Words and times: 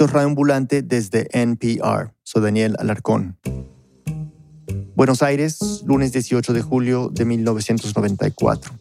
Esto 0.00 0.18
es 0.18 0.24
Ambulante 0.24 0.80
desde 0.80 1.28
NPR. 1.30 2.14
Soy 2.22 2.40
Daniel 2.40 2.74
Alarcón. 2.78 3.36
Buenos 4.94 5.22
Aires, 5.22 5.82
lunes 5.84 6.10
18 6.14 6.54
de 6.54 6.62
julio 6.62 7.10
de 7.10 7.26
1994. 7.26 8.72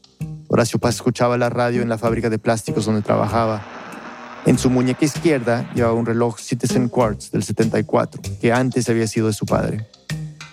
Horacio 0.48 0.80
Paz 0.80 0.96
escuchaba 0.96 1.38
la 1.38 1.50
radio 1.50 1.82
en 1.82 1.90
la 1.90 1.98
fábrica 1.98 2.30
de 2.30 2.40
plásticos 2.40 2.86
donde 2.86 3.02
trabajaba. 3.02 3.62
En 4.46 4.58
su 4.58 4.70
muñeca 4.70 5.04
izquierda 5.04 5.70
llevaba 5.76 5.94
un 5.94 6.06
reloj 6.06 6.40
Citizen 6.40 6.88
Quartz 6.88 7.32
del 7.32 7.44
74, 7.44 8.22
que 8.40 8.54
antes 8.54 8.88
había 8.88 9.06
sido 9.06 9.28
de 9.28 9.34
su 9.34 9.46
padre. 9.46 9.88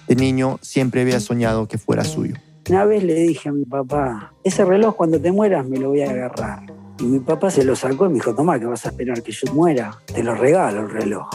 De 0.08 0.16
niño 0.16 0.58
siempre 0.62 1.02
había 1.02 1.20
soñado 1.20 1.68
que 1.68 1.78
fuera 1.78 2.02
suyo. 2.02 2.34
Una 2.68 2.84
vez 2.86 3.04
le 3.04 3.14
dije 3.14 3.50
a 3.50 3.52
mi 3.52 3.64
papá, 3.64 4.34
ese 4.42 4.64
reloj 4.64 4.96
cuando 4.96 5.20
te 5.20 5.30
mueras 5.30 5.64
me 5.64 5.78
lo 5.78 5.90
voy 5.90 6.02
a 6.02 6.10
agarrar. 6.10 6.85
Y 6.98 7.04
mi 7.04 7.20
papá 7.20 7.50
se 7.50 7.64
lo 7.64 7.76
sacó 7.76 8.06
y 8.06 8.08
me 8.08 8.14
dijo, 8.14 8.34
toma, 8.34 8.58
que 8.58 8.64
vas 8.64 8.86
a 8.86 8.88
esperar 8.88 9.22
que 9.22 9.32
yo 9.32 9.52
muera. 9.52 9.98
Te 10.06 10.22
lo 10.22 10.34
regalo 10.34 10.80
el 10.80 10.90
reloj. 10.90 11.28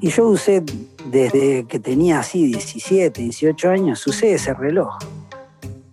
Y 0.00 0.10
yo 0.10 0.28
usé, 0.28 0.62
desde 1.10 1.64
que 1.64 1.80
tenía 1.80 2.20
así 2.20 2.46
17, 2.46 3.22
18 3.22 3.70
años, 3.70 4.06
usé 4.06 4.34
ese 4.34 4.54
reloj. 4.54 4.98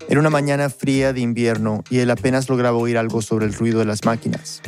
Era 0.07 0.19
una 0.19 0.29
mañana 0.29 0.69
fría 0.69 1.13
de 1.13 1.21
invierno 1.21 1.83
y 1.89 1.99
él 1.99 2.11
apenas 2.11 2.47
lograba 2.49 2.77
oír 2.77 2.97
algo 2.97 3.21
sobre 3.21 3.45
el 3.45 3.53
ruido 3.53 3.79
de 3.79 3.85
las 3.85 4.05
máquinas. 4.05 4.61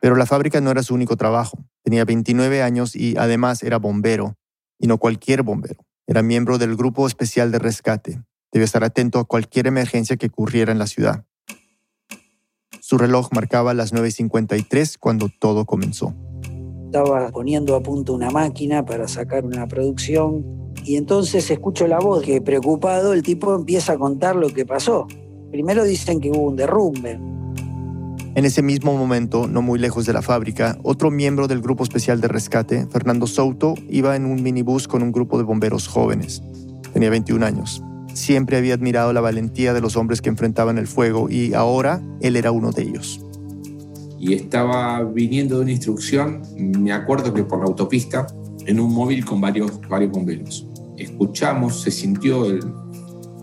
Pero 0.00 0.16
la 0.16 0.26
fábrica 0.26 0.60
no 0.60 0.70
era 0.70 0.82
su 0.82 0.94
único 0.94 1.16
trabajo. 1.16 1.58
Tenía 1.82 2.04
29 2.04 2.62
años 2.62 2.96
y 2.96 3.16
además 3.18 3.62
era 3.62 3.78
bombero. 3.78 4.34
Y 4.78 4.86
no 4.88 4.98
cualquier 4.98 5.42
bombero. 5.42 5.84
Era 6.06 6.22
miembro 6.22 6.58
del 6.58 6.76
Grupo 6.76 7.06
Especial 7.06 7.50
de 7.52 7.58
Rescate. 7.58 8.20
Debía 8.52 8.64
estar 8.64 8.84
atento 8.84 9.18
a 9.18 9.24
cualquier 9.24 9.66
emergencia 9.66 10.16
que 10.16 10.26
ocurriera 10.26 10.72
en 10.72 10.78
la 10.78 10.86
ciudad. 10.86 11.24
Su 12.88 12.98
reloj 12.98 13.30
marcaba 13.32 13.74
las 13.74 13.92
9.53 13.92 14.98
cuando 15.00 15.28
todo 15.40 15.64
comenzó. 15.64 16.14
Estaba 16.84 17.30
poniendo 17.32 17.74
a 17.74 17.82
punto 17.82 18.14
una 18.14 18.30
máquina 18.30 18.84
para 18.84 19.08
sacar 19.08 19.44
una 19.44 19.66
producción 19.66 20.46
y 20.84 20.94
entonces 20.94 21.50
escucho 21.50 21.88
la 21.88 21.98
voz 21.98 22.22
que 22.22 22.40
preocupado 22.40 23.12
el 23.12 23.24
tipo 23.24 23.56
empieza 23.56 23.94
a 23.94 23.98
contar 23.98 24.36
lo 24.36 24.50
que 24.50 24.64
pasó. 24.64 25.08
Primero 25.50 25.82
dicen 25.82 26.20
que 26.20 26.30
hubo 26.30 26.42
un 26.42 26.54
derrumbe. 26.54 27.18
En 28.36 28.44
ese 28.44 28.62
mismo 28.62 28.96
momento, 28.96 29.48
no 29.48 29.62
muy 29.62 29.80
lejos 29.80 30.06
de 30.06 30.12
la 30.12 30.22
fábrica, 30.22 30.78
otro 30.84 31.10
miembro 31.10 31.48
del 31.48 31.62
Grupo 31.62 31.82
Especial 31.82 32.20
de 32.20 32.28
Rescate, 32.28 32.86
Fernando 32.86 33.26
Souto, 33.26 33.74
iba 33.88 34.14
en 34.14 34.26
un 34.26 34.44
minibús 34.44 34.86
con 34.86 35.02
un 35.02 35.10
grupo 35.10 35.38
de 35.38 35.42
bomberos 35.42 35.88
jóvenes. 35.88 36.40
Tenía 36.92 37.10
21 37.10 37.44
años. 37.44 37.82
Siempre 38.16 38.56
había 38.56 38.72
admirado 38.72 39.12
la 39.12 39.20
valentía 39.20 39.74
de 39.74 39.82
los 39.82 39.94
hombres 39.94 40.22
que 40.22 40.30
enfrentaban 40.30 40.78
el 40.78 40.86
fuego 40.86 41.28
y 41.28 41.52
ahora 41.52 42.00
él 42.22 42.36
era 42.36 42.50
uno 42.50 42.72
de 42.72 42.84
ellos. 42.84 43.20
Y 44.18 44.32
estaba 44.32 45.04
viniendo 45.04 45.56
de 45.56 45.62
una 45.64 45.72
instrucción, 45.72 46.40
me 46.56 46.94
acuerdo 46.94 47.34
que 47.34 47.44
por 47.44 47.58
la 47.58 47.66
autopista, 47.66 48.26
en 48.64 48.80
un 48.80 48.94
móvil 48.94 49.22
con 49.26 49.42
varios, 49.42 49.78
varios 49.86 50.12
bomberos. 50.12 50.66
Escuchamos, 50.96 51.82
se 51.82 51.90
sintió 51.90 52.46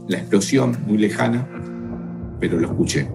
la 0.07 0.17
explosión 0.17 0.75
muy 0.87 0.97
lejana, 0.97 1.47
pero 2.39 2.59
lo 2.59 2.65
escuché. 2.65 3.07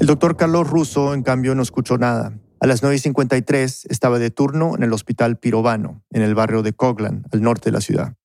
El 0.00 0.08
doctor 0.08 0.36
Carlos 0.36 0.68
Russo, 0.68 1.14
en 1.14 1.22
cambio, 1.22 1.54
no 1.54 1.62
escuchó 1.62 1.96
nada. 1.96 2.36
A 2.58 2.66
las 2.66 2.82
9.53 2.82 3.86
estaba 3.88 4.18
de 4.18 4.30
turno 4.32 4.74
en 4.74 4.82
el 4.82 4.92
hospital 4.92 5.38
Pirovano, 5.38 6.02
en 6.10 6.22
el 6.22 6.34
barrio 6.34 6.64
de 6.64 6.72
Coglan, 6.72 7.22
al 7.30 7.40
norte 7.40 7.66
de 7.70 7.72
la 7.72 7.80
ciudad. 7.80 8.16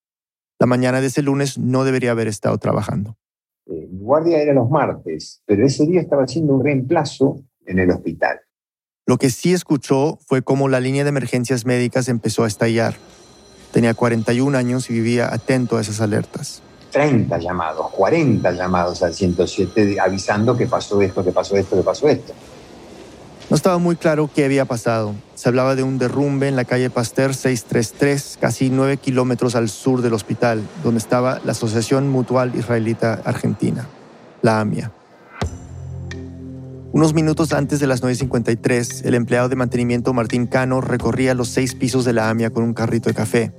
La 0.61 0.67
mañana 0.67 1.01
de 1.01 1.07
ese 1.07 1.23
lunes 1.23 1.57
no 1.57 1.85
debería 1.85 2.11
haber 2.11 2.27
estado 2.27 2.55
trabajando. 2.59 3.17
Eh, 3.65 3.87
mi 3.91 3.97
guardia 3.97 4.37
era 4.43 4.53
los 4.53 4.69
martes, 4.69 5.41
pero 5.47 5.65
ese 5.65 5.87
día 5.87 5.99
estaba 5.99 6.25
haciendo 6.25 6.53
un 6.53 6.63
reemplazo 6.63 7.41
en 7.65 7.79
el 7.79 7.89
hospital. 7.89 8.41
Lo 9.07 9.17
que 9.17 9.31
sí 9.31 9.53
escuchó 9.53 10.19
fue 10.27 10.43
cómo 10.43 10.69
la 10.69 10.79
línea 10.79 11.03
de 11.03 11.09
emergencias 11.09 11.65
médicas 11.65 12.09
empezó 12.09 12.43
a 12.43 12.47
estallar. 12.47 12.93
Tenía 13.71 13.95
41 13.95 14.55
años 14.55 14.87
y 14.91 14.93
vivía 14.93 15.33
atento 15.33 15.77
a 15.77 15.81
esas 15.81 15.99
alertas. 15.99 16.61
30 16.91 17.39
llamados, 17.39 17.89
40 17.89 18.51
llamados 18.51 19.01
al 19.01 19.15
107 19.15 19.99
avisando 19.99 20.55
que 20.55 20.67
pasó 20.67 21.01
esto, 21.01 21.23
que 21.23 21.31
pasó 21.31 21.57
esto, 21.57 21.75
que 21.75 21.81
pasó 21.81 22.07
esto. 22.07 22.33
No 23.51 23.55
estaba 23.55 23.79
muy 23.79 23.97
claro 23.97 24.29
qué 24.33 24.45
había 24.45 24.63
pasado. 24.63 25.13
Se 25.35 25.49
hablaba 25.49 25.75
de 25.75 25.83
un 25.83 25.97
derrumbe 25.97 26.47
en 26.47 26.55
la 26.55 26.63
calle 26.63 26.89
Pasteur 26.89 27.33
633, 27.33 28.37
casi 28.39 28.69
9 28.69 28.95
kilómetros 28.95 29.55
al 29.55 29.67
sur 29.67 30.01
del 30.01 30.13
hospital, 30.13 30.63
donde 30.85 30.99
estaba 30.99 31.41
la 31.43 31.51
Asociación 31.51 32.07
Mutual 32.07 32.55
Israelita 32.55 33.21
Argentina, 33.25 33.89
la 34.41 34.61
AMIA. 34.61 34.93
Unos 36.93 37.13
minutos 37.13 37.51
antes 37.51 37.81
de 37.81 37.87
las 37.87 38.01
9.53, 38.01 39.03
el 39.03 39.15
empleado 39.15 39.49
de 39.49 39.57
mantenimiento 39.57 40.13
Martín 40.13 40.47
Cano 40.47 40.79
recorría 40.79 41.33
los 41.33 41.49
seis 41.49 41.75
pisos 41.75 42.05
de 42.05 42.13
la 42.13 42.29
AMIA 42.29 42.51
con 42.51 42.63
un 42.63 42.73
carrito 42.73 43.09
de 43.09 43.15
café. 43.15 43.51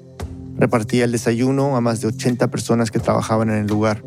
Repartía 0.56 1.04
el 1.04 1.12
desayuno 1.12 1.76
a 1.76 1.82
más 1.82 2.00
de 2.00 2.06
80 2.06 2.50
personas 2.50 2.90
que 2.90 2.98
trabajaban 2.98 3.50
en 3.50 3.56
el 3.56 3.66
lugar. 3.66 4.02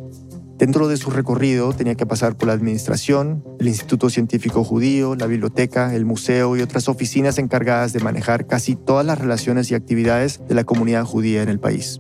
Dentro 0.58 0.88
de 0.88 0.96
su 0.96 1.10
recorrido 1.10 1.74
tenía 1.74 1.96
que 1.96 2.06
pasar 2.06 2.38
por 2.38 2.48
la 2.48 2.54
administración, 2.54 3.44
el 3.60 3.68
Instituto 3.68 4.10
Científico 4.10 4.64
Judío, 4.64 5.16
la 5.16 5.28
biblioteca, 5.28 5.94
el 5.94 6.06
museo 6.06 6.56
y 6.56 6.62
otras 6.62 6.88
oficinas 6.88 7.38
encargadas 7.40 7.92
de 7.92 8.00
manejar 8.00 8.48
casi 8.48 8.78
todas 8.78 9.06
las 9.06 9.20
relaciones 9.20 9.70
y 9.70 9.76
actividades 9.76 10.40
de 10.48 10.56
la 10.56 10.64
comunidad 10.64 11.04
judía 11.04 11.44
en 11.44 11.50
el 11.50 11.60
país. 11.60 12.00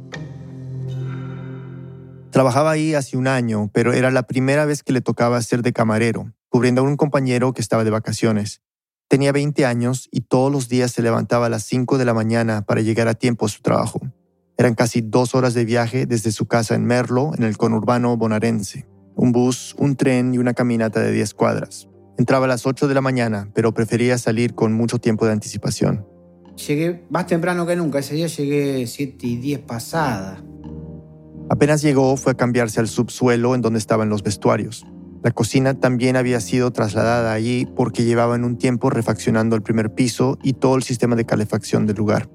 Trabajaba 2.31 2.71
ahí 2.71 2.93
hace 2.93 3.17
un 3.17 3.27
año, 3.27 3.69
pero 3.73 3.91
era 3.91 4.09
la 4.09 4.23
primera 4.23 4.63
vez 4.63 4.83
que 4.83 4.93
le 4.93 5.01
tocaba 5.01 5.41
ser 5.41 5.61
de 5.61 5.73
camarero, 5.73 6.31
cubriendo 6.47 6.79
a 6.79 6.85
un 6.85 6.95
compañero 6.95 7.53
que 7.53 7.61
estaba 7.61 7.83
de 7.83 7.91
vacaciones. 7.91 8.61
Tenía 9.09 9.33
20 9.33 9.65
años 9.65 10.07
y 10.11 10.21
todos 10.21 10.49
los 10.49 10.69
días 10.69 10.91
se 10.91 11.01
levantaba 11.01 11.47
a 11.47 11.49
las 11.49 11.63
5 11.65 11.97
de 11.97 12.05
la 12.05 12.13
mañana 12.13 12.61
para 12.61 12.79
llegar 12.79 13.09
a 13.09 13.15
tiempo 13.15 13.45
a 13.45 13.49
su 13.49 13.61
trabajo. 13.61 13.99
Eran 14.57 14.73
casi 14.73 15.01
dos 15.01 15.35
horas 15.35 15.53
de 15.53 15.65
viaje 15.65 16.05
desde 16.05 16.31
su 16.31 16.45
casa 16.45 16.75
en 16.75 16.85
Merlo, 16.85 17.31
en 17.37 17.43
el 17.43 17.57
conurbano 17.57 18.15
bonaerense. 18.15 18.87
Un 19.15 19.31
bus, 19.31 19.75
un 19.77 19.95
tren 19.95 20.33
y 20.33 20.37
una 20.37 20.53
caminata 20.53 21.01
de 21.01 21.11
10 21.11 21.33
cuadras. 21.33 21.89
Entraba 22.17 22.45
a 22.45 22.47
las 22.47 22.65
8 22.65 22.87
de 22.87 22.93
la 22.93 23.01
mañana, 23.01 23.49
pero 23.53 23.73
prefería 23.73 24.17
salir 24.17 24.55
con 24.55 24.73
mucho 24.73 24.99
tiempo 24.99 25.25
de 25.25 25.33
anticipación. 25.33 26.07
Llegué 26.55 27.05
más 27.09 27.27
temprano 27.27 27.65
que 27.65 27.75
nunca. 27.75 27.99
Ese 27.99 28.15
día 28.15 28.27
llegué 28.27 28.87
7 28.87 29.27
y 29.27 29.37
10 29.37 29.59
pasada. 29.61 30.41
Apenas 31.49 31.81
llegó, 31.81 32.15
fue 32.15 32.31
a 32.31 32.35
cambiarse 32.35 32.79
al 32.79 32.87
subsuelo 32.87 33.55
en 33.55 33.61
donde 33.61 33.79
estaban 33.79 34.09
los 34.09 34.23
vestuarios. 34.23 34.85
La 35.21 35.31
cocina 35.31 35.73
también 35.73 36.15
había 36.15 36.39
sido 36.39 36.71
trasladada 36.71 37.33
allí 37.33 37.67
porque 37.75 38.03
llevaban 38.03 38.43
un 38.43 38.57
tiempo 38.57 38.89
refaccionando 38.89 39.55
el 39.55 39.63
primer 39.63 39.93
piso 39.93 40.37
y 40.43 40.53
todo 40.53 40.75
el 40.75 40.83
sistema 40.83 41.15
de 41.15 41.25
calefacción 41.25 41.85
del 41.85 41.97
lugar. 41.97 42.29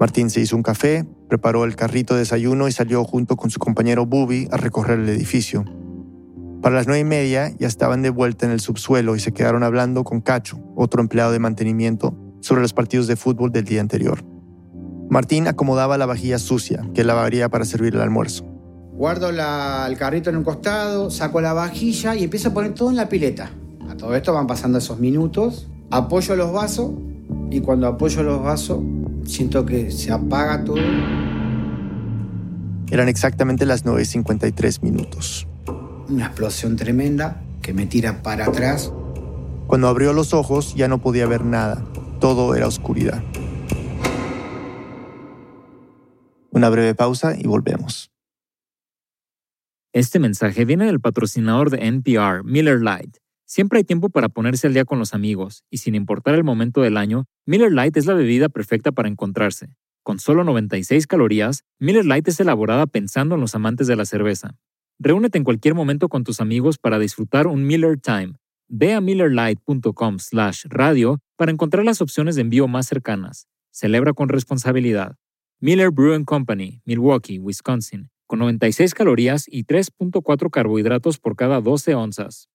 Martín 0.00 0.30
se 0.30 0.40
hizo 0.40 0.56
un 0.56 0.62
café, 0.62 1.04
preparó 1.28 1.64
el 1.64 1.76
carrito 1.76 2.14
de 2.14 2.20
desayuno 2.20 2.68
y 2.68 2.72
salió 2.72 3.04
junto 3.04 3.36
con 3.36 3.50
su 3.50 3.58
compañero 3.58 4.06
Bubi 4.06 4.48
a 4.50 4.56
recorrer 4.56 5.00
el 5.00 5.08
edificio. 5.08 5.64
Para 6.62 6.76
las 6.76 6.86
nueve 6.86 7.00
y 7.00 7.04
media 7.04 7.52
ya 7.58 7.66
estaban 7.66 8.02
de 8.02 8.10
vuelta 8.10 8.46
en 8.46 8.52
el 8.52 8.60
subsuelo 8.60 9.16
y 9.16 9.20
se 9.20 9.32
quedaron 9.32 9.62
hablando 9.62 10.02
con 10.04 10.20
Cacho, 10.20 10.58
otro 10.76 11.02
empleado 11.02 11.32
de 11.32 11.38
mantenimiento, 11.38 12.16
sobre 12.40 12.62
los 12.62 12.72
partidos 12.72 13.06
de 13.06 13.16
fútbol 13.16 13.52
del 13.52 13.64
día 13.64 13.80
anterior. 13.80 14.24
Martín 15.10 15.46
acomodaba 15.46 15.98
la 15.98 16.06
vajilla 16.06 16.38
sucia 16.38 16.88
que 16.94 17.04
lavaría 17.04 17.48
para 17.48 17.64
servir 17.64 17.94
el 17.94 18.00
almuerzo. 18.00 18.44
Guardo 18.94 19.28
el 19.28 19.98
carrito 19.98 20.30
en 20.30 20.36
un 20.36 20.44
costado, 20.44 21.10
saco 21.10 21.40
la 21.40 21.52
vajilla 21.52 22.14
y 22.14 22.24
empiezo 22.24 22.48
a 22.48 22.54
poner 22.54 22.74
todo 22.74 22.90
en 22.90 22.96
la 22.96 23.08
pileta. 23.08 23.50
A 23.88 23.96
todo 23.96 24.14
esto 24.14 24.32
van 24.32 24.46
pasando 24.46 24.78
esos 24.78 24.98
minutos, 24.98 25.68
apoyo 25.90 26.36
los 26.36 26.52
vasos 26.52 26.92
y 27.50 27.60
cuando 27.60 27.86
apoyo 27.86 28.22
los 28.22 28.42
vasos 28.42 28.80
siento 29.24 29.64
que 29.64 29.90
se 29.90 30.12
apaga 30.12 30.64
todo. 30.64 30.76
Eran 32.90 33.08
exactamente 33.08 33.66
las 33.66 33.84
9.53 33.84 34.82
minutos. 34.82 35.48
Una 36.08 36.26
explosión 36.26 36.76
tremenda 36.76 37.42
que 37.62 37.72
me 37.72 37.86
tira 37.86 38.22
para 38.22 38.46
atrás. 38.46 38.92
Cuando 39.66 39.88
abrió 39.88 40.12
los 40.12 40.34
ojos 40.34 40.74
ya 40.74 40.86
no 40.88 41.00
podía 41.00 41.26
ver 41.26 41.44
nada. 41.44 41.84
Todo 42.20 42.54
era 42.54 42.66
oscuridad. 42.66 43.22
Una 46.50 46.68
breve 46.68 46.94
pausa 46.94 47.34
y 47.36 47.46
volvemos. 47.46 48.12
Este 49.92 50.18
mensaje 50.18 50.64
viene 50.64 50.86
del 50.86 51.00
patrocinador 51.00 51.70
de 51.70 51.86
NPR, 51.86 52.44
Miller 52.44 52.80
Lite. 52.80 53.23
Siempre 53.54 53.78
hay 53.78 53.84
tiempo 53.84 54.10
para 54.10 54.28
ponerse 54.28 54.66
al 54.66 54.74
día 54.74 54.84
con 54.84 54.98
los 54.98 55.14
amigos, 55.14 55.62
y 55.70 55.76
sin 55.76 55.94
importar 55.94 56.34
el 56.34 56.42
momento 56.42 56.80
del 56.80 56.96
año, 56.96 57.26
Miller 57.46 57.70
Lite 57.70 58.00
es 58.00 58.06
la 58.06 58.14
bebida 58.14 58.48
perfecta 58.48 58.90
para 58.90 59.08
encontrarse. 59.08 59.76
Con 60.02 60.18
solo 60.18 60.42
96 60.42 61.06
calorías, 61.06 61.62
Miller 61.78 62.04
Lite 62.04 62.32
es 62.32 62.40
elaborada 62.40 62.88
pensando 62.88 63.36
en 63.36 63.40
los 63.40 63.54
amantes 63.54 63.86
de 63.86 63.94
la 63.94 64.06
cerveza. 64.06 64.56
Reúnete 64.98 65.38
en 65.38 65.44
cualquier 65.44 65.76
momento 65.76 66.08
con 66.08 66.24
tus 66.24 66.40
amigos 66.40 66.78
para 66.78 66.98
disfrutar 66.98 67.46
un 67.46 67.64
Miller 67.64 67.96
Time. 68.00 68.34
Ve 68.66 68.92
a 68.92 69.00
millerlite.com 69.00 70.18
slash 70.18 70.64
radio 70.68 71.20
para 71.36 71.52
encontrar 71.52 71.84
las 71.84 72.00
opciones 72.00 72.34
de 72.34 72.40
envío 72.40 72.66
más 72.66 72.88
cercanas. 72.88 73.46
Celebra 73.70 74.14
con 74.14 74.30
responsabilidad. 74.30 75.14
Miller 75.60 75.92
Brew 75.92 76.24
Company, 76.24 76.82
Milwaukee, 76.84 77.38
Wisconsin, 77.38 78.10
con 78.26 78.40
96 78.40 78.94
calorías 78.94 79.44
y 79.46 79.62
3.4 79.62 80.50
carbohidratos 80.50 81.20
por 81.20 81.36
cada 81.36 81.60
12 81.60 81.94
onzas. 81.94 82.48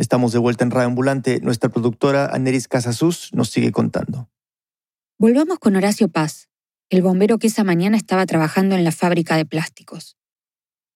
Estamos 0.00 0.32
de 0.32 0.38
vuelta 0.38 0.64
en 0.64 0.70
Radio 0.70 0.86
Ambulante. 0.86 1.40
Nuestra 1.40 1.68
productora 1.68 2.24
Aneris 2.24 2.68
Casasus 2.68 3.34
nos 3.34 3.50
sigue 3.50 3.70
contando. 3.70 4.30
Volvamos 5.18 5.58
con 5.58 5.76
Horacio 5.76 6.08
Paz, 6.08 6.48
el 6.88 7.02
bombero 7.02 7.38
que 7.38 7.48
esa 7.48 7.64
mañana 7.64 7.98
estaba 7.98 8.24
trabajando 8.24 8.76
en 8.76 8.82
la 8.82 8.92
fábrica 8.92 9.36
de 9.36 9.44
plásticos. 9.44 10.16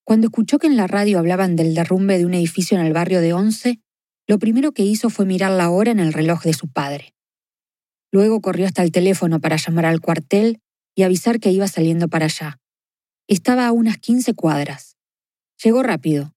Cuando 0.05 0.29
escuchó 0.29 0.59
que 0.59 0.69
en 0.69 0.79
la 0.79 0.87
radio 0.87 1.19
hablaban 1.19 1.55
del 1.55 1.75
derrumbe 1.75 2.17
de 2.17 2.25
un 2.25 2.33
edificio 2.33 2.79
en 2.79 2.87
el 2.87 2.95
barrio 2.95 3.21
de 3.21 3.35
Once, 3.35 3.79
lo 4.27 4.39
primero 4.39 4.73
que 4.73 4.85
hizo 4.85 5.11
fue 5.11 5.27
mirar 5.27 5.51
la 5.51 5.69
hora 5.69 5.91
en 5.91 6.01
el 6.01 6.15
reloj 6.15 6.43
de 6.43 6.55
su 6.55 6.69
padre. 6.69 7.15
Luego 8.11 8.41
corrió 8.41 8.65
hasta 8.65 8.83
el 8.83 8.91
teléfono 8.91 9.39
para 9.39 9.57
llamar 9.57 9.85
al 9.85 10.01
cuartel 10.01 10.63
y 10.95 11.03
avisar 11.03 11.41
que 11.41 11.53
iba 11.53 11.69
saliendo 11.69 12.09
para 12.09 12.25
allá. 12.25 12.59
Estaba 13.29 13.67
a 13.67 13.73
unas 13.73 13.99
15 13.99 14.33
cuadras. 14.33 14.97
Llegó 15.63 15.83
rápido, 15.83 16.34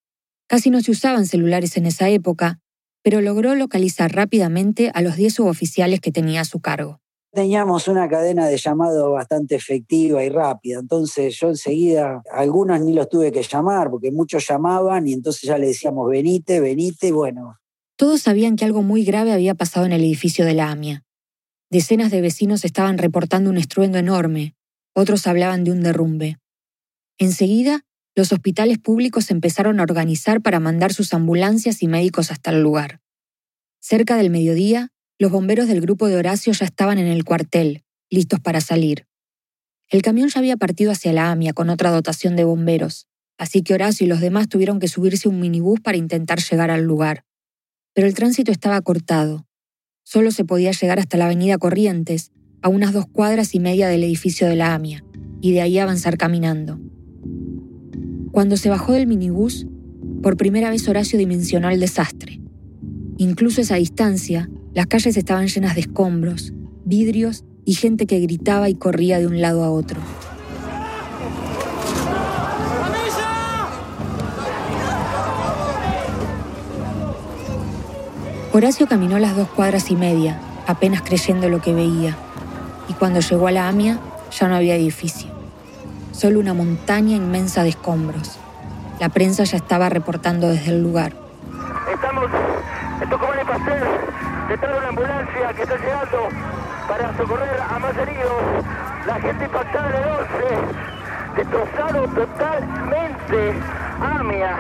Casi 0.47 0.69
no 0.69 0.81
se 0.81 0.91
usaban 0.91 1.25
celulares 1.25 1.75
en 1.77 1.85
esa 1.85 2.09
época, 2.09 2.59
pero 3.03 3.21
logró 3.21 3.55
localizar 3.55 4.13
rápidamente 4.13 4.91
a 4.93 5.01
los 5.01 5.15
10 5.15 5.33
suboficiales 5.33 5.99
que 5.99 6.11
tenía 6.11 6.41
a 6.41 6.45
su 6.45 6.59
cargo. 6.59 7.01
Teníamos 7.33 7.87
una 7.87 8.07
cadena 8.07 8.47
de 8.47 8.57
llamado 8.57 9.11
bastante 9.11 9.55
efectiva 9.55 10.23
y 10.23 10.29
rápida, 10.29 10.79
entonces 10.79 11.37
yo 11.39 11.49
enseguida, 11.49 12.21
algunos 12.31 12.79
ni 12.81 12.93
los 12.93 13.09
tuve 13.09 13.31
que 13.31 13.43
llamar, 13.43 13.89
porque 13.89 14.11
muchos 14.11 14.47
llamaban 14.47 15.07
y 15.07 15.13
entonces 15.13 15.43
ya 15.43 15.57
le 15.57 15.67
decíamos, 15.67 16.09
venite, 16.09 16.59
venite, 16.59 17.07
y 17.07 17.11
bueno. 17.11 17.57
Todos 17.97 18.21
sabían 18.21 18.55
que 18.55 18.65
algo 18.65 18.81
muy 18.81 19.03
grave 19.03 19.33
había 19.33 19.55
pasado 19.55 19.85
en 19.85 19.91
el 19.91 20.01
edificio 20.01 20.45
de 20.45 20.53
la 20.53 20.71
AMIA. 20.71 21.03
Decenas 21.69 22.11
de 22.11 22.21
vecinos 22.21 22.63
estaban 22.63 22.97
reportando 22.97 23.49
un 23.49 23.57
estruendo 23.57 23.97
enorme, 23.97 24.55
otros 24.95 25.27
hablaban 25.27 25.63
de 25.63 25.71
un 25.71 25.83
derrumbe. 25.83 26.39
Enseguida, 27.19 27.85
los 28.17 28.33
hospitales 28.33 28.79
públicos 28.79 29.29
empezaron 29.29 29.79
a 29.79 29.83
organizar 29.83 30.41
para 30.41 30.59
mandar 30.59 30.91
sus 30.91 31.13
ambulancias 31.13 31.83
y 31.83 31.87
médicos 31.87 32.31
hasta 32.31 32.49
el 32.49 32.63
lugar. 32.63 32.99
Cerca 33.79 34.17
del 34.17 34.31
mediodía, 34.31 34.91
los 35.19 35.31
bomberos 35.31 35.67
del 35.67 35.81
grupo 35.81 36.07
de 36.07 36.15
Horacio 36.15 36.51
ya 36.51 36.65
estaban 36.65 36.97
en 36.97 37.05
el 37.05 37.23
cuartel, 37.23 37.83
listos 38.09 38.39
para 38.39 38.59
salir. 38.59 39.05
El 39.87 40.01
camión 40.01 40.29
ya 40.29 40.39
había 40.39 40.57
partido 40.57 40.91
hacia 40.91 41.13
la 41.13 41.29
AMIA 41.29 41.53
con 41.53 41.69
otra 41.69 41.91
dotación 41.91 42.35
de 42.35 42.43
bomberos, 42.43 43.05
así 43.37 43.61
que 43.61 43.75
Horacio 43.75 44.07
y 44.07 44.09
los 44.09 44.19
demás 44.19 44.49
tuvieron 44.49 44.79
que 44.79 44.87
subirse 44.87 45.27
a 45.27 45.31
un 45.31 45.39
minibús 45.39 45.79
para 45.79 45.97
intentar 45.97 46.39
llegar 46.39 46.71
al 46.71 46.81
lugar. 46.81 47.23
Pero 47.93 48.07
el 48.07 48.15
tránsito 48.15 48.51
estaba 48.51 48.81
cortado. 48.81 49.45
Solo 50.03 50.31
se 50.31 50.43
podía 50.43 50.71
llegar 50.71 50.97
hasta 50.97 51.17
la 51.17 51.25
avenida 51.25 51.59
Corrientes, 51.59 52.31
a 52.63 52.69
unas 52.69 52.93
dos 52.93 53.05
cuadras 53.05 53.53
y 53.53 53.59
media 53.59 53.87
del 53.89 54.03
edificio 54.03 54.47
de 54.47 54.55
la 54.55 54.73
AMIA, 54.73 55.03
y 55.39 55.51
de 55.51 55.61
ahí 55.61 55.77
avanzar 55.77 56.17
caminando. 56.17 56.79
Cuando 58.37 58.55
se 58.55 58.69
bajó 58.69 58.91
del 58.93 59.07
minibús, 59.07 59.65
por 60.21 60.37
primera 60.37 60.69
vez 60.69 60.87
Horacio 60.87 61.17
dimensionó 61.17 61.71
el 61.71 61.79
desastre. 61.79 62.39
Incluso 63.17 63.61
a 63.61 63.63
esa 63.63 63.75
distancia, 63.77 64.47
las 64.75 64.85
calles 64.85 65.17
estaban 65.17 65.47
llenas 65.47 65.73
de 65.73 65.81
escombros, 65.81 66.53
vidrios 66.85 67.45
y 67.65 67.73
gente 67.73 68.05
que 68.05 68.19
gritaba 68.19 68.69
y 68.69 68.75
corría 68.75 69.17
de 69.17 69.25
un 69.25 69.41
lado 69.41 69.63
a 69.63 69.71
otro. 69.71 69.99
Horacio 78.53 78.85
caminó 78.87 79.17
las 79.17 79.35
dos 79.35 79.47
cuadras 79.47 79.89
y 79.89 79.95
media, 79.95 80.39
apenas 80.67 81.01
creyendo 81.01 81.49
lo 81.49 81.59
que 81.59 81.73
veía, 81.73 82.15
y 82.87 82.93
cuando 82.93 83.19
llegó 83.19 83.47
a 83.47 83.51
la 83.51 83.67
AMIA 83.67 83.99
ya 84.39 84.47
no 84.47 84.53
había 84.53 84.75
edificio 84.75 85.36
solo 86.17 86.39
una 86.39 86.55
montaña 86.55 87.15
inmensa 87.15 87.61
de 87.61 87.69
escombros. 87.69 88.39
La 88.99 89.09
prensa 89.09 89.43
ya 89.43 89.57
estaba 89.57 89.87
reportando 89.87 90.47
desde 90.49 90.71
el 90.71 90.81
lugar. 90.81 91.13
Estamos 91.93 92.25
en 93.01 93.09
Tucumán 93.09 93.37
Pastel, 93.45 93.83
detrás 94.49 94.71
de 94.71 94.79
una 94.79 94.87
ambulancia 94.89 95.53
que 95.55 95.61
está 95.61 95.77
llegando 95.77 96.17
para 96.87 97.15
socorrer 97.17 97.61
a 97.61 97.79
más 97.79 97.95
heridos. 97.97 98.65
La 99.05 99.21
gente 99.21 99.45
impactada 99.45 99.89
de 99.89 99.99
12, 99.99 101.37
destrozado 101.37 102.07
totalmente. 102.07 103.59
Amia. 104.01 104.57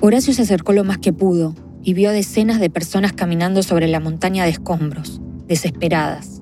Horacio 0.00 0.32
se 0.32 0.42
acercó 0.42 0.72
lo 0.72 0.84
más 0.84 0.96
que 0.96 1.12
pudo 1.12 1.54
y 1.82 1.92
vio 1.92 2.10
decenas 2.10 2.58
de 2.58 2.70
personas 2.70 3.12
caminando 3.12 3.62
sobre 3.62 3.86
la 3.86 4.00
montaña 4.00 4.44
de 4.44 4.50
escombros, 4.50 5.20
desesperadas. 5.46 6.35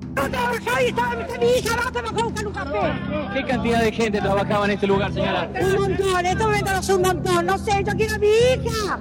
¿Qué 3.32 3.44
cantidad 3.44 3.82
de 3.82 3.93
gente 3.93 4.20
trabajaba 4.20 4.64
en 4.66 4.70
este 4.72 4.87
lugar, 4.87 5.12
señora? 5.12 5.50
Un 5.61 5.72
montón, 5.81 6.20
en 6.20 6.26
este 6.26 6.44
momento 6.44 6.70
no 6.72 6.78
es 6.78 6.88
un 6.88 7.02
montón, 7.02 7.46
no 7.46 7.58
sé, 7.58 7.72
yo 7.84 7.93
quiero 7.96 8.14
a 8.14 8.19
mi 8.19 8.26
hija. 8.26 9.00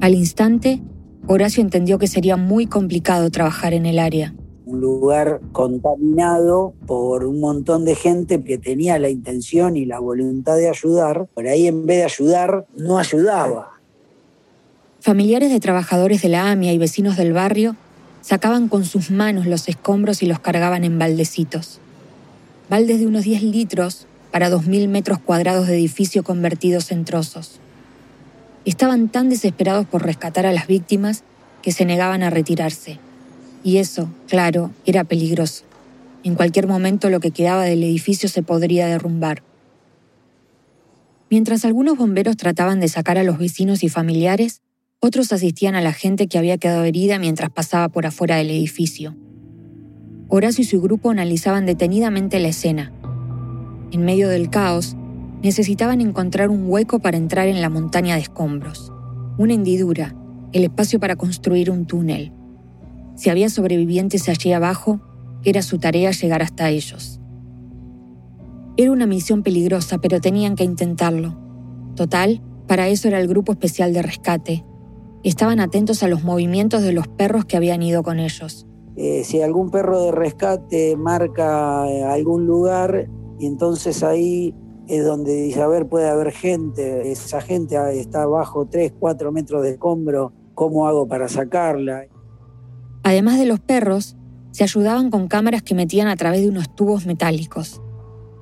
Al 0.00 0.14
instante, 0.14 0.82
Horacio 1.26 1.62
entendió 1.62 1.98
que 1.98 2.06
sería 2.06 2.36
muy 2.36 2.66
complicado 2.66 3.30
trabajar 3.30 3.74
en 3.74 3.86
el 3.86 3.98
área. 3.98 4.34
Un 4.64 4.80
lugar 4.80 5.40
contaminado 5.52 6.74
por 6.86 7.24
un 7.24 7.40
montón 7.40 7.84
de 7.84 7.94
gente 7.94 8.42
que 8.42 8.58
tenía 8.58 8.98
la 8.98 9.08
intención 9.08 9.76
y 9.76 9.86
la 9.86 9.98
voluntad 9.98 10.56
de 10.56 10.68
ayudar. 10.68 11.26
Por 11.34 11.46
ahí 11.48 11.66
en 11.66 11.86
vez 11.86 11.98
de 11.98 12.04
ayudar, 12.04 12.66
no 12.76 12.98
ayudaba. 12.98 13.70
Familiares 15.00 15.50
de 15.50 15.60
trabajadores 15.60 16.22
de 16.22 16.28
la 16.28 16.50
AMIA 16.50 16.72
y 16.72 16.78
vecinos 16.78 17.16
del 17.16 17.32
barrio 17.32 17.76
Sacaban 18.20 18.68
con 18.68 18.84
sus 18.84 19.10
manos 19.10 19.46
los 19.46 19.68
escombros 19.68 20.22
y 20.22 20.26
los 20.26 20.40
cargaban 20.40 20.84
en 20.84 20.98
baldecitos. 20.98 21.80
Baldes 22.68 23.00
de 23.00 23.06
unos 23.06 23.24
10 23.24 23.42
litros 23.44 24.06
para 24.30 24.50
2.000 24.50 24.88
metros 24.88 25.18
cuadrados 25.18 25.66
de 25.66 25.74
edificio 25.74 26.22
convertidos 26.22 26.90
en 26.92 27.04
trozos. 27.04 27.60
Estaban 28.64 29.08
tan 29.08 29.28
desesperados 29.30 29.86
por 29.86 30.04
rescatar 30.04 30.44
a 30.44 30.52
las 30.52 30.66
víctimas 30.66 31.22
que 31.62 31.72
se 31.72 31.84
negaban 31.84 32.22
a 32.22 32.30
retirarse. 32.30 32.98
Y 33.64 33.78
eso, 33.78 34.10
claro, 34.28 34.70
era 34.84 35.04
peligroso. 35.04 35.64
En 36.24 36.34
cualquier 36.34 36.66
momento 36.66 37.10
lo 37.10 37.20
que 37.20 37.30
quedaba 37.30 37.64
del 37.64 37.82
edificio 37.82 38.28
se 38.28 38.42
podría 38.42 38.86
derrumbar. 38.86 39.42
Mientras 41.30 41.64
algunos 41.64 41.96
bomberos 41.96 42.36
trataban 42.36 42.80
de 42.80 42.88
sacar 42.88 43.18
a 43.18 43.22
los 43.22 43.38
vecinos 43.38 43.82
y 43.82 43.88
familiares, 43.88 44.60
otros 45.00 45.32
asistían 45.32 45.74
a 45.74 45.80
la 45.80 45.92
gente 45.92 46.26
que 46.26 46.38
había 46.38 46.58
quedado 46.58 46.84
herida 46.84 47.18
mientras 47.18 47.50
pasaba 47.50 47.88
por 47.88 48.06
afuera 48.06 48.36
del 48.36 48.50
edificio. 48.50 49.16
Horacio 50.28 50.62
y 50.62 50.66
su 50.66 50.80
grupo 50.80 51.10
analizaban 51.10 51.66
detenidamente 51.66 52.40
la 52.40 52.48
escena. 52.48 52.92
En 53.92 54.04
medio 54.04 54.28
del 54.28 54.50
caos, 54.50 54.96
necesitaban 55.42 56.00
encontrar 56.00 56.50
un 56.50 56.64
hueco 56.68 56.98
para 56.98 57.16
entrar 57.16 57.46
en 57.46 57.62
la 57.62 57.70
montaña 57.70 58.16
de 58.16 58.22
escombros, 58.22 58.92
una 59.38 59.54
hendidura, 59.54 60.14
el 60.52 60.64
espacio 60.64 60.98
para 60.98 61.16
construir 61.16 61.70
un 61.70 61.86
túnel. 61.86 62.32
Si 63.14 63.30
había 63.30 63.48
sobrevivientes 63.48 64.28
allí 64.28 64.52
abajo, 64.52 65.00
era 65.44 65.62
su 65.62 65.78
tarea 65.78 66.10
llegar 66.10 66.42
hasta 66.42 66.70
ellos. 66.70 67.20
Era 68.76 68.90
una 68.90 69.06
misión 69.06 69.42
peligrosa, 69.42 69.98
pero 69.98 70.20
tenían 70.20 70.56
que 70.56 70.64
intentarlo. 70.64 71.38
Total, 71.94 72.42
para 72.66 72.88
eso 72.88 73.08
era 73.08 73.20
el 73.20 73.28
grupo 73.28 73.52
especial 73.52 73.92
de 73.92 74.02
rescate, 74.02 74.64
Estaban 75.24 75.60
atentos 75.60 76.02
a 76.02 76.08
los 76.08 76.22
movimientos 76.22 76.82
de 76.82 76.92
los 76.92 77.08
perros 77.08 77.44
que 77.44 77.56
habían 77.56 77.82
ido 77.82 78.02
con 78.02 78.20
ellos. 78.20 78.66
Eh, 78.96 79.22
si 79.24 79.42
algún 79.42 79.70
perro 79.70 80.02
de 80.02 80.12
rescate 80.12 80.96
marca 80.96 81.88
eh, 81.88 82.04
algún 82.04 82.46
lugar, 82.46 83.08
y 83.38 83.46
entonces 83.46 84.02
ahí 84.02 84.54
es 84.88 85.04
donde 85.04 85.34
dice, 85.34 85.62
a 85.62 85.68
ver, 85.68 85.86
puede 85.86 86.08
haber 86.08 86.32
gente, 86.32 87.12
esa 87.12 87.40
gente 87.40 87.76
está 88.00 88.26
bajo 88.26 88.66
3, 88.66 88.94
4 88.98 89.32
metros 89.32 89.62
de 89.62 89.70
escombro, 89.70 90.32
¿cómo 90.54 90.88
hago 90.88 91.06
para 91.06 91.28
sacarla? 91.28 92.06
Además 93.04 93.38
de 93.38 93.46
los 93.46 93.60
perros, 93.60 94.16
se 94.50 94.64
ayudaban 94.64 95.10
con 95.10 95.28
cámaras 95.28 95.62
que 95.62 95.74
metían 95.74 96.08
a 96.08 96.16
través 96.16 96.40
de 96.40 96.48
unos 96.48 96.74
tubos 96.74 97.06
metálicos. 97.06 97.80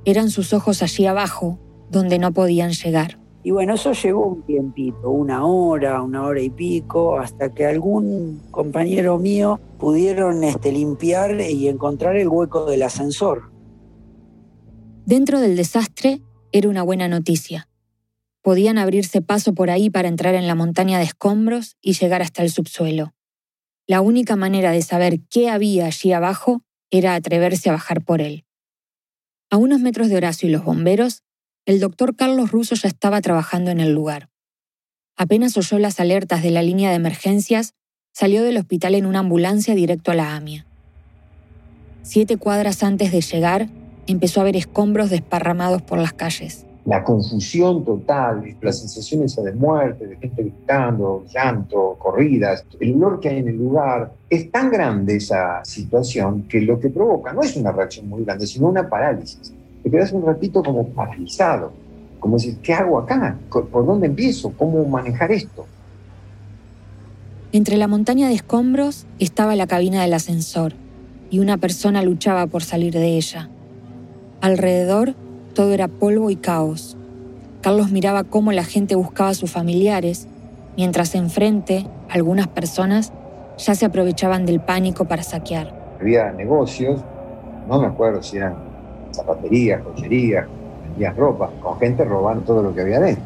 Eran 0.04 0.30
sus 0.30 0.52
ojos 0.52 0.82
allí 0.82 1.04
abajo, 1.06 1.58
donde 1.90 2.18
no 2.18 2.32
podían 2.32 2.70
llegar. 2.72 3.18
Y 3.46 3.52
bueno, 3.52 3.74
eso 3.74 3.92
llevó 3.92 4.26
un 4.26 4.42
tiempito, 4.42 5.08
una 5.08 5.46
hora, 5.46 6.02
una 6.02 6.24
hora 6.24 6.42
y 6.42 6.50
pico, 6.50 7.16
hasta 7.16 7.54
que 7.54 7.64
algún 7.64 8.42
compañero 8.50 9.18
mío 9.18 9.60
pudieron 9.78 10.42
este, 10.42 10.72
limpiar 10.72 11.40
y 11.40 11.68
encontrar 11.68 12.16
el 12.16 12.26
hueco 12.26 12.64
del 12.64 12.82
ascensor. 12.82 13.52
Dentro 15.04 15.38
del 15.38 15.54
desastre 15.54 16.22
era 16.50 16.68
una 16.68 16.82
buena 16.82 17.06
noticia. 17.06 17.68
Podían 18.42 18.78
abrirse 18.78 19.22
paso 19.22 19.54
por 19.54 19.70
ahí 19.70 19.90
para 19.90 20.08
entrar 20.08 20.34
en 20.34 20.48
la 20.48 20.56
montaña 20.56 20.98
de 20.98 21.04
escombros 21.04 21.76
y 21.80 21.92
llegar 21.92 22.22
hasta 22.22 22.42
el 22.42 22.50
subsuelo. 22.50 23.14
La 23.86 24.00
única 24.00 24.34
manera 24.34 24.72
de 24.72 24.82
saber 24.82 25.20
qué 25.30 25.50
había 25.50 25.86
allí 25.86 26.10
abajo 26.10 26.62
era 26.90 27.14
atreverse 27.14 27.68
a 27.68 27.74
bajar 27.74 28.04
por 28.04 28.20
él. 28.20 28.44
A 29.50 29.56
unos 29.56 29.78
metros 29.78 30.08
de 30.08 30.16
Horacio 30.16 30.48
y 30.48 30.50
los 30.50 30.64
bomberos, 30.64 31.22
el 31.66 31.80
doctor 31.80 32.14
Carlos 32.14 32.52
Russo 32.52 32.76
ya 32.76 32.88
estaba 32.88 33.20
trabajando 33.20 33.72
en 33.72 33.80
el 33.80 33.92
lugar. 33.92 34.28
Apenas 35.16 35.56
oyó 35.56 35.80
las 35.80 35.98
alertas 35.98 36.42
de 36.44 36.52
la 36.52 36.62
línea 36.62 36.90
de 36.90 36.96
emergencias, 36.96 37.74
salió 38.12 38.44
del 38.44 38.56
hospital 38.56 38.94
en 38.94 39.04
una 39.04 39.18
ambulancia 39.18 39.74
directo 39.74 40.12
a 40.12 40.14
la 40.14 40.36
AMIA. 40.36 40.64
Siete 42.02 42.36
cuadras 42.36 42.84
antes 42.84 43.10
de 43.10 43.20
llegar, 43.20 43.68
empezó 44.06 44.40
a 44.40 44.44
ver 44.44 44.54
escombros 44.54 45.10
desparramados 45.10 45.82
por 45.82 45.98
las 45.98 46.12
calles. 46.12 46.62
la 46.84 47.02
confusión 47.02 47.84
total, 47.84 48.44
la 48.60 48.72
sensación 48.72 49.24
esa 49.24 49.42
de 49.42 49.50
muerte, 49.50 50.06
de 50.06 50.16
gente 50.18 50.40
gritando, 50.44 51.24
llanto, 51.34 51.96
corridas, 51.98 52.64
el 52.78 52.94
olor 52.94 53.18
que 53.18 53.28
hay 53.28 53.38
en 53.38 53.48
el 53.48 53.56
lugar, 53.56 54.12
es 54.30 54.52
tan 54.52 54.70
grande 54.70 55.16
esa 55.16 55.64
situación 55.64 56.44
que 56.44 56.60
lo 56.60 56.78
que 56.78 56.90
provoca 56.90 57.32
no 57.32 57.42
es 57.42 57.56
una 57.56 57.72
reacción 57.72 58.08
muy 58.08 58.22
grande, 58.22 58.46
sino 58.46 58.68
una 58.68 58.88
parálisis. 58.88 59.52
Te 59.86 59.92
quedas 59.92 60.10
un 60.10 60.26
ratito 60.26 60.64
como 60.64 60.88
paralizado, 60.88 61.72
como 62.18 62.38
decir, 62.38 62.56
¿qué 62.60 62.74
hago 62.74 62.98
acá? 62.98 63.38
¿Por 63.48 63.86
dónde 63.86 64.08
empiezo? 64.08 64.52
¿Cómo 64.58 64.84
manejar 64.84 65.30
esto? 65.30 65.64
Entre 67.52 67.76
la 67.76 67.86
montaña 67.86 68.26
de 68.26 68.34
escombros 68.34 69.06
estaba 69.20 69.54
la 69.54 69.68
cabina 69.68 70.02
del 70.02 70.14
ascensor 70.14 70.72
y 71.30 71.38
una 71.38 71.56
persona 71.58 72.02
luchaba 72.02 72.48
por 72.48 72.64
salir 72.64 72.94
de 72.94 73.16
ella. 73.16 73.48
Alrededor 74.40 75.14
todo 75.54 75.72
era 75.72 75.86
polvo 75.86 76.30
y 76.30 76.36
caos. 76.36 76.96
Carlos 77.60 77.92
miraba 77.92 78.24
cómo 78.24 78.50
la 78.50 78.64
gente 78.64 78.96
buscaba 78.96 79.28
a 79.28 79.34
sus 79.34 79.52
familiares, 79.52 80.26
mientras 80.76 81.14
enfrente 81.14 81.86
algunas 82.10 82.48
personas 82.48 83.12
ya 83.56 83.76
se 83.76 83.86
aprovechaban 83.86 84.46
del 84.46 84.58
pánico 84.58 85.04
para 85.04 85.22
saquear. 85.22 85.96
Había 86.00 86.32
negocios, 86.32 87.04
no 87.68 87.80
me 87.80 87.86
acuerdo 87.86 88.20
si 88.20 88.38
eran 88.38 88.65
zapaterías, 89.16 89.82
cocherías, 89.82 90.46
vendían 90.82 91.16
ropa, 91.16 91.50
con 91.62 91.78
gente 91.78 92.04
robando 92.04 92.44
todo 92.44 92.62
lo 92.62 92.74
que 92.74 92.82
había 92.82 93.00
dentro. 93.00 93.24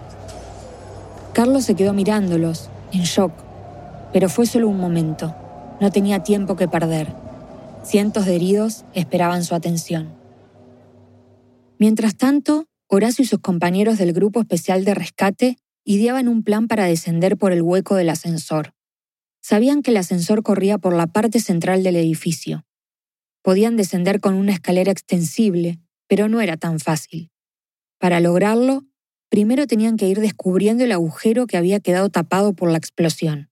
Carlos 1.32 1.64
se 1.64 1.74
quedó 1.74 1.92
mirándolos, 1.92 2.70
en 2.92 3.02
shock, 3.02 3.32
pero 4.12 4.28
fue 4.28 4.46
solo 4.46 4.68
un 4.68 4.78
momento. 4.78 5.34
No 5.80 5.90
tenía 5.90 6.22
tiempo 6.22 6.56
que 6.56 6.68
perder. 6.68 7.08
Cientos 7.82 8.26
de 8.26 8.36
heridos 8.36 8.84
esperaban 8.92 9.44
su 9.44 9.54
atención. 9.54 10.08
Mientras 11.78 12.16
tanto, 12.16 12.66
Horacio 12.88 13.22
y 13.22 13.26
sus 13.26 13.38
compañeros 13.38 13.98
del 13.98 14.12
Grupo 14.12 14.40
Especial 14.40 14.84
de 14.84 14.94
Rescate 14.94 15.56
ideaban 15.84 16.28
un 16.28 16.42
plan 16.42 16.66
para 16.66 16.84
descender 16.84 17.38
por 17.38 17.52
el 17.52 17.62
hueco 17.62 17.94
del 17.94 18.10
ascensor. 18.10 18.74
Sabían 19.40 19.82
que 19.82 19.92
el 19.92 19.96
ascensor 19.96 20.42
corría 20.42 20.76
por 20.76 20.92
la 20.92 21.06
parte 21.06 21.40
central 21.40 21.82
del 21.82 21.96
edificio. 21.96 22.64
Podían 23.42 23.76
descender 23.76 24.20
con 24.20 24.34
una 24.34 24.52
escalera 24.52 24.92
extensible, 24.92 25.80
pero 26.08 26.28
no 26.28 26.40
era 26.40 26.56
tan 26.56 26.78
fácil. 26.78 27.30
Para 27.98 28.20
lograrlo, 28.20 28.84
primero 29.28 29.66
tenían 29.66 29.96
que 29.96 30.08
ir 30.08 30.20
descubriendo 30.20 30.84
el 30.84 30.92
agujero 30.92 31.46
que 31.46 31.56
había 31.56 31.80
quedado 31.80 32.10
tapado 32.10 32.54
por 32.54 32.70
la 32.70 32.78
explosión. 32.78 33.50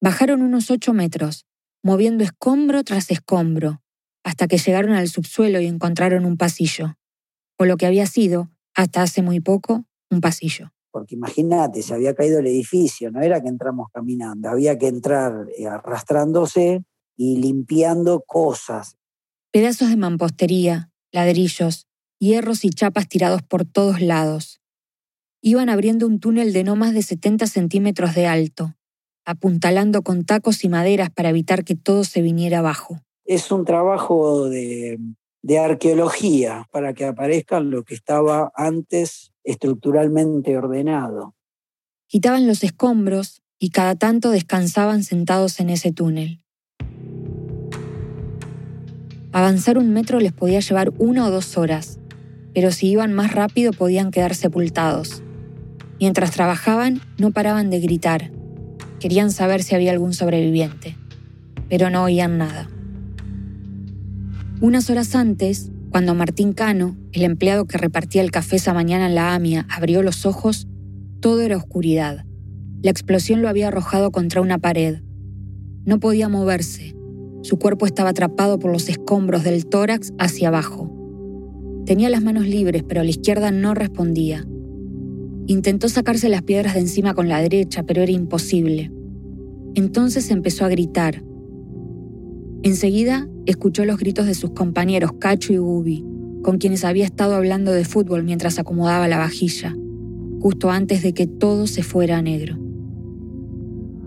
Bajaron 0.00 0.42
unos 0.42 0.70
ocho 0.70 0.92
metros, 0.92 1.46
moviendo 1.82 2.24
escombro 2.24 2.84
tras 2.84 3.10
escombro, 3.10 3.82
hasta 4.24 4.46
que 4.46 4.58
llegaron 4.58 4.92
al 4.92 5.08
subsuelo 5.08 5.60
y 5.60 5.66
encontraron 5.66 6.24
un 6.24 6.36
pasillo 6.36 6.98
o 7.58 7.64
lo 7.64 7.76
que 7.76 7.86
había 7.86 8.06
sido, 8.06 8.50
hasta 8.74 9.02
hace 9.02 9.22
muy 9.22 9.40
poco, 9.40 9.84
un 10.10 10.20
pasillo. 10.20 10.72
Porque 10.90 11.16
imagínate, 11.16 11.82
se 11.82 11.92
había 11.92 12.14
caído 12.14 12.38
el 12.38 12.46
edificio, 12.46 13.10
no 13.10 13.20
era 13.20 13.42
que 13.42 13.48
entramos 13.48 13.88
caminando, 13.92 14.48
había 14.48 14.78
que 14.78 14.86
entrar 14.86 15.48
eh, 15.56 15.66
arrastrándose 15.66 16.82
y 17.18 17.36
limpiando 17.36 18.22
cosas. 18.26 18.96
Pedazos 19.52 19.90
de 19.90 19.96
mampostería, 19.96 20.90
ladrillos, 21.12 21.86
hierros 22.18 22.64
y 22.64 22.70
chapas 22.70 23.06
tirados 23.08 23.42
por 23.42 23.66
todos 23.66 24.00
lados. 24.00 24.62
Iban 25.42 25.68
abriendo 25.68 26.06
un 26.06 26.18
túnel 26.18 26.54
de 26.54 26.64
no 26.64 26.76
más 26.76 26.94
de 26.94 27.02
70 27.02 27.46
centímetros 27.46 28.14
de 28.14 28.26
alto, 28.26 28.74
apuntalando 29.26 30.00
con 30.02 30.24
tacos 30.24 30.64
y 30.64 30.70
maderas 30.70 31.10
para 31.10 31.28
evitar 31.28 31.64
que 31.64 31.76
todo 31.76 32.04
se 32.04 32.22
viniera 32.22 32.60
abajo. 32.60 33.02
Es 33.26 33.52
un 33.52 33.66
trabajo 33.66 34.48
de 34.48 34.98
de 35.42 35.58
arqueología 35.58 36.66
para 36.70 36.94
que 36.94 37.04
aparezca 37.04 37.60
lo 37.60 37.84
que 37.84 37.94
estaba 37.94 38.52
antes 38.54 39.32
estructuralmente 39.44 40.56
ordenado. 40.56 41.34
Quitaban 42.06 42.46
los 42.46 42.64
escombros 42.64 43.42
y 43.58 43.70
cada 43.70 43.96
tanto 43.96 44.30
descansaban 44.30 45.04
sentados 45.04 45.60
en 45.60 45.70
ese 45.70 45.92
túnel. 45.92 46.42
Avanzar 49.38 49.78
un 49.78 49.92
metro 49.92 50.18
les 50.18 50.32
podía 50.32 50.58
llevar 50.58 50.92
una 50.98 51.24
o 51.24 51.30
dos 51.30 51.56
horas, 51.58 52.00
pero 52.54 52.72
si 52.72 52.88
iban 52.88 53.12
más 53.12 53.32
rápido 53.32 53.72
podían 53.72 54.10
quedar 54.10 54.34
sepultados. 54.34 55.22
Mientras 56.00 56.32
trabajaban, 56.32 57.00
no 57.18 57.30
paraban 57.30 57.70
de 57.70 57.78
gritar. 57.78 58.32
Querían 58.98 59.30
saber 59.30 59.62
si 59.62 59.76
había 59.76 59.92
algún 59.92 60.12
sobreviviente, 60.12 60.96
pero 61.68 61.88
no 61.88 62.02
oían 62.02 62.36
nada. 62.36 62.68
Unas 64.60 64.90
horas 64.90 65.14
antes, 65.14 65.70
cuando 65.92 66.16
Martín 66.16 66.52
Cano, 66.52 66.96
el 67.12 67.22
empleado 67.22 67.64
que 67.66 67.78
repartía 67.78 68.22
el 68.22 68.32
café 68.32 68.56
esa 68.56 68.74
mañana 68.74 69.06
en 69.06 69.14
la 69.14 69.36
AMIA, 69.36 69.68
abrió 69.70 70.02
los 70.02 70.26
ojos, 70.26 70.66
todo 71.20 71.42
era 71.42 71.56
oscuridad. 71.56 72.24
La 72.82 72.90
explosión 72.90 73.40
lo 73.40 73.48
había 73.48 73.68
arrojado 73.68 74.10
contra 74.10 74.40
una 74.40 74.58
pared. 74.58 75.00
No 75.84 76.00
podía 76.00 76.28
moverse. 76.28 76.97
Su 77.42 77.58
cuerpo 77.58 77.86
estaba 77.86 78.10
atrapado 78.10 78.58
por 78.58 78.72
los 78.72 78.88
escombros 78.88 79.44
del 79.44 79.66
tórax 79.66 80.12
hacia 80.18 80.48
abajo. 80.48 80.92
Tenía 81.86 82.10
las 82.10 82.22
manos 82.22 82.46
libres, 82.46 82.82
pero 82.86 83.02
la 83.02 83.10
izquierda 83.10 83.50
no 83.50 83.74
respondía. 83.74 84.46
Intentó 85.46 85.88
sacarse 85.88 86.28
las 86.28 86.42
piedras 86.42 86.74
de 86.74 86.80
encima 86.80 87.14
con 87.14 87.28
la 87.28 87.40
derecha, 87.40 87.82
pero 87.84 88.02
era 88.02 88.12
imposible. 88.12 88.92
Entonces 89.74 90.30
empezó 90.30 90.64
a 90.64 90.68
gritar. 90.68 91.22
Enseguida 92.62 93.28
escuchó 93.46 93.84
los 93.84 93.98
gritos 93.98 94.26
de 94.26 94.34
sus 94.34 94.50
compañeros 94.50 95.12
Cacho 95.18 95.52
y 95.52 95.56
Gubi, 95.56 96.04
con 96.42 96.58
quienes 96.58 96.84
había 96.84 97.04
estado 97.04 97.34
hablando 97.34 97.72
de 97.72 97.84
fútbol 97.84 98.24
mientras 98.24 98.58
acomodaba 98.58 99.08
la 99.08 99.18
vajilla, 99.18 99.74
justo 100.40 100.70
antes 100.70 101.02
de 101.02 101.14
que 101.14 101.26
todo 101.26 101.66
se 101.66 101.82
fuera 101.82 102.18
a 102.18 102.22
negro. 102.22 102.58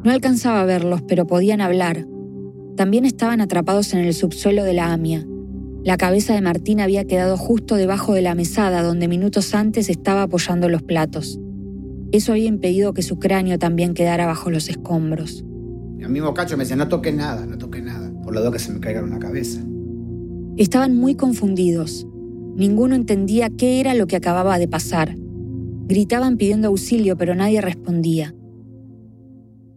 No 0.03 0.11
alcanzaba 0.11 0.61
a 0.61 0.65
verlos, 0.65 1.01
pero 1.01 1.25
podían 1.25 1.61
hablar. 1.61 2.07
También 2.81 3.05
estaban 3.05 3.41
atrapados 3.41 3.93
en 3.93 4.00
el 4.00 4.11
subsuelo 4.11 4.63
de 4.63 4.73
la 4.73 4.91
AMIA. 4.91 5.23
La 5.83 5.97
cabeza 5.97 6.33
de 6.33 6.41
Martín 6.41 6.81
había 6.81 7.05
quedado 7.05 7.38
justo 7.38 7.75
debajo 7.75 8.15
de 8.15 8.23
la 8.23 8.33
mesada 8.33 8.81
donde 8.81 9.07
minutos 9.07 9.53
antes 9.53 9.88
estaba 9.88 10.23
apoyando 10.23 10.67
los 10.67 10.81
platos. 10.81 11.39
Eso 12.11 12.31
había 12.31 12.47
impedido 12.47 12.95
que 12.95 13.03
su 13.03 13.19
cráneo 13.19 13.59
también 13.59 13.93
quedara 13.93 14.25
bajo 14.25 14.50
los 14.50 14.67
escombros. 14.67 15.43
Mi 15.43 16.05
amigo 16.05 16.33
Cacho 16.33 16.57
me 16.57 16.63
decía, 16.63 16.75
no 16.75 16.88
toques 16.88 17.13
nada, 17.13 17.45
no 17.45 17.59
toques 17.59 17.83
nada 17.83 18.11
por 18.23 18.33
lo 18.33 18.51
que 18.51 18.57
se 18.57 18.73
me 18.73 18.79
caiga 18.79 19.01
en 19.01 19.11
la 19.11 19.19
cabeza. 19.19 19.61
Estaban 20.57 20.95
muy 20.95 21.13
confundidos. 21.13 22.07
Ninguno 22.55 22.95
entendía 22.95 23.51
qué 23.51 23.79
era 23.79 23.93
lo 23.93 24.07
que 24.07 24.15
acababa 24.15 24.57
de 24.57 24.67
pasar. 24.67 25.15
Gritaban 25.85 26.35
pidiendo 26.35 26.69
auxilio, 26.69 27.15
pero 27.15 27.35
nadie 27.35 27.61
respondía. 27.61 28.33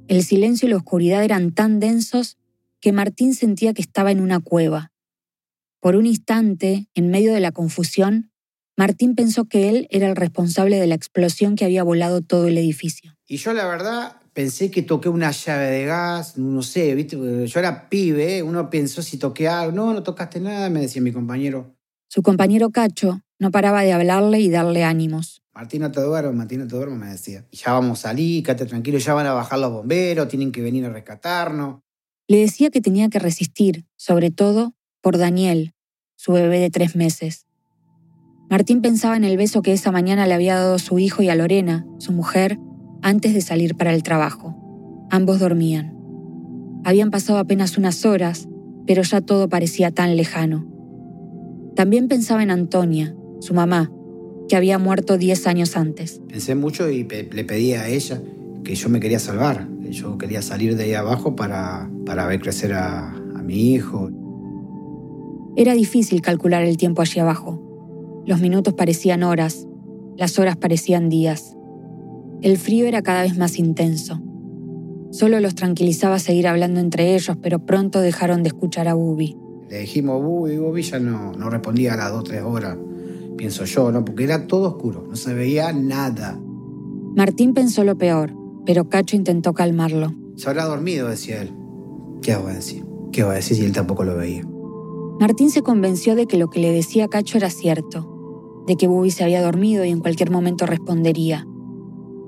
El 0.09 0.23
silencio 0.23 0.69
y 0.69 0.71
la 0.71 0.79
oscuridad 0.79 1.23
eran 1.23 1.53
tan 1.53 1.81
densos 1.81 2.39
que 2.85 2.93
Martín 2.93 3.35
sentía 3.35 3.73
que 3.73 3.81
estaba 3.81 4.11
en 4.11 4.21
una 4.21 4.41
cueva. 4.41 4.93
Por 5.81 5.97
un 5.97 6.05
instante, 6.05 6.87
en 6.93 7.09
medio 7.09 7.33
de 7.33 7.41
la 7.41 7.51
confusión, 7.51 8.31
Martín 8.77 9.15
pensó 9.15 9.47
que 9.47 9.71
él 9.71 9.87
era 9.89 10.07
el 10.07 10.17
responsable 10.17 10.79
de 10.79 10.87
la 10.87 10.95
explosión 10.95 11.57
que 11.57 11.65
había 11.65 11.83
volado 11.83 12.21
todo 12.21 12.47
el 12.47 12.59
edificio. 12.59 13.17
Y 13.27 13.39
yo 13.39 13.55
la 13.55 13.67
verdad 13.67 14.17
pensé 14.35 14.71
que 14.71 14.83
toqué 14.83 15.09
una 15.09 15.31
llave 15.31 15.71
de 15.71 15.87
gas, 15.87 16.37
no 16.37 16.61
sé, 16.61 16.95
¿viste? 16.95 17.17
yo 17.17 17.59
era 17.59 17.89
pibe, 17.89 18.43
uno 18.43 18.69
pensó 18.69 19.01
si 19.01 19.17
toqué 19.17 19.49
algo, 19.49 19.75
no, 19.75 19.95
no 19.95 20.03
tocaste 20.03 20.39
nada, 20.41 20.69
me 20.69 20.83
decía 20.83 21.01
mi 21.01 21.11
compañero. 21.11 21.75
Su 22.11 22.21
compañero 22.21 22.69
Cacho 22.69 23.23
no 23.39 23.51
paraba 23.51 23.81
de 23.81 23.95
hablarle 23.95 24.41
y 24.41 24.51
darle 24.51 24.85
ánimos. 24.85 25.41
Martín, 25.55 25.81
no 25.81 25.91
te 25.91 26.03
duermo, 26.03 26.35
Martín, 26.35 26.61
no 26.61 26.67
te 26.67 26.77
duermo, 26.77 26.97
me 26.97 27.07
decía. 27.07 27.47
Y 27.51 27.57
ya 27.57 27.73
vamos 27.73 28.01
a 28.01 28.11
salir, 28.11 28.43
quédate 28.43 28.67
tranquilo, 28.67 28.99
ya 28.99 29.15
van 29.15 29.27
a 29.27 29.33
bajar 29.33 29.59
los 29.59 29.73
bomberos, 29.73 30.29
tienen 30.29 30.53
que 30.53 30.61
venir 30.61 30.85
a 30.85 30.91
rescatarnos. 30.91 31.84
Le 32.27 32.39
decía 32.39 32.71
que 32.71 32.81
tenía 32.81 33.09
que 33.09 33.19
resistir, 33.19 33.85
sobre 33.97 34.31
todo 34.31 34.75
por 35.03 35.19
Daniel, 35.19 35.75
su 36.17 36.33
bebé 36.33 36.59
de 36.59 36.71
tres 36.71 36.97
meses. 36.97 37.47
Martín 38.49 38.81
pensaba 38.81 39.17
en 39.17 39.25
el 39.25 39.37
beso 39.37 39.61
que 39.61 39.73
esa 39.73 39.93
mañana 39.93 40.27
le 40.27 40.35
había 40.35 40.55
dado 40.55 40.79
su 40.79 40.99
hijo 40.99 41.23
y 41.23 41.29
a 41.29 41.35
Lorena, 41.35 41.87
su 41.99 42.13
mujer, 42.13 42.59
antes 43.03 43.35
de 43.35 43.43
salir 43.43 43.75
para 43.77 43.93
el 43.93 44.03
trabajo. 44.03 44.57
Ambos 45.11 45.39
dormían. 45.39 45.95
Habían 46.85 47.11
pasado 47.11 47.39
apenas 47.39 47.77
unas 47.77 48.05
horas, 48.07 48.49
pero 48.87 49.03
ya 49.03 49.21
todo 49.21 49.49
parecía 49.49 49.91
tan 49.91 50.17
lejano. 50.17 50.67
También 51.77 52.09
pensaba 52.09 52.43
en 52.43 52.51
Antonia, 52.51 53.15
su 53.41 53.53
mamá, 53.53 53.91
que 54.49 54.57
había 54.57 54.79
muerto 54.79 55.19
10 55.19 55.47
años 55.47 55.77
antes. 55.77 56.21
Pensé 56.29 56.55
mucho 56.55 56.89
y 56.89 57.05
le 57.05 57.45
pedí 57.45 57.73
a 57.73 57.89
ella 57.89 58.23
que 58.63 58.75
yo 58.75 58.89
me 58.89 59.01
quería 59.01 59.19
salvar. 59.19 59.74
Yo 59.91 60.19
quería 60.19 60.43
salir 60.43 60.77
de 60.77 60.85
ahí 60.85 60.95
abajo 60.95 61.37
para, 61.37 61.91
para 62.07 62.27
ver 62.27 62.41
crecer 62.41 62.73
a, 62.73 63.11
a 63.11 63.43
mi 63.43 63.73
hijo. 63.73 64.11
Era 65.57 65.75
difícil 65.75 66.21
calcular 66.21 66.63
el 66.65 66.77
tiempo 66.77 67.03
allí 67.03 67.21
abajo. 67.21 67.61
Los 68.27 68.41
minutos 68.41 68.75
parecían 68.75 69.23
horas, 69.23 69.67
las 70.17 70.39
horas 70.39 70.57
parecían 70.57 71.09
días. 71.09 71.57
El 72.41 72.59
frío 72.59 72.87
era 72.87 73.03
cada 73.03 73.23
vez 73.23 73.39
más 73.39 73.59
intenso. 73.59 74.21
Solo 75.11 75.39
los 75.41 75.55
tranquilizaba 75.55 76.19
seguir 76.19 76.49
hablando 76.49 76.81
entre 76.81 77.15
ellos, 77.15 77.37
pero 77.41 77.61
pronto 77.65 78.01
dejaron 78.01 78.43
de 78.43 78.49
escuchar 78.49 78.89
a 78.89 78.95
Bubi. 78.95 79.37
Le 79.71 79.79
dijimos 79.79 80.21
Bubi, 80.23 80.59
Bubi 80.59 80.83
ya 80.83 80.99
no, 80.99 81.33
no 81.33 81.51
respondía 81.51 81.95
a 81.95 81.97
las 81.97 82.11
dos 82.11 82.21
o 82.21 82.25
tres 82.25 82.43
horas. 82.43 82.77
pienso 83.37 83.65
yo, 83.65 83.93
¿no? 83.93 84.05
Porque 84.05 84.25
era 84.25 84.47
todo 84.47 84.69
oscuro, 84.69 85.07
no 85.09 85.17
se 85.17 85.33
veía 85.35 85.73
nada. 85.73 86.39
Martín 87.17 87.55
pensó 87.55 87.85
lo 87.85 87.97
peor, 87.97 88.35
pero 88.67 88.89
Cacho 88.89 89.17
intentó 89.17 89.53
calmarlo. 89.53 90.13
Se 90.37 90.49
habrá 90.49 90.65
dormido, 90.65 91.09
decía 91.09 91.43
él. 91.43 91.53
¿Qué 92.23 92.35
va 92.35 92.51
a 92.51 92.55
decir? 92.55 92.85
¿Qué 93.13 93.23
va 93.23 93.33
a 93.33 93.37
decir 93.37 93.57
si 93.57 93.65
él 93.65 93.73
tampoco 93.73 94.05
lo 94.05 94.17
veía? 94.17 94.45
Martín 95.21 95.51
se 95.51 95.63
convenció 95.63 96.17
de 96.17 96.27
que 96.27 96.39
lo 96.39 96.51
que 96.51 96.61
le 96.61 96.73
decía 96.73 97.09
Cacho 97.09 97.39
era 97.39 97.51
cierto, 97.51 98.65
de 98.67 98.77
que 98.77 98.89
Bubi 98.89 99.11
se 99.11 99.23
había 99.23 99.43
dormido 99.43 99.85
y 99.85 99.91
en 99.91 100.01
cualquier 100.01 100.31
momento 100.31 100.67
respondería. 100.67 101.47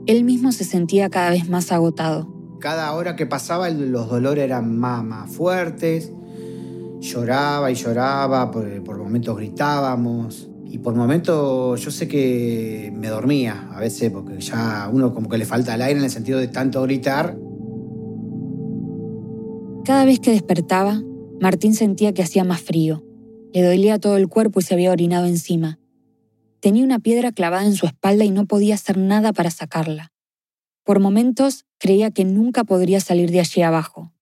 Él 0.07 0.23
mismo 0.23 0.53
se 0.53 0.65
sentía 0.65 1.11
cada 1.11 1.31
vez 1.31 1.49
más 1.49 1.73
agotado. 1.73 2.33
Cada 2.61 2.93
hora 2.93 3.17
que 3.17 3.27
pasaba 3.27 3.69
los 3.71 4.09
dolores 4.09 4.45
eran 4.45 4.79
más, 4.79 5.03
más 5.03 5.31
fuertes. 5.31 6.13
Lloraba 7.01 7.71
y 7.71 7.75
lloraba, 7.75 8.51
por, 8.51 8.85
por 8.85 8.99
momentos 8.99 9.37
gritábamos. 9.37 10.49
Y 10.77 10.79
por 10.79 10.95
momentos 10.95 11.81
yo 11.81 11.91
sé 11.91 12.07
que 12.07 12.93
me 12.95 13.09
dormía 13.09 13.67
a 13.73 13.81
veces, 13.81 14.11
porque 14.11 14.39
ya 14.39 14.91
uno 14.93 15.15
como 15.15 15.27
que 15.31 15.39
le 15.39 15.47
falta 15.47 15.75
el 15.75 15.81
aire 15.81 15.99
en 15.99 16.05
el 16.05 16.11
sentido 16.11 16.39
de 16.39 16.49
tanto 16.49 16.83
gritar. 16.83 17.35
Cada 19.87 20.05
vez 20.05 20.21
que 20.21 20.33
despertaba, 20.33 21.03
Martín 21.41 21.73
sentía 21.73 22.13
que 22.13 22.23
hacía 22.23 22.45
más 22.45 22.61
frío. 22.61 23.03
Le 23.55 23.63
dolía 23.63 23.99
todo 23.99 24.19
el 24.19 24.29
cuerpo 24.29 24.61
y 24.61 24.65
se 24.65 24.75
había 24.75 24.91
orinado 24.91 25.25
encima. 25.25 25.79
Tenía 26.61 26.85
una 26.85 26.99
piedra 26.99 27.33
clavada 27.33 27.65
en 27.65 27.75
su 27.75 27.87
espalda 27.87 28.27
y 28.27 28.31
no 28.31 28.45
podía 28.45 28.75
hacer 28.75 28.99
nada 28.99 29.33
para 29.33 29.51
sacarla. 29.51 30.13
Por 30.85 31.01
momentos 31.01 31.65
creía 31.79 32.11
que 32.11 32.27
nunca 32.27 32.65
podría 32.65 33.01
salir 33.01 33.31
de 33.31 33.41
allí 33.41 33.63
abajo. 33.63 34.13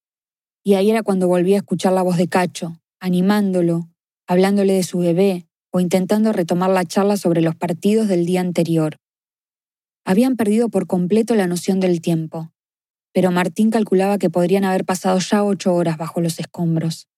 Y 0.63 0.75
ahí 0.75 0.89
era 0.89 1.03
cuando 1.03 1.27
volvía 1.27 1.57
a 1.57 1.59
escuchar 1.59 1.91
la 1.91 2.01
voz 2.01 2.15
de 2.15 2.29
Cacho, 2.29 2.79
animándolo, 3.01 3.89
hablándole 4.25 4.71
de 4.71 4.83
su 4.83 4.99
bebé 4.99 5.44
o 5.75 5.81
intentando 5.81 6.31
retomar 6.31 6.69
la 6.69 6.85
charla 6.85 7.17
sobre 7.17 7.41
los 7.41 7.53
partidos 7.53 8.07
del 8.07 8.25
día 8.25 8.39
anterior. 8.39 8.95
Habían 10.05 10.37
perdido 10.37 10.69
por 10.69 10.87
completo 10.87 11.35
la 11.35 11.47
noción 11.47 11.81
del 11.81 11.99
tiempo, 11.99 12.53
pero 13.11 13.29
Martín 13.29 13.71
calculaba 13.71 14.17
que 14.17 14.29
podrían 14.29 14.63
haber 14.63 14.85
pasado 14.85 15.19
ya 15.19 15.43
ocho 15.43 15.75
horas 15.75 15.97
bajo 15.97 16.21
los 16.21 16.39
escombros. 16.39 17.09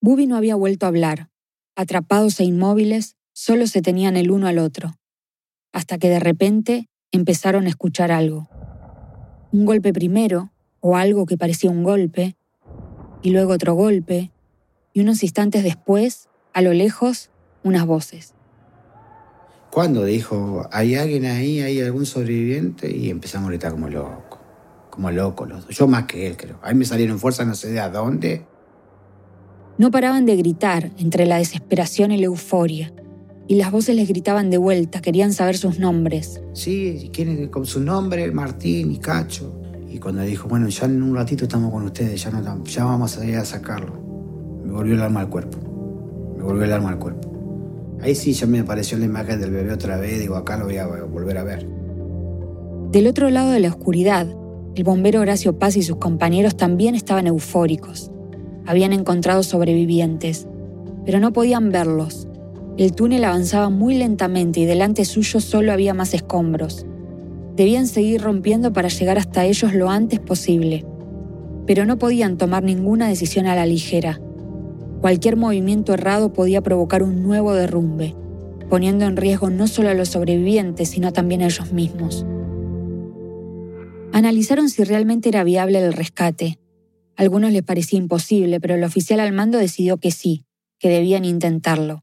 Bubi 0.00 0.26
no 0.26 0.36
había 0.36 0.56
vuelto 0.56 0.86
a 0.86 0.88
hablar. 0.88 1.30
Atrapados 1.76 2.40
e 2.40 2.44
inmóviles, 2.44 3.14
solo 3.32 3.68
se 3.68 3.80
tenían 3.80 4.16
el 4.16 4.32
uno 4.32 4.48
al 4.48 4.58
otro, 4.58 4.98
hasta 5.72 5.98
que 5.98 6.08
de 6.08 6.18
repente 6.18 6.88
empezaron 7.12 7.66
a 7.66 7.68
escuchar 7.68 8.10
algo. 8.10 8.48
Un 9.52 9.66
golpe 9.66 9.92
primero, 9.92 10.52
o 10.80 10.96
algo 10.96 11.26
que 11.26 11.38
parecía 11.38 11.70
un 11.70 11.84
golpe, 11.84 12.34
y 13.22 13.30
luego 13.30 13.52
otro 13.52 13.74
golpe, 13.74 14.32
y 14.92 15.00
unos 15.00 15.22
instantes 15.22 15.62
después, 15.62 16.28
a 16.52 16.60
lo 16.60 16.72
lejos, 16.72 17.30
unas 17.62 17.86
voces. 17.86 18.34
¿Cuándo 19.70 20.04
dijo, 20.04 20.68
hay 20.70 20.96
alguien 20.96 21.24
ahí, 21.24 21.60
hay 21.60 21.80
algún 21.80 22.04
sobreviviente? 22.04 22.94
Y 22.94 23.10
empezamos 23.10 23.48
a 23.48 23.50
gritar 23.50 23.72
como 23.72 23.88
loco, 23.88 24.38
como 24.90 25.10
loco 25.10 25.46
los 25.46 25.66
dos. 25.66 25.76
Yo 25.76 25.86
más 25.86 26.04
que 26.04 26.26
él, 26.26 26.36
creo. 26.36 26.58
A 26.62 26.68
mí 26.72 26.78
me 26.78 26.84
salieron 26.84 27.18
fuerzas 27.18 27.46
no 27.46 27.54
sé 27.54 27.70
de 27.70 27.80
a 27.80 27.88
dónde. 27.88 28.44
No 29.78 29.90
paraban 29.90 30.26
de 30.26 30.36
gritar 30.36 30.90
entre 30.98 31.24
la 31.24 31.38
desesperación 31.38 32.12
y 32.12 32.18
la 32.18 32.26
euforia 32.26 32.92
y 33.48 33.56
las 33.56 33.70
voces 33.70 33.96
les 33.96 34.08
gritaban 34.08 34.50
de 34.50 34.58
vuelta, 34.58 35.00
querían 35.00 35.32
saber 35.32 35.56
sus 35.56 35.78
nombres. 35.78 36.40
Sí, 36.52 37.10
¿quién 37.12 37.48
con 37.48 37.66
su 37.66 37.80
nombre? 37.80 38.30
Martín 38.30 38.92
y 38.92 38.98
Cacho. 38.98 39.60
Y 39.88 39.98
cuando 39.98 40.22
dijo, 40.22 40.48
bueno, 40.48 40.68
ya 40.68 40.86
en 40.86 41.02
un 41.02 41.14
ratito 41.14 41.44
estamos 41.44 41.70
con 41.70 41.82
ustedes, 41.84 42.22
ya, 42.22 42.30
no, 42.30 42.64
ya 42.64 42.84
vamos 42.84 43.18
a 43.18 43.24
ir 43.26 43.36
a 43.36 43.44
sacarlo. 43.44 43.92
Me 44.64 44.72
volvió 44.72 44.94
el 44.94 45.02
alma 45.02 45.20
al 45.20 45.28
cuerpo. 45.28 45.58
Me 46.36 46.42
volvió 46.42 46.64
el 46.64 46.72
alma 46.72 46.90
al 46.90 46.98
cuerpo. 46.98 47.31
Ahí 48.02 48.14
sí 48.14 48.32
ya 48.32 48.46
me 48.46 48.60
apareció 48.60 48.98
la 48.98 49.04
imagen 49.04 49.40
del 49.40 49.50
bebé 49.50 49.72
otra 49.72 49.96
vez, 49.96 50.18
digo, 50.20 50.36
acá 50.36 50.56
lo 50.56 50.66
voy 50.66 50.76
a 50.76 50.86
volver 50.86 51.38
a 51.38 51.44
ver. 51.44 51.66
Del 52.90 53.06
otro 53.06 53.30
lado 53.30 53.52
de 53.52 53.60
la 53.60 53.68
oscuridad, 53.68 54.26
el 54.74 54.84
bombero 54.84 55.20
Horacio 55.20 55.58
Paz 55.58 55.76
y 55.76 55.82
sus 55.82 55.96
compañeros 55.96 56.56
también 56.56 56.94
estaban 56.94 57.26
eufóricos. 57.26 58.10
Habían 58.66 58.92
encontrado 58.92 59.42
sobrevivientes, 59.42 60.46
pero 61.04 61.20
no 61.20 61.32
podían 61.32 61.70
verlos 61.70 62.28
el 62.78 62.94
túnel 62.94 63.24
avanzaba 63.24 63.68
muy 63.68 63.96
lentamente 63.96 64.60
y 64.60 64.64
delante 64.64 65.04
suyo 65.04 65.40
solo 65.40 65.72
había 65.72 65.92
más 65.92 66.14
escombros. 66.14 66.86
Debían 67.54 67.86
seguir 67.86 68.22
rompiendo 68.22 68.72
para 68.72 68.88
llegar 68.88 69.18
hasta 69.18 69.44
ellos 69.44 69.74
lo 69.74 69.90
antes 69.90 70.20
posible, 70.20 70.86
pero 71.66 71.84
no 71.84 71.98
podían 71.98 72.38
tomar 72.38 72.62
ninguna 72.62 73.08
decisión 73.08 73.46
a 73.46 73.54
la 73.54 73.66
ligera. 73.66 74.20
Cualquier 75.02 75.36
movimiento 75.36 75.92
errado 75.92 76.32
podía 76.32 76.62
provocar 76.62 77.02
un 77.02 77.22
nuevo 77.22 77.52
derrumbe, 77.52 78.16
poniendo 78.70 79.04
en 79.04 79.18
riesgo 79.18 79.50
no 79.50 79.66
solo 79.66 79.90
a 79.90 79.94
los 79.94 80.08
sobrevivientes, 80.08 80.88
sino 80.88 81.12
también 81.12 81.42
a 81.42 81.46
ellos 81.46 81.72
mismos. 81.72 82.24
Analizaron 84.12 84.70
si 84.70 84.82
realmente 84.84 85.28
era 85.28 85.44
viable 85.44 85.84
el 85.84 85.92
rescate. 85.92 86.58
A 87.16 87.22
algunos 87.22 87.52
les 87.52 87.62
parecía 87.62 87.98
imposible, 87.98 88.60
pero 88.60 88.76
el 88.76 88.84
oficial 88.84 89.20
al 89.20 89.32
mando 89.34 89.58
decidió 89.58 89.98
que 89.98 90.10
sí, 90.10 90.46
que 90.78 90.88
debían 90.88 91.26
intentarlo 91.26 92.02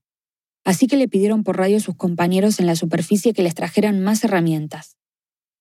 así 0.69 0.85
que 0.85 0.97
le 0.97 1.07
pidieron 1.07 1.43
por 1.43 1.57
radio 1.57 1.77
a 1.77 1.79
sus 1.79 1.95
compañeros 1.95 2.59
en 2.59 2.67
la 2.67 2.75
superficie 2.75 3.33
que 3.33 3.41
les 3.41 3.55
trajeran 3.55 4.01
más 4.01 4.23
herramientas. 4.23 4.97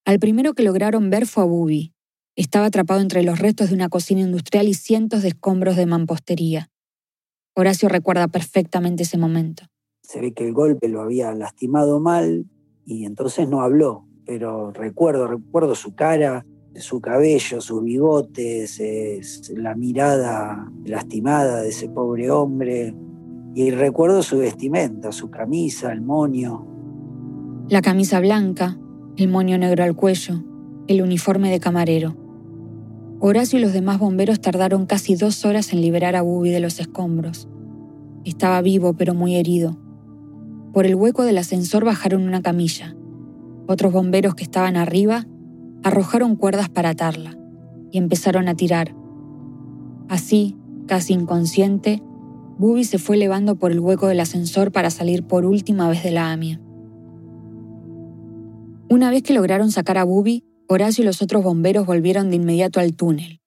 Al 0.05 0.19
primero 0.19 0.53
que 0.53 0.63
lograron 0.63 1.09
ver 1.09 1.27
fue 1.27 1.45
a 1.45 1.47
Bubi. 1.47 1.95
Estaba 2.37 2.67
atrapado 2.67 3.01
entre 3.01 3.23
los 3.23 3.39
restos 3.39 3.71
de 3.71 3.75
una 3.75 3.89
cocina 3.89 4.21
industrial 4.21 4.69
y 4.69 4.75
cientos 4.75 5.23
de 5.23 5.29
escombros 5.29 5.77
de 5.77 5.87
mampostería. 5.87 6.71
Horacio 7.59 7.89
recuerda 7.89 8.29
perfectamente 8.29 9.03
ese 9.03 9.19
momento. 9.19 9.65
Se 10.03 10.21
ve 10.21 10.33
que 10.33 10.47
el 10.47 10.53
golpe 10.53 10.89
lo 10.89 11.01
había 11.03 11.33
lastimado 11.35 11.99
mal 11.99 12.47
y 12.87 13.05
entonces 13.05 13.49
no 13.49 13.63
habló, 13.63 14.07
pero 14.25 14.71
recuerdo, 14.71 15.27
recuerdo 15.27 15.75
su 15.75 15.97
cara, 15.97 16.47
su 16.77 17.01
cabello, 17.01 17.61
sus 17.61 17.83
bigotes, 17.83 18.81
la 19.57 19.75
mirada 19.75 20.71
lastimada 20.85 21.63
de 21.63 21.71
ese 21.71 21.89
pobre 21.89 22.31
hombre, 22.31 22.95
y 23.57 23.73
recuerdo 23.73 24.23
su 24.23 24.39
vestimenta, 24.39 25.11
su 25.11 25.29
camisa, 25.29 25.93
el 25.93 26.01
moño. 26.01 26.65
La 27.69 27.83
camisa 27.83 28.21
blanca, 28.21 28.79
el 29.17 29.27
moño 29.27 29.59
negro 29.59 29.83
al 29.83 29.97
cuello, 29.97 30.45
el 30.87 31.03
uniforme 31.03 31.51
de 31.51 31.59
camarero. 31.59 32.28
Horacio 33.21 33.59
y 33.59 33.63
los 33.63 33.73
demás 33.73 33.99
bomberos 33.99 34.41
tardaron 34.41 34.87
casi 34.87 35.17
dos 35.17 35.45
horas 35.45 35.73
en 35.73 35.81
liberar 35.81 36.15
a 36.15 36.23
Bubi 36.23 36.51
de 36.51 36.61
los 36.61 36.79
escombros. 36.79 37.49
Estaba 38.25 38.63
vivo 38.63 38.95
pero 38.95 39.13
muy 39.13 39.35
herido. 39.35 39.77
Por 40.73 40.87
el 40.87 40.95
hueco 40.95 41.25
del 41.25 41.39
ascensor 41.39 41.85
bajaron 41.85 42.23
una 42.23 42.43
camilla. 42.43 42.95
Otros 43.67 43.93
bomberos 43.93 44.37
que 44.37 44.45
estaban 44.45 44.77
arriba 44.77 45.27
arrojaron 45.83 46.37
cuerdas 46.37 46.69
para 46.69 46.91
atarla 46.91 47.37
y 47.91 47.99
empezaron 47.99 48.47
a 48.47 48.55
tirar. 48.55 48.95
Así, 50.09 50.57
casi 50.87 51.13
inconsciente, 51.13 52.01
Bubi 52.57 52.85
se 52.85 52.99
fue 52.99 53.17
elevando 53.17 53.57
por 53.57 53.73
el 53.73 53.81
hueco 53.81 54.07
del 54.07 54.21
ascensor 54.21 54.71
para 54.71 54.91
salir 54.91 55.25
por 55.25 55.45
última 55.45 55.89
vez 55.89 56.05
de 56.05 56.13
la 56.13 56.31
AMIA. 56.31 56.61
Una 58.89 59.11
vez 59.11 59.23
que 59.23 59.35
lograron 59.35 59.73
sacar 59.73 59.99
a 59.99 60.05
Bubi, 60.05 60.45
Horacio 60.71 61.03
y 61.03 61.07
los 61.07 61.23
otros 61.23 61.43
bomberos 61.43 61.87
volvieron 61.87 62.29
de 62.29 62.37
inmediato 62.37 62.79
al 62.79 62.95
túnel. 62.95 63.41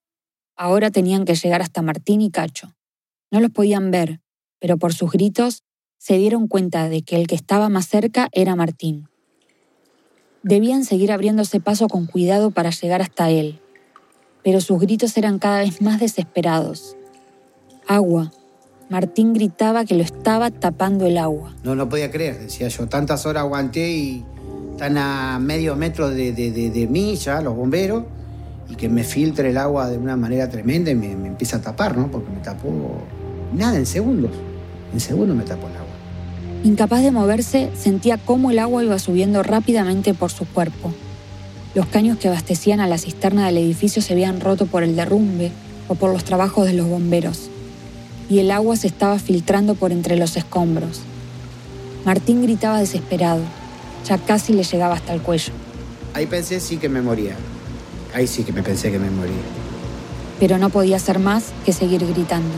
Ahora 0.55 0.89
tenían 0.89 1.23
que 1.23 1.35
llegar 1.35 1.61
hasta 1.61 1.83
Martín 1.83 2.19
y 2.19 2.31
Cacho. 2.31 2.73
No 3.29 3.39
los 3.39 3.51
podían 3.51 3.91
ver, 3.91 4.21
pero 4.59 4.77
por 4.77 4.93
sus 4.95 5.11
gritos 5.11 5.61
se 5.99 6.17
dieron 6.17 6.47
cuenta 6.47 6.89
de 6.89 7.03
que 7.03 7.17
el 7.17 7.27
que 7.27 7.35
estaba 7.35 7.69
más 7.69 7.87
cerca 7.87 8.27
era 8.31 8.55
Martín. 8.55 9.07
Debían 10.41 10.83
seguir 10.83 11.11
abriéndose 11.11 11.59
paso 11.59 11.87
con 11.87 12.07
cuidado 12.07 12.49
para 12.49 12.71
llegar 12.71 13.03
hasta 13.03 13.29
él, 13.29 13.61
pero 14.43 14.59
sus 14.59 14.79
gritos 14.79 15.15
eran 15.15 15.37
cada 15.37 15.59
vez 15.59 15.79
más 15.79 15.99
desesperados. 15.99 16.97
Agua, 17.87 18.31
Martín 18.89 19.33
gritaba 19.33 19.85
que 19.85 19.93
lo 19.93 20.01
estaba 20.01 20.49
tapando 20.49 21.05
el 21.05 21.19
agua. 21.19 21.55
No 21.63 21.75
lo 21.75 21.87
podía 21.87 22.09
creer, 22.09 22.39
decía 22.39 22.67
yo. 22.67 22.87
Tantas 22.87 23.27
horas 23.27 23.43
aguanté 23.43 23.91
y 23.91 24.25
están 24.81 24.97
a 24.97 25.37
medio 25.37 25.75
metro 25.75 26.09
de, 26.09 26.33
de, 26.33 26.87
mí 26.87 27.15
ya, 27.15 27.39
los 27.39 27.55
bomberos, 27.55 28.03
y 28.67 28.73
que 28.73 28.89
me 28.89 29.03
filtre 29.03 29.51
el 29.51 29.57
agua 29.57 29.87
de 29.87 29.99
una 29.99 30.17
manera 30.17 30.49
tremenda 30.49 30.89
y 30.89 30.95
me, 30.95 31.15
me, 31.15 31.27
empieza 31.27 31.57
a 31.57 31.61
tapar, 31.61 31.95
¿no? 31.95 32.09
Porque 32.09 32.31
me 32.31 32.39
tapó 32.39 32.71
nada, 33.53 33.77
en 33.77 33.85
segundos. 33.85 34.31
En 34.91 34.99
segundos 34.99 35.37
me 35.37 35.43
tapó 35.43 35.67
el 35.67 35.75
agua. 35.75 35.85
Incapaz 36.63 37.03
de 37.03 37.11
moverse, 37.11 37.69
sentía 37.77 38.17
cómo 38.17 38.49
el 38.49 38.57
agua 38.57 38.83
iba 38.83 38.97
subiendo 38.97 39.43
rápidamente 39.43 40.15
por 40.15 40.31
su 40.31 40.47
cuerpo. 40.47 40.91
Los 41.75 41.85
caños 41.85 42.17
que 42.17 42.29
abastecían 42.29 42.79
a 42.79 42.87
la 42.87 42.97
cisterna 42.97 43.45
del 43.45 43.59
edificio 43.59 44.01
se 44.01 44.13
habían 44.13 44.41
roto 44.41 44.65
por 44.65 44.81
el 44.81 44.95
derrumbe 44.95 45.51
o 45.89 45.93
por 45.93 46.11
los 46.11 46.23
trabajos 46.23 46.65
de 46.65 46.73
los 46.73 46.87
bomberos 46.87 47.51
y 48.31 48.39
el 48.39 48.49
agua 48.49 48.75
se 48.77 48.87
estaba 48.87 49.19
filtrando 49.19 49.75
por 49.75 49.91
entre 49.91 50.17
los 50.17 50.37
escombros. 50.37 51.01
Martín 52.03 52.41
gritaba 52.41 52.79
desesperado, 52.79 53.41
ya 54.05 54.17
casi 54.17 54.53
le 54.53 54.63
llegaba 54.63 54.95
hasta 54.95 55.13
el 55.13 55.21
cuello. 55.21 55.53
Ahí 56.13 56.25
pensé 56.25 56.59
sí 56.59 56.77
que 56.77 56.89
me 56.89 57.01
moría. 57.01 57.35
Ahí 58.13 58.27
sí 58.27 58.43
que 58.43 58.51
me 58.51 58.63
pensé 58.63 58.91
que 58.91 58.99
me 58.99 59.09
moría. 59.09 59.41
Pero 60.39 60.57
no 60.57 60.69
podía 60.69 60.97
hacer 60.97 61.19
más 61.19 61.53
que 61.65 61.71
seguir 61.71 62.05
gritando. 62.05 62.55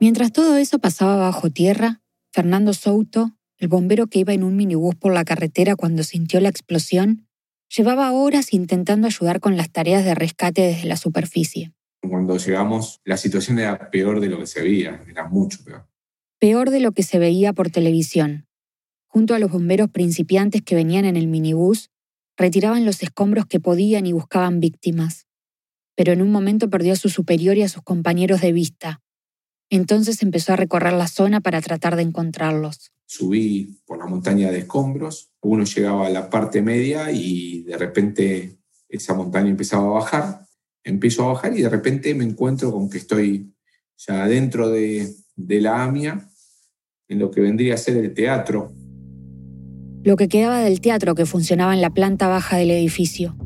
Mientras 0.00 0.32
todo 0.32 0.56
eso 0.56 0.78
pasaba 0.78 1.16
bajo 1.16 1.50
tierra, 1.50 2.00
Fernando 2.32 2.72
Souto, 2.72 3.32
el 3.58 3.68
bombero 3.68 4.06
que 4.06 4.20
iba 4.20 4.32
en 4.32 4.42
un 4.42 4.56
minibús 4.56 4.94
por 4.94 5.12
la 5.12 5.24
carretera 5.24 5.76
cuando 5.76 6.02
sintió 6.02 6.40
la 6.40 6.48
explosión, 6.48 7.26
llevaba 7.68 8.10
horas 8.12 8.54
intentando 8.54 9.06
ayudar 9.06 9.40
con 9.40 9.56
las 9.56 9.70
tareas 9.70 10.04
de 10.04 10.14
rescate 10.14 10.62
desde 10.62 10.88
la 10.88 10.96
superficie. 10.96 11.72
Cuando 12.00 12.38
llegamos, 12.38 13.00
la 13.04 13.18
situación 13.18 13.58
era 13.58 13.90
peor 13.90 14.20
de 14.20 14.28
lo 14.28 14.38
que 14.38 14.46
se 14.46 14.62
veía, 14.62 15.04
era 15.06 15.28
mucho 15.28 15.62
peor. 15.62 15.86
Peor 16.38 16.70
de 16.70 16.80
lo 16.80 16.92
que 16.92 17.02
se 17.02 17.18
veía 17.18 17.52
por 17.52 17.70
televisión. 17.70 18.46
Junto 19.12 19.34
a 19.34 19.38
los 19.38 19.50
bomberos 19.50 19.90
principiantes 19.90 20.62
que 20.62 20.74
venían 20.74 21.04
en 21.04 21.16
el 21.16 21.26
minibús, 21.26 21.90
retiraban 22.36 22.86
los 22.86 23.02
escombros 23.02 23.46
que 23.46 23.60
podían 23.60 24.06
y 24.06 24.12
buscaban 24.12 24.60
víctimas. 24.60 25.26
Pero 25.96 26.12
en 26.12 26.22
un 26.22 26.30
momento 26.30 26.70
perdió 26.70 26.94
a 26.94 26.96
su 26.96 27.08
superior 27.08 27.56
y 27.56 27.62
a 27.62 27.68
sus 27.68 27.82
compañeros 27.82 28.40
de 28.40 28.52
vista. 28.52 29.02
Entonces 29.68 30.22
empezó 30.22 30.52
a 30.52 30.56
recorrer 30.56 30.94
la 30.94 31.08
zona 31.08 31.40
para 31.40 31.60
tratar 31.60 31.96
de 31.96 32.02
encontrarlos. 32.02 32.92
Subí 33.06 33.82
por 33.84 33.98
la 33.98 34.06
montaña 34.06 34.50
de 34.50 34.60
escombros, 34.60 35.30
uno 35.42 35.64
llegaba 35.64 36.06
a 36.06 36.10
la 36.10 36.30
parte 36.30 36.62
media 36.62 37.10
y 37.12 37.62
de 37.64 37.76
repente 37.76 38.58
esa 38.88 39.14
montaña 39.14 39.50
empezaba 39.50 39.84
a 39.84 40.00
bajar 40.00 40.50
empiezo 40.84 41.24
a 41.24 41.32
bajar 41.32 41.56
y 41.56 41.62
de 41.62 41.68
repente 41.68 42.14
me 42.14 42.24
encuentro 42.24 42.72
con 42.72 42.88
que 42.88 42.98
estoy 42.98 43.52
ya 43.96 44.26
dentro 44.26 44.70
de, 44.70 45.14
de 45.36 45.60
la 45.60 45.82
AMIA, 45.82 46.26
en 47.08 47.18
lo 47.18 47.30
que 47.30 47.40
vendría 47.40 47.74
a 47.74 47.78
ser 47.78 47.96
el 47.96 48.14
teatro. 48.14 48.72
Lo 50.02 50.16
que 50.16 50.28
quedaba 50.28 50.60
del 50.60 50.80
teatro 50.80 51.14
que 51.14 51.26
funcionaba 51.26 51.74
en 51.74 51.80
la 51.80 51.90
planta 51.90 52.28
baja 52.28 52.56
del 52.56 52.70
edificio. 52.70 53.36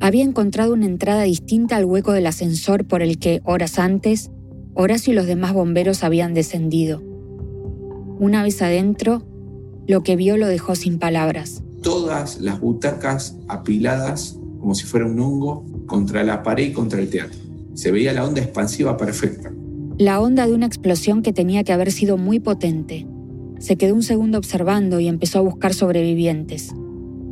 Había 0.00 0.24
encontrado 0.24 0.74
una 0.74 0.86
entrada 0.86 1.22
distinta 1.22 1.76
al 1.76 1.84
hueco 1.84 2.12
del 2.12 2.26
ascensor 2.26 2.86
por 2.86 3.02
el 3.02 3.18
que, 3.18 3.40
horas 3.44 3.78
antes, 3.78 4.30
Horacio 4.76 5.12
y 5.12 5.16
los 5.16 5.26
demás 5.26 5.52
bomberos 5.52 6.02
habían 6.02 6.34
descendido. 6.34 7.00
Una 8.18 8.42
vez 8.42 8.60
adentro, 8.60 9.24
lo 9.86 10.02
que 10.02 10.16
vio 10.16 10.36
lo 10.36 10.48
dejó 10.48 10.74
sin 10.74 10.98
palabras. 10.98 11.62
Todas 11.80 12.40
las 12.40 12.60
butacas 12.60 13.36
apiladas 13.46 14.36
como 14.58 14.74
si 14.74 14.84
fuera 14.84 15.06
un 15.06 15.20
hongo 15.20 15.64
contra 15.86 16.24
la 16.24 16.42
pared 16.42 16.68
y 16.68 16.72
contra 16.72 16.98
el 16.98 17.08
teatro. 17.08 17.38
Se 17.74 17.92
veía 17.92 18.12
la 18.12 18.24
onda 18.24 18.40
expansiva 18.40 18.96
perfecta. 18.96 19.52
La 19.96 20.20
onda 20.20 20.46
de 20.46 20.54
una 20.54 20.66
explosión 20.66 21.22
que 21.22 21.32
tenía 21.32 21.62
que 21.62 21.72
haber 21.72 21.92
sido 21.92 22.16
muy 22.16 22.40
potente. 22.40 23.06
Se 23.58 23.76
quedó 23.76 23.94
un 23.94 24.02
segundo 24.02 24.38
observando 24.38 25.00
y 25.00 25.08
empezó 25.08 25.38
a 25.38 25.42
buscar 25.42 25.74
sobrevivientes, 25.74 26.74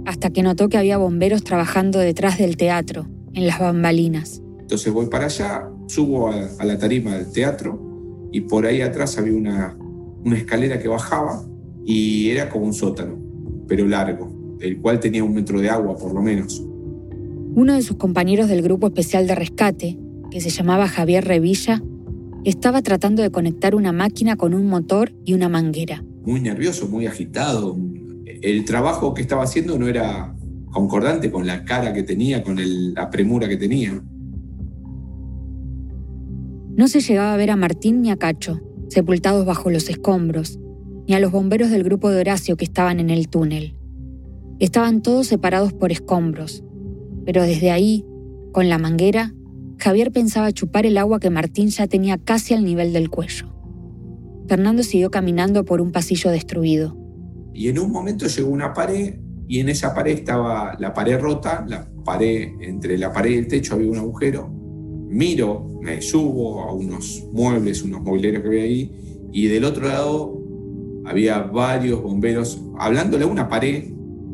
hasta 0.06 0.30
que 0.30 0.42
notó 0.42 0.68
que 0.68 0.78
había 0.78 0.98
bomberos 0.98 1.44
trabajando 1.44 1.98
detrás 1.98 2.38
del 2.38 2.56
teatro, 2.56 3.06
en 3.34 3.46
las 3.46 3.58
bambalinas. 3.58 4.42
Entonces 4.60 4.92
voy 4.92 5.06
para 5.06 5.26
allá, 5.26 5.68
subo 5.86 6.30
a, 6.30 6.64
la 6.64 6.78
tarima 6.78 7.16
del 7.16 7.30
teatro 7.30 8.28
y 8.32 8.42
por 8.42 8.66
ahí 8.66 8.80
atrás 8.80 9.18
había 9.18 9.34
una, 9.34 9.76
una 10.24 10.36
escalera 10.36 10.78
que 10.78 10.88
bajaba 10.88 11.44
y 11.84 12.30
era 12.30 12.48
como 12.48 12.66
un 12.66 12.72
sótano, 12.72 13.18
pero 13.68 13.86
largo, 13.86 14.56
el 14.60 14.80
cual 14.80 15.00
tenía 15.00 15.24
un 15.24 15.34
metro 15.34 15.60
de 15.60 15.68
agua 15.68 15.96
por 15.96 16.14
lo 16.14 16.22
menos. 16.22 16.64
Uno 17.54 17.74
de 17.74 17.82
sus 17.82 17.96
compañeros 17.96 18.48
del 18.48 18.62
grupo 18.62 18.86
especial 18.86 19.26
de 19.26 19.34
rescate, 19.34 19.98
que 20.30 20.40
se 20.40 20.48
llamaba 20.48 20.88
Javier 20.88 21.26
Revilla, 21.26 21.82
estaba 22.44 22.80
tratando 22.80 23.22
de 23.22 23.30
conectar 23.30 23.74
una 23.74 23.92
máquina 23.92 24.36
con 24.36 24.54
un 24.54 24.66
motor 24.66 25.12
y 25.24 25.34
una 25.34 25.48
manguera. 25.48 26.02
Muy 26.24 26.40
nervioso, 26.40 26.88
muy 26.88 27.06
agitado. 27.06 27.76
El 28.24 28.64
trabajo 28.64 29.14
que 29.14 29.22
estaba 29.22 29.42
haciendo 29.42 29.78
no 29.78 29.88
era 29.88 30.34
concordante 30.70 31.30
con 31.30 31.46
la 31.46 31.64
cara 31.64 31.92
que 31.92 32.02
tenía, 32.02 32.42
con 32.42 32.58
la 32.94 33.10
premura 33.10 33.48
que 33.48 33.56
tenía. 33.56 34.02
No 36.74 36.88
se 36.88 37.00
llegaba 37.00 37.34
a 37.34 37.36
ver 37.36 37.50
a 37.50 37.56
Martín 37.56 38.00
ni 38.00 38.10
a 38.10 38.16
Cacho, 38.16 38.60
sepultados 38.88 39.44
bajo 39.44 39.70
los 39.70 39.90
escombros, 39.90 40.58
ni 41.06 41.14
a 41.14 41.20
los 41.20 41.30
bomberos 41.30 41.70
del 41.70 41.84
grupo 41.84 42.08
de 42.08 42.20
Horacio 42.20 42.56
que 42.56 42.64
estaban 42.64 43.00
en 43.00 43.10
el 43.10 43.28
túnel. 43.28 43.76
Estaban 44.58 45.02
todos 45.02 45.26
separados 45.26 45.72
por 45.72 45.92
escombros, 45.92 46.64
pero 47.26 47.42
desde 47.42 47.70
ahí, 47.70 48.06
con 48.52 48.68
la 48.68 48.78
manguera, 48.78 49.34
Javier 49.78 50.12
pensaba 50.12 50.52
chupar 50.52 50.86
el 50.86 50.96
agua 50.96 51.20
que 51.20 51.30
Martín 51.30 51.68
ya 51.68 51.86
tenía 51.88 52.16
casi 52.16 52.54
al 52.54 52.64
nivel 52.64 52.92
del 52.92 53.10
cuello. 53.10 53.51
Fernando 54.52 54.82
siguió 54.82 55.10
caminando 55.10 55.64
por 55.64 55.80
un 55.80 55.92
pasillo 55.92 56.30
destruido. 56.30 56.94
Y 57.54 57.68
en 57.68 57.78
un 57.78 57.90
momento 57.90 58.26
llegó 58.26 58.50
una 58.50 58.74
pared 58.74 59.14
y 59.48 59.60
en 59.60 59.70
esa 59.70 59.94
pared 59.94 60.12
estaba 60.12 60.76
la 60.78 60.92
pared 60.92 61.18
rota, 61.18 61.64
la 61.66 61.88
pared 62.04 62.50
entre 62.60 62.98
la 62.98 63.10
pared 63.10 63.30
y 63.30 63.36
el 63.36 63.48
techo 63.48 63.76
había 63.76 63.90
un 63.90 63.96
agujero. 63.96 64.50
Miro, 65.08 65.80
me 65.80 66.02
subo 66.02 66.60
a 66.64 66.74
unos 66.74 67.26
muebles, 67.32 67.82
unos 67.82 68.02
mobileros 68.02 68.42
que 68.42 68.48
había 68.48 68.64
ahí 68.64 68.92
y 69.32 69.46
del 69.46 69.64
otro 69.64 69.88
lado 69.88 70.38
había 71.06 71.38
varios 71.38 72.02
bomberos 72.02 72.62
hablándole 72.78 73.24
a 73.24 73.28
una 73.28 73.48
pared. 73.48 73.84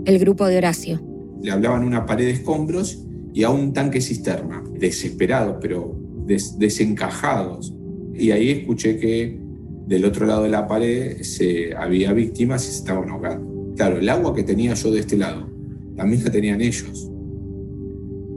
El 0.04 0.18
grupo 0.18 0.48
de 0.48 0.58
Horacio 0.58 1.00
le 1.40 1.52
hablaban 1.52 1.84
una 1.84 2.06
pared 2.06 2.24
de 2.24 2.32
escombros 2.32 3.06
y 3.32 3.44
a 3.44 3.50
un 3.50 3.72
tanque 3.72 4.00
cisterna, 4.00 4.64
desesperados, 4.80 5.58
pero 5.60 5.96
desencajados. 6.26 7.72
Y 8.14 8.32
ahí 8.32 8.50
escuché 8.50 8.98
que 8.98 9.46
del 9.88 10.04
otro 10.04 10.26
lado 10.26 10.42
de 10.42 10.50
la 10.50 10.66
pared 10.66 11.22
se, 11.22 11.74
había 11.74 12.12
víctimas 12.12 12.64
y 12.66 12.72
se 12.72 12.78
estaban 12.78 13.08
ahogando. 13.08 13.74
Claro, 13.74 13.98
el 13.98 14.08
agua 14.08 14.34
que 14.34 14.42
tenía 14.42 14.74
yo 14.74 14.90
de 14.90 15.00
este 15.00 15.16
lado, 15.16 15.48
también 15.96 16.22
la 16.22 16.30
tenían 16.30 16.60
ellos. 16.60 17.10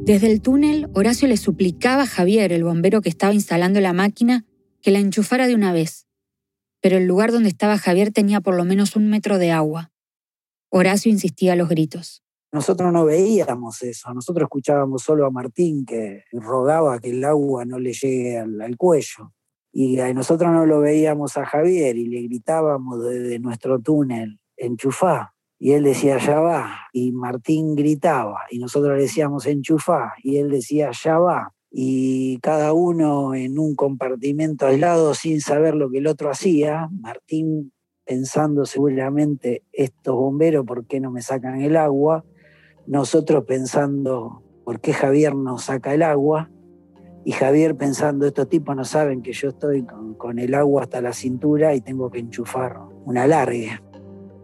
Desde 0.04 0.32
el 0.32 0.42
túnel, 0.42 0.88
Horacio 0.94 1.28
le 1.28 1.38
suplicaba 1.38 2.04
a 2.04 2.08
Javier, 2.08 2.54
el 2.54 2.64
bombero 2.64 3.02
que 3.02 3.10
estaba 3.10 3.34
instalando 3.34 3.80
la 3.82 3.94
máquina, 3.94 4.46
que 4.82 4.92
la 4.92 5.00
enchufara 5.00 5.48
de 5.48 5.54
una 5.56 5.74
vez. 5.74 6.08
Pero 6.82 6.98
el 6.98 7.06
lugar 7.06 7.32
donde 7.32 7.50
estaba 7.50 7.78
Javier 7.78 8.12
tenía 8.12 8.42
por 8.42 8.56
lo 8.56 8.66
menos 8.66 8.96
un 8.96 9.10
metro 9.10 9.38
de 9.38 9.52
agua. 9.52 9.92
Horacio 10.70 11.12
insistía 11.12 11.54
a 11.54 11.56
los 11.56 11.70
gritos. 11.70 12.24
Nosotros 12.54 12.92
no 12.92 13.06
veíamos 13.06 13.82
eso, 13.84 14.14
nosotros 14.14 14.46
escuchábamos 14.46 15.04
solo 15.04 15.26
a 15.26 15.32
Martín 15.32 15.86
que 15.86 16.24
rogaba 16.32 17.00
que 17.00 17.12
el 17.12 17.24
agua 17.24 17.64
no 17.64 17.78
le 17.78 17.94
llegue 17.94 18.40
al, 18.40 18.76
cuello. 18.78 19.34
Y 19.72 19.98
nosotros 20.14 20.52
no 20.52 20.66
lo 20.66 20.82
veíamos 20.82 21.38
a 21.38 21.46
Javier 21.46 21.98
y 21.98 22.08
le 22.08 22.22
gritábamos 22.24 23.04
desde 23.04 23.40
nuestro 23.40 23.80
túnel, 23.80 24.40
enchufá. 24.58 25.34
Y 25.58 25.74
él 25.74 25.84
decía, 25.84 26.18
ya 26.18 26.40
va. 26.40 26.88
Y 26.92 27.12
Martín 27.12 27.76
gritaba. 27.76 28.42
Y 28.50 28.60
nosotros 28.60 28.96
le 28.98 29.04
decíamos, 29.04 29.46
enchufá. 29.46 30.14
Y 30.24 30.38
él 30.38 30.50
decía, 30.50 30.92
ya 30.92 31.20
va. 31.20 31.54
Y 31.70 32.40
cada 32.40 32.74
uno 32.74 33.34
en 33.34 33.60
un 33.60 33.76
compartimento 33.76 34.66
aislado 34.66 35.14
sin 35.14 35.40
saber 35.40 35.76
lo 35.76 35.90
que 35.90 36.00
el 36.00 36.08
otro 36.08 36.30
hacía. 36.30 36.90
Martín 37.00 37.72
pensando 38.06 38.66
seguramente, 38.66 39.64
estos 39.72 40.16
bomberos, 40.16 40.66
¿por 40.66 40.86
qué 40.86 41.00
no 41.00 41.12
me 41.12 41.22
sacan 41.22 41.62
el 41.62 41.78
agua? 41.78 42.26
nosotros 42.88 43.46
pensando, 43.46 44.44
¿por 44.64 44.80
qué 44.80 44.94
Javier 44.94 45.36
no 45.36 45.58
saca 45.58 45.94
el 45.94 46.04
agua? 46.04 46.50
Y 47.24 47.34
Javier 47.34 47.76
pensando, 47.76 48.26
estos 48.26 48.50
tipos 48.50 48.76
no 48.76 48.84
saben 48.84 49.22
que 49.22 49.34
yo 49.34 49.50
estoy 49.50 49.86
con, 50.18 50.40
el 50.40 50.56
agua 50.56 50.84
hasta 50.84 51.02
la 51.02 51.14
cintura 51.14 51.76
y 51.76 51.82
tengo 51.82 52.10
que 52.10 52.20
enchufar 52.20 52.80
una 53.06 53.28
larga. 53.28 53.82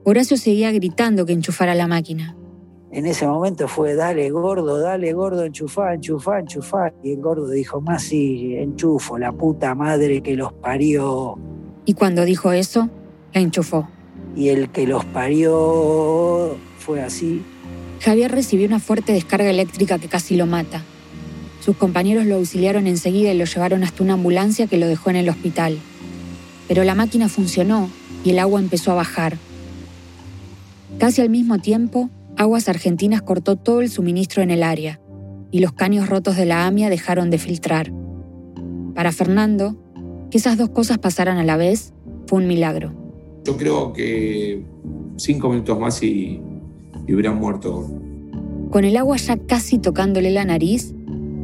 Horacio 0.03 0.37
seguía 0.37 0.71
gritando 0.71 1.25
que 1.25 1.33
enchufara 1.33 1.73
la 1.75 1.87
máquina. 1.87 2.35
En 2.91 3.05
ese 3.05 3.27
momento 3.27 3.67
fue, 3.67 3.95
dale 3.95 4.29
gordo, 4.29 4.79
dale 4.79 5.11
gordo, 5.13 5.43
enchufá, 5.43 5.93
enchufá, 5.93 6.39
enchufá. 6.39 6.93
Y 7.03 7.11
el 7.13 7.21
gordo 7.21 7.49
dijo, 7.49 7.81
más 7.81 8.03
sí, 8.03 8.55
enchufo, 8.55 9.17
la 9.17 9.31
puta 9.31 9.75
madre 9.75 10.21
que 10.21 10.35
los 10.35 10.53
parió. 10.53 11.37
Y 11.85 11.93
cuando 11.93 12.23
dijo 12.25 12.51
eso, 12.51 12.89
la 13.33 13.41
enchufó. 13.41 13.89
Y 14.35 14.49
el 14.49 14.69
que 14.69 14.87
los 14.87 15.03
parió 15.05 16.55
fue 16.77 17.01
así, 17.01 17.43
Javier 18.01 18.31
recibió 18.31 18.67
una 18.67 18.79
fuerte 18.79 19.13
descarga 19.13 19.49
eléctrica 19.49 19.99
que 19.99 20.07
casi 20.07 20.35
lo 20.35 20.45
mata. 20.45 20.83
Sus 21.67 21.75
compañeros 21.75 22.25
lo 22.25 22.35
auxiliaron 22.35 22.87
enseguida 22.87 23.33
y 23.33 23.37
lo 23.37 23.43
llevaron 23.43 23.83
hasta 23.83 24.01
una 24.01 24.13
ambulancia 24.13 24.67
que 24.67 24.77
lo 24.77 24.87
dejó 24.87 25.09
en 25.09 25.17
el 25.17 25.27
hospital. 25.27 25.77
Pero 26.65 26.85
la 26.85 26.95
máquina 26.95 27.27
funcionó 27.27 27.89
y 28.23 28.29
el 28.29 28.39
agua 28.39 28.61
empezó 28.61 28.93
a 28.93 28.95
bajar. 28.95 29.37
Casi 30.97 31.19
al 31.19 31.29
mismo 31.29 31.59
tiempo, 31.59 32.09
Aguas 32.37 32.69
Argentinas 32.69 33.21
cortó 33.21 33.57
todo 33.57 33.81
el 33.81 33.89
suministro 33.89 34.41
en 34.41 34.51
el 34.51 34.63
área 34.63 35.01
y 35.51 35.59
los 35.59 35.73
caños 35.73 36.07
rotos 36.07 36.37
de 36.37 36.45
la 36.45 36.67
AMIA 36.67 36.89
dejaron 36.89 37.29
de 37.29 37.37
filtrar. 37.37 37.91
Para 38.95 39.11
Fernando, 39.11 39.75
que 40.31 40.37
esas 40.37 40.57
dos 40.57 40.69
cosas 40.69 40.99
pasaran 40.99 41.37
a 41.37 41.43
la 41.43 41.57
vez 41.57 41.91
fue 42.27 42.39
un 42.39 42.47
milagro. 42.47 42.93
Yo 43.43 43.57
creo 43.57 43.91
que 43.91 44.63
cinco 45.17 45.49
minutos 45.49 45.77
más 45.77 46.01
y 46.01 46.41
y 47.07 47.13
hubieran 47.13 47.37
muerto. 47.37 47.89
Con 48.69 48.85
el 48.85 48.95
agua 48.95 49.17
ya 49.17 49.37
casi 49.37 49.79
tocándole 49.79 50.31
la 50.31 50.45
nariz, 50.45 50.93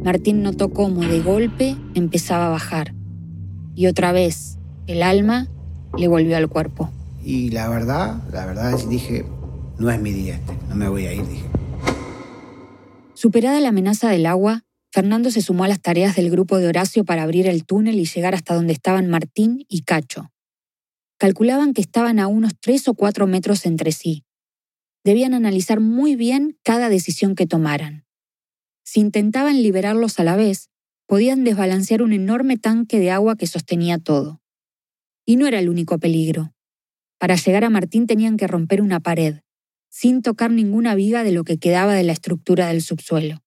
Martín 0.04 0.42
notó 0.42 0.68
cómo 0.68 1.00
de 1.00 1.22
golpe 1.22 1.76
empezaba 1.94 2.48
a 2.48 2.50
bajar. 2.50 2.94
Y 3.74 3.86
otra 3.86 4.12
vez, 4.12 4.58
el 4.86 5.02
alma 5.02 5.48
le 5.96 6.08
volvió 6.08 6.36
al 6.36 6.50
cuerpo. 6.50 6.90
Y 7.24 7.48
la 7.50 7.70
verdad, 7.70 8.22
la 8.30 8.44
verdad 8.44 8.74
es 8.74 8.86
dije, 8.86 9.24
no 9.78 9.90
es 9.90 9.98
mi 9.98 10.12
día 10.12 10.34
este, 10.34 10.58
no 10.68 10.74
me 10.74 10.90
voy 10.90 11.06
a 11.06 11.14
ir, 11.14 11.26
dije. 11.26 11.46
Superada 13.14 13.58
la 13.60 13.70
amenaza 13.70 14.10
del 14.10 14.26
agua, 14.26 14.64
Fernando 14.92 15.30
se 15.30 15.40
sumó 15.40 15.64
a 15.64 15.68
las 15.68 15.80
tareas 15.80 16.16
del 16.16 16.30
grupo 16.30 16.58
de 16.58 16.68
Horacio 16.68 17.06
para 17.06 17.22
abrir 17.22 17.46
el 17.46 17.64
túnel 17.64 17.98
y 17.98 18.04
llegar 18.04 18.34
hasta 18.34 18.54
donde 18.54 18.74
estaban 18.74 19.08
Martín 19.08 19.64
y 19.70 19.84
Cacho. 19.84 20.30
calculaban 21.16 21.72
que 21.72 21.80
estaban 21.80 22.18
a 22.18 22.26
unos 22.26 22.52
3 22.60 22.88
o 22.88 22.94
4 22.94 23.26
metros 23.26 23.64
entre 23.64 23.92
sí. 23.92 24.24
Debían 25.02 25.32
analizar 25.32 25.80
muy 25.80 26.14
bien 26.14 26.58
cada 26.62 26.90
decisión 26.90 27.34
que 27.34 27.46
tomaran. 27.46 28.03
Si 28.84 29.00
intentaban 29.00 29.62
liberarlos 29.62 30.20
a 30.20 30.24
la 30.24 30.36
vez, 30.36 30.70
podían 31.06 31.42
desbalancear 31.42 32.02
un 32.02 32.12
enorme 32.12 32.58
tanque 32.58 32.98
de 32.98 33.10
agua 33.10 33.36
que 33.36 33.46
sostenía 33.46 33.98
todo. 33.98 34.40
Y 35.26 35.36
no 35.36 35.46
era 35.46 35.58
el 35.58 35.68
único 35.68 35.98
peligro. 35.98 36.54
Para 37.18 37.36
llegar 37.36 37.64
a 37.64 37.70
Martín 37.70 38.06
tenían 38.06 38.36
que 38.36 38.46
romper 38.46 38.82
una 38.82 39.00
pared, 39.00 39.40
sin 39.88 40.22
tocar 40.22 40.50
ninguna 40.50 40.94
viga 40.94 41.24
de 41.24 41.32
lo 41.32 41.44
que 41.44 41.58
quedaba 41.58 41.94
de 41.94 42.02
la 42.02 42.12
estructura 42.12 42.68
del 42.68 42.82
subsuelo. 42.82 43.42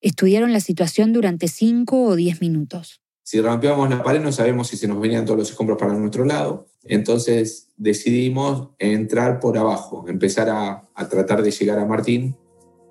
Estudiaron 0.00 0.52
la 0.52 0.60
situación 0.60 1.12
durante 1.12 1.48
cinco 1.48 2.02
o 2.04 2.16
diez 2.16 2.40
minutos. 2.40 3.00
Si 3.22 3.40
rompíamos 3.40 3.88
la 3.88 4.02
pared 4.02 4.20
no 4.20 4.32
sabemos 4.32 4.68
si 4.68 4.76
se 4.76 4.86
nos 4.86 5.00
venían 5.00 5.24
todos 5.24 5.38
los 5.38 5.50
escombros 5.50 5.78
para 5.78 5.94
nuestro 5.94 6.24
lado. 6.24 6.68
Entonces 6.84 7.70
decidimos 7.76 8.70
entrar 8.78 9.40
por 9.40 9.56
abajo, 9.56 10.04
empezar 10.08 10.48
a, 10.50 10.88
a 10.94 11.08
tratar 11.08 11.42
de 11.42 11.50
llegar 11.50 11.78
a 11.78 11.86
Martín 11.86 12.36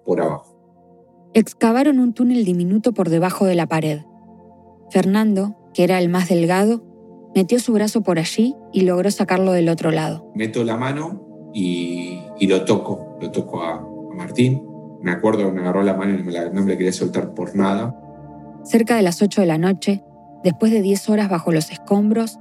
por 0.04 0.22
abajo. 0.22 0.53
Excavaron 1.34 2.00
un 2.00 2.14
túnel 2.14 2.46
diminuto 2.46 2.94
por 2.94 3.10
debajo 3.10 3.46
de 3.46 3.56
la 3.56 3.68
pared. 3.68 4.02
Fernando, 4.92 5.56
que 5.74 5.84
era 5.84 6.00
el 6.00 6.10
más 6.10 6.30
delgado, 6.30 6.84
metió 7.34 7.60
su 7.60 7.74
brazo 7.74 8.04
por 8.04 8.20
allí 8.20 8.56
y 8.72 8.82
logró 8.82 9.10
sacarlo 9.10 9.52
del 9.52 9.70
otro 9.70 9.92
lado. 9.92 10.32
Meto 10.36 10.64
la 10.64 10.78
mano 10.78 11.52
y, 11.54 12.20
y 12.40 12.48
lo 12.48 12.66
toco, 12.66 13.18
lo 13.20 13.32
toco 13.32 13.64
a, 13.64 13.78
a, 13.78 14.16
Martín. 14.16 14.64
Me 15.02 15.12
acuerdo 15.12 15.46
que 15.46 15.52
me 15.52 15.62
agarró 15.62 15.84
la 15.84 15.96
mano 15.96 16.14
y 16.14 16.18
no 16.18 16.24
me 16.24 16.72
la 16.72 16.78
quería 16.78 16.94
soltar 16.94 17.34
por 17.34 17.56
nada. 17.56 18.00
Cerca 18.64 18.96
de 18.96 19.02
las 19.02 19.22
8 19.22 19.42
de 19.42 19.48
la 19.48 19.58
noche, 19.58 20.04
después 20.44 20.72
de 20.72 20.82
10 20.82 21.10
horas 21.10 21.30
bajo 21.30 21.52
los 21.52 21.72
escombros, 21.72 22.38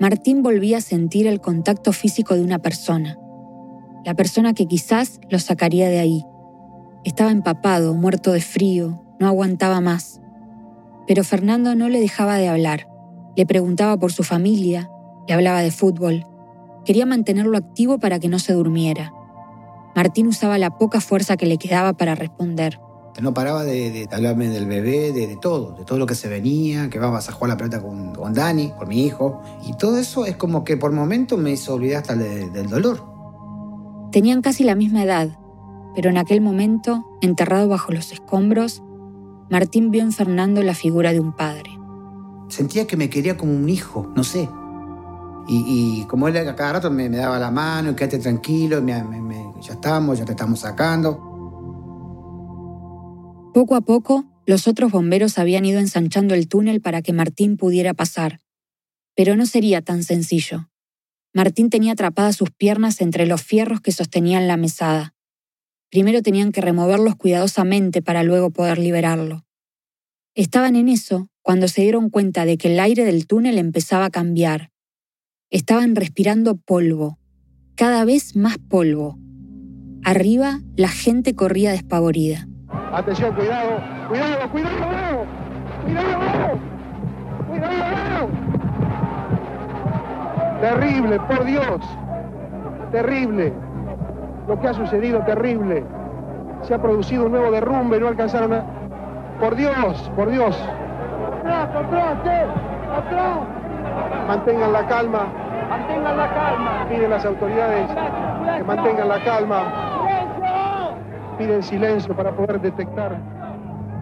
Martín 0.00 0.42
volvía 0.42 0.78
a 0.78 0.80
sentir 0.80 1.26
el 1.26 1.40
contacto 1.40 1.92
físico 1.92 2.34
de 2.34 2.42
una 2.42 2.58
persona. 2.58 3.18
La 4.04 4.14
persona 4.14 4.52
que 4.54 4.66
quizás 4.66 5.20
lo 5.30 5.38
sacaría 5.38 5.88
de 5.88 6.00
ahí. 6.00 6.24
Estaba 7.04 7.30
empapado, 7.32 7.94
muerto 7.94 8.32
de 8.32 8.40
frío, 8.40 9.02
no 9.18 9.26
aguantaba 9.26 9.80
más. 9.80 10.20
Pero 11.06 11.24
Fernando 11.24 11.74
no 11.74 11.88
le 11.88 12.00
dejaba 12.00 12.36
de 12.36 12.48
hablar. 12.48 12.88
Le 13.36 13.44
preguntaba 13.44 13.96
por 13.96 14.12
su 14.12 14.22
familia, 14.22 14.88
le 15.26 15.34
hablaba 15.34 15.62
de 15.62 15.72
fútbol. 15.72 16.26
Quería 16.84 17.06
mantenerlo 17.06 17.58
activo 17.58 17.98
para 17.98 18.20
que 18.20 18.28
no 18.28 18.38
se 18.38 18.52
durmiera. 18.52 19.12
Martín 19.96 20.28
usaba 20.28 20.58
la 20.58 20.78
poca 20.78 21.00
fuerza 21.00 21.36
que 21.36 21.46
le 21.46 21.58
quedaba 21.58 21.92
para 21.94 22.14
responder. 22.14 22.78
No 23.20 23.34
paraba 23.34 23.64
de, 23.64 23.90
de 23.90 24.08
hablarme 24.10 24.48
del 24.48 24.66
bebé, 24.66 25.12
de, 25.12 25.26
de, 25.26 25.36
todo, 25.36 25.72
de 25.72 25.84
todo 25.84 25.98
lo 25.98 26.06
que 26.06 26.14
se 26.14 26.28
venía, 26.28 26.88
que 26.88 26.98
vamos 26.98 27.28
a 27.28 27.32
jugar 27.32 27.50
la 27.50 27.56
pelota 27.56 27.82
con, 27.82 28.14
con 28.14 28.32
Dani, 28.32 28.70
con 28.70 28.88
mi 28.88 29.04
hijo. 29.04 29.42
Y 29.66 29.74
todo 29.74 29.98
eso 29.98 30.24
es 30.24 30.36
como 30.36 30.64
que 30.64 30.76
por 30.76 30.92
momentos 30.92 31.38
me 31.38 31.50
hizo 31.50 31.74
olvidar 31.74 32.02
hasta 32.02 32.14
de, 32.14 32.48
del 32.48 32.68
dolor. 32.68 33.04
Tenían 34.12 34.40
casi 34.40 34.64
la 34.64 34.74
misma 34.74 35.02
edad, 35.02 35.28
pero 35.94 36.10
en 36.10 36.18
aquel 36.18 36.40
momento, 36.40 37.04
enterrado 37.20 37.68
bajo 37.68 37.92
los 37.92 38.12
escombros, 38.12 38.82
Martín 39.50 39.90
vio 39.90 40.02
en 40.02 40.12
Fernando 40.12 40.62
la 40.62 40.74
figura 40.74 41.12
de 41.12 41.20
un 41.20 41.32
padre. 41.32 41.70
Sentía 42.48 42.86
que 42.86 42.96
me 42.96 43.10
quería 43.10 43.36
como 43.36 43.52
un 43.52 43.68
hijo, 43.68 44.10
no 44.16 44.24
sé. 44.24 44.48
Y, 45.48 46.00
y 46.00 46.04
como 46.06 46.28
él 46.28 46.36
a 46.36 46.54
cada 46.54 46.74
rato 46.74 46.90
me, 46.90 47.08
me, 47.08 47.16
daba 47.16 47.38
la 47.38 47.50
mano, 47.50 47.96
quédate 47.96 48.18
tranquilo, 48.18 48.80
me, 48.80 49.02
me, 49.02 49.52
ya 49.60 49.74
estamos, 49.74 50.18
ya 50.18 50.24
te 50.24 50.32
estamos 50.32 50.60
sacando. 50.60 51.30
Poco 53.52 53.74
a 53.74 53.82
poco, 53.82 54.24
los 54.46 54.66
otros 54.66 54.90
bomberos 54.90 55.38
habían 55.38 55.64
ido 55.64 55.80
ensanchando 55.80 56.34
el 56.34 56.48
túnel 56.48 56.80
para 56.80 57.02
que 57.02 57.12
Martín 57.12 57.56
pudiera 57.56 57.92
pasar. 57.92 58.40
Pero 59.14 59.36
no 59.36 59.44
sería 59.46 59.82
tan 59.82 60.02
sencillo. 60.02 60.70
Martín 61.34 61.70
tenía 61.70 61.92
atrapadas 61.92 62.36
sus 62.36 62.50
piernas 62.50 63.00
entre 63.00 63.26
los 63.26 63.42
fierros 63.42 63.80
que 63.80 63.92
sostenían 63.92 64.48
la 64.48 64.56
mesada. 64.56 65.14
Primero 65.92 66.22
tenían 66.22 66.52
que 66.52 66.62
removerlos 66.62 67.16
cuidadosamente 67.16 68.00
para 68.00 68.22
luego 68.22 68.48
poder 68.48 68.78
liberarlo. 68.78 69.44
Estaban 70.34 70.74
en 70.74 70.88
eso 70.88 71.28
cuando 71.42 71.68
se 71.68 71.82
dieron 71.82 72.08
cuenta 72.08 72.46
de 72.46 72.56
que 72.56 72.72
el 72.72 72.80
aire 72.80 73.04
del 73.04 73.26
túnel 73.26 73.58
empezaba 73.58 74.06
a 74.06 74.10
cambiar. 74.10 74.70
Estaban 75.50 75.94
respirando 75.94 76.56
polvo, 76.56 77.18
cada 77.74 78.06
vez 78.06 78.34
más 78.36 78.56
polvo. 78.56 79.18
Arriba, 80.02 80.60
la 80.76 80.88
gente 80.88 81.34
corría 81.34 81.72
despavorida. 81.72 82.48
Atención, 82.90 83.34
cuidado, 83.34 84.08
cuidado, 84.08 84.50
cuidado, 84.50 85.26
cuidado, 85.84 86.58
cuidado. 87.50 88.30
Terrible, 90.62 91.20
por 91.28 91.44
Dios, 91.44 91.80
terrible. 92.92 93.52
Lo 94.48 94.60
que 94.60 94.68
ha 94.68 94.74
sucedido, 94.74 95.20
terrible. 95.24 95.84
Se 96.62 96.74
ha 96.74 96.82
producido 96.82 97.26
un 97.26 97.32
nuevo 97.32 97.50
derrumbe, 97.50 97.98
no 97.98 98.08
alcanzaron 98.08 98.52
a... 98.52 98.64
Por 99.40 99.56
Dios, 99.56 100.10
por 100.14 100.30
Dios. 100.30 100.56
Atrás, 101.40 101.68
atrás, 101.74 102.18
atrás. 102.94 103.38
Mantengan 104.28 104.72
la 104.72 104.86
calma. 104.86 105.32
Mantengan 105.68 106.16
la 106.16 106.34
calma. 106.34 106.86
Piden 106.88 107.10
las 107.10 107.24
autoridades 107.24 107.90
que 108.58 108.64
mantengan 108.64 109.08
la 109.08 109.24
calma 109.24 109.92
piden 111.38 111.62
silencio 111.62 112.14
para 112.16 112.36
poder 112.36 112.60
detectar 112.60 113.20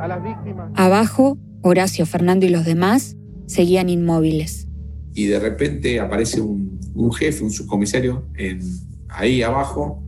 a 0.00 0.08
las 0.08 0.22
víctimas. 0.22 0.70
Abajo, 0.74 1.38
Horacio, 1.62 2.06
Fernando 2.06 2.46
y 2.46 2.50
los 2.50 2.64
demás 2.64 3.16
seguían 3.46 3.88
inmóviles. 3.88 4.68
Y 5.14 5.26
de 5.26 5.38
repente 5.40 6.00
aparece 6.00 6.40
un, 6.40 6.78
un 6.94 7.12
jefe, 7.12 7.42
un 7.42 7.50
subcomisario, 7.50 8.24
en, 8.36 8.60
ahí 9.08 9.42
abajo 9.42 10.02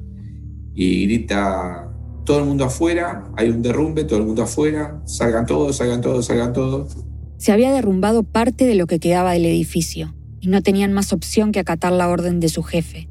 y 0.75 1.07
grita, 1.07 1.91
todo 2.25 2.41
el 2.41 2.45
mundo 2.47 2.65
afuera, 2.65 3.31
hay 3.37 3.51
un 3.51 3.63
derrumbe, 3.63 4.05
todo 4.05 4.19
el 4.19 4.27
mundo 4.27 4.43
afuera, 4.43 5.03
salgan 5.05 5.47
todos, 5.47 5.77
salgan 5.77 6.01
todos, 6.01 6.27
salgan 6.27 6.53
todos. 6.53 6.97
Se 7.39 7.53
había 7.53 7.73
derrumbado 7.73 8.23
parte 8.23 8.65
de 8.65 8.75
lo 8.75 8.87
que 8.87 9.01
quedaba 9.01 9.33
del 9.33 9.47
edificio 9.47 10.15
y 10.41 10.49
no 10.49 10.63
tenían 10.63 10.93
más 10.93 11.13
opción 11.13 11.53
que 11.53 11.61
acatar 11.61 11.93
la 11.93 12.09
orden 12.09 12.41
de 12.41 12.49
su 12.49 12.63
jefe. 12.63 13.09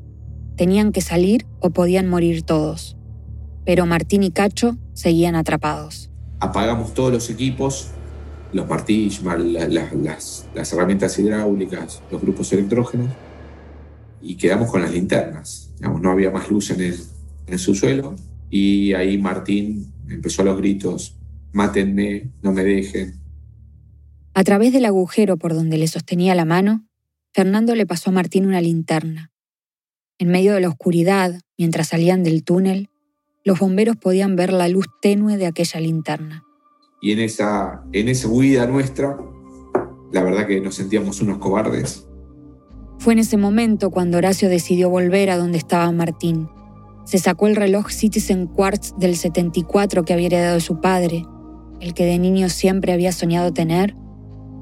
Tenían 0.56 0.92
que 0.92 1.02
salir 1.02 1.46
o 1.60 1.70
podían 1.72 2.08
morir 2.08 2.44
todos 2.44 2.98
pero 3.66 3.86
Martín 3.86 4.24
y 4.24 4.32
Cacho 4.32 4.78
seguían 4.94 5.36
atrapados. 5.36 6.10
Apagamos 6.40 6.94
todos 6.94 7.14
los 7.14 7.30
equipos, 7.30 7.90
los 8.54 8.68
martillos, 8.68 9.22
las, 9.24 9.70
las, 9.70 10.46
las, 10.54 10.74
herramientas 10.74 11.18
hidráulicas, 11.20 12.02
los 12.12 12.22
grupos 12.22 12.52
electrógenos, 12.54 13.10
y 14.22 14.36
quedamos 14.36 14.70
con 14.70 14.82
las 14.82 14.92
linternas. 14.92 15.72
Digamos, 15.78 16.02
no 16.02 16.12
había 16.12 16.32
más 16.32 16.50
luz 16.50 16.72
en 16.72 16.82
el, 16.82 17.00
en 17.52 17.56
el 17.56 17.60
subsuelo, 17.60 18.16
y 18.50 18.94
ahí 18.94 19.18
Martín 19.18 19.92
empezó 20.10 20.42
a 20.42 20.46
los 20.46 20.58
gritos, 20.58 21.18
mátenme, 21.52 22.32
no 22.42 22.54
me 22.54 22.64
dejen. 22.64 23.20
A 24.34 24.44
través 24.46 24.72
del 24.72 24.86
agujero 24.86 25.36
por 25.36 25.54
donde 25.54 25.78
le 25.78 25.88
sostenía 25.88 26.34
la 26.34 26.46
mano, 26.46 26.88
Fernando 27.34 27.76
le 27.76 27.86
pasó 27.86 28.10
a 28.10 28.14
Martín 28.14 28.46
una 28.46 28.62
linterna. 28.62 29.32
En 30.18 30.30
medio 30.30 30.54
de 30.54 30.62
la 30.62 30.70
oscuridad, 30.70 31.42
mientras 31.58 31.90
salían 31.90 32.24
del 32.24 32.46
túnel, 32.46 32.90
los 33.44 33.60
bomberos 33.60 33.98
podían 33.98 34.38
ver 34.38 34.54
la 34.54 34.70
luz 34.70 34.86
tenue 35.02 35.36
de 35.36 35.48
aquella 35.48 35.82
linterna. 35.82 36.46
Y 37.02 37.12
en 37.12 37.20
esa, 37.20 37.84
en 37.92 38.08
esa 38.08 38.30
huida 38.30 38.66
nuestra, 38.66 39.18
la 40.14 40.24
verdad 40.24 40.48
que 40.48 40.62
nos 40.62 40.76
sentíamos 40.76 41.22
unos 41.22 41.40
cobardes. 41.40 42.08
Fue 43.00 43.12
en 43.12 43.20
ese 43.20 43.36
momento 43.36 43.90
cuando 43.90 44.20
Horacio 44.20 44.48
decidió 44.48 44.90
volver 44.90 45.32
a 45.32 45.38
donde 45.38 45.58
estaba 45.58 45.92
Martín. 45.92 46.48
Se 47.06 47.18
sacó 47.18 47.48
el 47.48 47.56
reloj 47.56 47.90
Citizen 47.90 48.48
Quartz 48.48 48.94
del 48.98 49.16
74 49.16 50.04
que 50.04 50.14
había 50.14 50.28
heredado 50.28 50.56
de 50.56 50.62
su 50.62 50.80
padre, 50.80 51.26
el 51.80 51.94
que 51.94 52.06
de 52.06 52.20
niño 52.20 52.50
siempre 52.50 52.94
había 52.94 53.12
soñado 53.12 53.52
tener, 53.52 53.96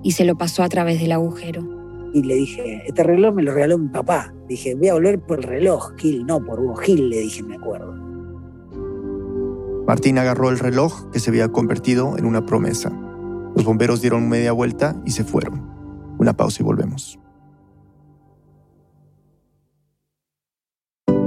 y 0.04 0.12
se 0.12 0.26
lo 0.26 0.38
pasó 0.38 0.64
a 0.64 0.70
través 0.70 1.00
del 1.00 1.12
agujero. 1.12 1.68
Y 2.14 2.24
le 2.24 2.36
dije, 2.36 2.84
este 2.88 3.04
reloj 3.04 3.36
me 3.36 3.44
lo 3.44 3.54
regaló 3.54 3.78
mi 3.78 3.90
papá. 3.90 4.34
Dije, 4.48 4.74
voy 4.74 4.88
a 4.88 4.94
volver 4.94 5.20
por 5.20 5.40
el 5.40 5.44
reloj, 5.44 5.94
Gil, 5.98 6.26
no 6.26 6.44
por 6.44 6.62
vos, 6.62 6.80
Gil, 6.80 7.10
le 7.10 7.20
dije, 7.20 7.44
me 7.44 7.56
acuerdo. 7.56 7.94
Martín 9.86 10.18
agarró 10.18 10.50
el 10.50 10.60
reloj 10.60 11.10
que 11.12 11.20
se 11.20 11.30
había 11.30 11.52
convertido 11.52 12.18
en 12.18 12.26
una 12.26 12.46
promesa. 12.46 12.92
Los 13.56 13.66
bomberos 13.66 14.02
dieron 14.02 14.30
media 14.30 14.52
vuelta 14.52 14.96
y 15.06 15.12
se 15.12 15.24
fueron. 15.24 15.68
Una 16.20 16.34
pausa 16.34 16.62
y 16.62 16.66
volvemos. 16.66 17.20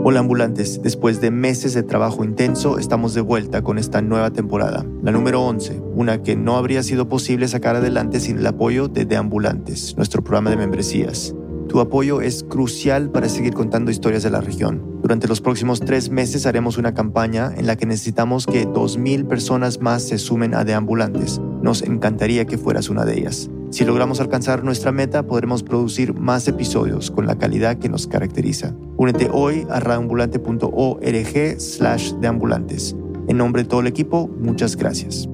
Hola 0.04 0.18
ambulantes, 0.18 0.82
después 0.82 1.20
de 1.20 1.30
meses 1.30 1.74
de 1.74 1.84
trabajo 1.84 2.24
intenso 2.24 2.76
estamos 2.76 3.14
de 3.14 3.20
vuelta 3.20 3.62
con 3.62 3.78
esta 3.78 4.02
nueva 4.02 4.32
temporada, 4.32 4.84
la 5.00 5.12
número 5.12 5.40
11, 5.42 5.80
una 5.94 6.24
que 6.24 6.34
no 6.34 6.56
habría 6.56 6.82
sido 6.82 7.08
posible 7.08 7.46
sacar 7.46 7.76
adelante 7.76 8.18
sin 8.18 8.38
el 8.38 8.46
apoyo 8.48 8.88
de 8.88 9.04
De 9.04 9.16
Ambulantes, 9.16 9.96
nuestro 9.96 10.24
programa 10.24 10.50
de 10.50 10.56
membresías. 10.56 11.36
Tu 11.68 11.78
apoyo 11.78 12.20
es 12.20 12.42
crucial 12.42 13.10
para 13.12 13.28
seguir 13.28 13.54
contando 13.54 13.92
historias 13.92 14.24
de 14.24 14.30
la 14.30 14.40
región. 14.40 14.82
Durante 15.02 15.28
los 15.28 15.40
próximos 15.40 15.78
tres 15.78 16.10
meses 16.10 16.46
haremos 16.46 16.78
una 16.78 16.94
campaña 16.94 17.52
en 17.56 17.68
la 17.68 17.76
que 17.76 17.86
necesitamos 17.86 18.46
que 18.46 18.66
2.000 18.66 19.28
personas 19.28 19.80
más 19.80 20.02
se 20.02 20.18
sumen 20.18 20.56
a 20.56 20.64
deambulantes. 20.64 21.40
Nos 21.62 21.80
encantaría 21.82 22.44
que 22.44 22.58
fueras 22.58 22.88
una 22.88 23.04
de 23.04 23.20
ellas. 23.20 23.51
Si 23.72 23.86
logramos 23.86 24.20
alcanzar 24.20 24.62
nuestra 24.64 24.92
meta, 24.92 25.22
podremos 25.26 25.62
producir 25.62 26.12
más 26.12 26.46
episodios 26.46 27.10
con 27.10 27.26
la 27.26 27.38
calidad 27.38 27.78
que 27.78 27.88
nos 27.88 28.06
caracteriza. 28.06 28.74
Únete 28.98 29.30
hoy 29.32 29.66
a 29.70 29.80
radioambulante.org 29.80 31.58
slash 31.58 32.12
deambulantes. 32.20 32.94
En 33.28 33.38
nombre 33.38 33.62
de 33.62 33.70
todo 33.70 33.80
el 33.80 33.86
equipo, 33.86 34.28
muchas 34.28 34.76
gracias. 34.76 35.26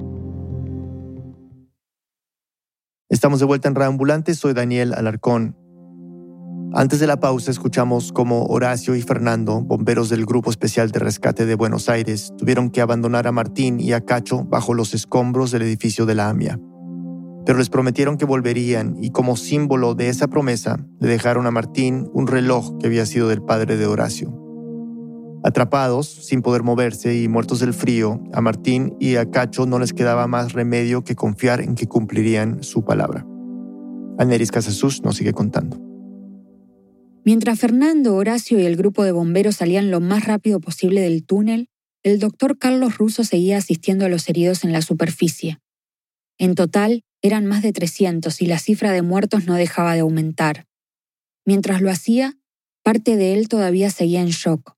Estamos 3.09 3.41
de 3.41 3.45
vuelta 3.45 3.67
en 3.67 3.75
Radio 3.75 3.97
soy 4.33 4.53
Daniel 4.53 4.93
Alarcón. 4.93 5.57
Antes 6.73 7.01
de 7.01 7.07
la 7.07 7.19
pausa 7.19 7.51
escuchamos 7.51 8.13
cómo 8.13 8.45
Horacio 8.45 8.95
y 8.95 9.01
Fernando, 9.01 9.59
bomberos 9.59 10.07
del 10.07 10.25
Grupo 10.25 10.49
Especial 10.49 10.91
de 10.91 10.99
Rescate 10.99 11.45
de 11.45 11.55
Buenos 11.55 11.89
Aires, 11.89 12.31
tuvieron 12.37 12.69
que 12.69 12.79
abandonar 12.79 13.27
a 13.27 13.33
Martín 13.33 13.81
y 13.81 13.91
a 13.91 13.99
Cacho 13.99 14.45
bajo 14.45 14.73
los 14.73 14.93
escombros 14.93 15.51
del 15.51 15.63
edificio 15.63 16.05
de 16.05 16.15
la 16.15 16.29
AMIA 16.29 16.57
pero 17.45 17.57
les 17.57 17.69
prometieron 17.69 18.17
que 18.17 18.25
volverían 18.25 18.95
y 19.01 19.11
como 19.11 19.35
símbolo 19.35 19.95
de 19.95 20.09
esa 20.09 20.27
promesa 20.27 20.85
le 20.99 21.07
dejaron 21.07 21.45
a 21.45 21.51
Martín 21.51 22.09
un 22.13 22.27
reloj 22.27 22.77
que 22.79 22.87
había 22.87 23.05
sido 23.05 23.27
del 23.27 23.41
padre 23.41 23.77
de 23.77 23.85
Horacio. 23.85 24.33
Atrapados, 25.43 26.07
sin 26.07 26.41
poder 26.41 26.63
moverse 26.63 27.21
y 27.21 27.27
muertos 27.29 27.61
del 27.61 27.73
frío, 27.73 28.21
a 28.33 28.41
Martín 28.41 28.95
y 28.99 29.15
a 29.15 29.29
Cacho 29.31 29.65
no 29.65 29.79
les 29.79 29.93
quedaba 29.93 30.27
más 30.27 30.51
remedio 30.51 31.03
que 31.03 31.15
confiar 31.15 31.61
en 31.61 31.75
que 31.75 31.87
cumplirían 31.87 32.61
su 32.61 32.83
palabra. 32.83 33.25
Aneris 34.17 34.51
Casasus 34.51 35.01
nos 35.01 35.15
sigue 35.15 35.31
contando. 35.31 35.79
Mientras 37.23 37.59
Fernando, 37.59 38.15
Horacio 38.15 38.59
y 38.59 38.65
el 38.65 38.75
grupo 38.75 39.03
de 39.03 39.13
bomberos 39.13 39.57
salían 39.57 39.91
lo 39.91 40.01
más 40.01 40.25
rápido 40.25 40.59
posible 40.59 41.01
del 41.01 41.25
túnel, 41.25 41.69
el 42.03 42.19
doctor 42.19 42.57
Carlos 42.57 42.97
Russo 42.97 43.23
seguía 43.23 43.57
asistiendo 43.57 44.05
a 44.05 44.09
los 44.09 44.27
heridos 44.29 44.63
en 44.63 44.71
la 44.71 44.81
superficie. 44.81 45.59
En 46.37 46.55
total, 46.55 47.03
eran 47.21 47.45
más 47.45 47.61
de 47.61 47.73
300 47.73 48.41
y 48.41 48.45
la 48.45 48.59
cifra 48.59 48.91
de 48.91 49.01
muertos 49.01 49.45
no 49.45 49.55
dejaba 49.55 49.93
de 49.93 50.01
aumentar. 50.01 50.67
Mientras 51.45 51.81
lo 51.81 51.89
hacía, 51.89 52.37
parte 52.83 53.17
de 53.17 53.33
él 53.33 53.49
todavía 53.49 53.89
seguía 53.89 54.21
en 54.21 54.29
shock. 54.29 54.75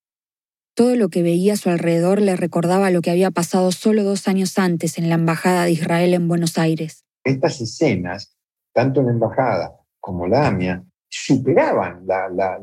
Todo 0.74 0.96
lo 0.96 1.10
que 1.10 1.22
veía 1.22 1.54
a 1.54 1.58
su 1.58 1.70
alrededor 1.70 2.22
le 2.22 2.36
recordaba 2.36 2.92
lo 2.92 3.02
que 3.02 3.12
había 3.12 3.30
pasado 3.30 3.72
solo 3.72 4.04
dos 4.04 4.28
años 4.28 4.58
antes 4.58 4.98
en 4.98 5.10
la 5.10 5.16
Embajada 5.16 5.66
de 5.66 5.72
Israel 5.72 6.14
en 6.14 6.28
Buenos 6.28 6.58
Aires. 6.58 7.06
Estas 7.24 7.60
escenas, 7.62 8.36
tanto 8.74 9.04
la 9.04 9.12
Embajada 9.12 9.76
como 10.00 10.28
la 10.28 10.48
AMIA, 10.48 10.84
superaban 11.10 12.06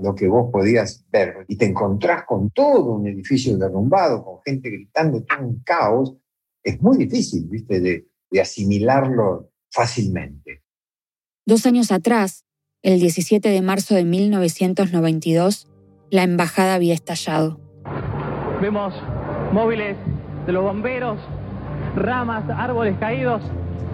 lo 0.01 0.14
que 0.14 0.27
vos 0.27 0.51
podías 0.51 1.05
ver 1.12 1.45
y 1.49 1.57
te 1.57 1.67
encontrás 1.67 2.25
con 2.25 2.49
todo 2.51 2.95
un 2.95 3.07
edificio 3.07 3.59
derrumbado, 3.59 4.25
con 4.25 4.41
gente 4.43 4.71
gritando, 4.71 5.23
todo 5.23 5.47
un 5.47 5.62
caos. 5.62 6.17
Es 6.62 6.81
muy 6.81 6.97
difícil, 6.97 7.47
¿viste? 7.47 7.79
De 8.31 8.41
asimilarlo 8.41 9.53
fácilmente. 9.70 10.62
Dos 11.46 11.66
años 11.66 11.92
atrás, 11.92 12.44
el 12.83 13.00
17 13.00 13.48
de 13.48 13.62
marzo 13.62 13.94
de 13.94 14.04
1992, 14.04 15.66
la 16.11 16.22
embajada 16.22 16.74
había 16.74 16.94
estallado. 16.94 17.61
Vemos 18.61 18.94
móviles 19.52 19.96
de 20.46 20.52
los 20.52 20.62
bomberos, 20.62 21.18
ramas, 21.96 22.44
árboles 22.50 22.96
caídos. 22.98 23.42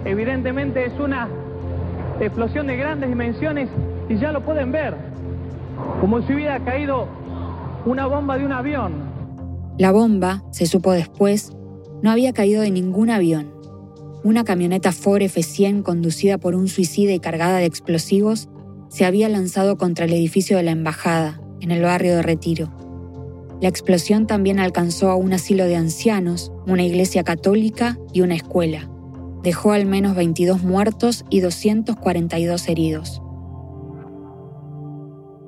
Evidentemente 0.05 0.85
es 0.85 0.99
una 0.99 1.29
explosión 2.19 2.67
de 2.67 2.77
grandes 2.77 3.09
dimensiones 3.09 3.69
y 4.09 4.17
ya 4.17 4.31
lo 4.31 4.43
pueden 4.43 4.71
ver, 4.71 4.95
como 5.99 6.21
si 6.25 6.33
hubiera 6.33 6.63
caído 6.63 7.07
una 7.85 8.07
bomba 8.07 8.37
de 8.37 8.45
un 8.45 8.51
avión. 8.51 8.93
La 9.77 9.91
bomba, 9.91 10.43
se 10.51 10.65
supo 10.65 10.91
después, 10.91 11.51
no 12.01 12.11
había 12.11 12.33
caído 12.33 12.61
de 12.61 12.71
ningún 12.71 13.09
avión 13.09 13.54
una 14.25 14.43
camioneta 14.43 14.91
Ford 14.91 15.21
F100 15.21 15.83
conducida 15.83 16.39
por 16.39 16.55
un 16.55 16.67
suicida 16.67 17.13
y 17.13 17.19
cargada 17.19 17.59
de 17.59 17.65
explosivos 17.65 18.49
se 18.89 19.05
había 19.05 19.29
lanzado 19.29 19.77
contra 19.77 20.05
el 20.05 20.13
edificio 20.13 20.57
de 20.57 20.63
la 20.63 20.71
embajada, 20.71 21.39
en 21.61 21.69
el 21.69 21.83
barrio 21.83 22.15
de 22.15 22.23
Retiro. 22.23 22.75
La 23.61 23.69
explosión 23.69 24.25
también 24.25 24.59
alcanzó 24.59 25.11
a 25.11 25.15
un 25.15 25.31
asilo 25.33 25.65
de 25.65 25.75
ancianos, 25.75 26.51
una 26.65 26.81
iglesia 26.81 27.23
católica 27.23 27.99
y 28.13 28.21
una 28.21 28.33
escuela. 28.33 28.89
Dejó 29.43 29.73
al 29.73 29.85
menos 29.85 30.15
22 30.15 30.63
muertos 30.63 31.23
y 31.29 31.41
242 31.41 32.67
heridos. 32.67 33.21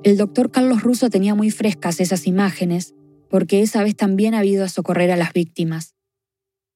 El 0.04 0.16
doctor 0.16 0.52
Carlos 0.52 0.84
Russo 0.84 1.10
tenía 1.10 1.34
muy 1.34 1.50
frescas 1.50 1.98
esas 1.98 2.28
imágenes 2.28 2.94
porque 3.28 3.60
esa 3.60 3.82
vez 3.82 3.96
también 3.96 4.36
ha 4.36 4.44
ido 4.44 4.64
a 4.64 4.68
socorrer 4.68 5.10
a 5.10 5.16
las 5.16 5.32
víctimas 5.32 5.97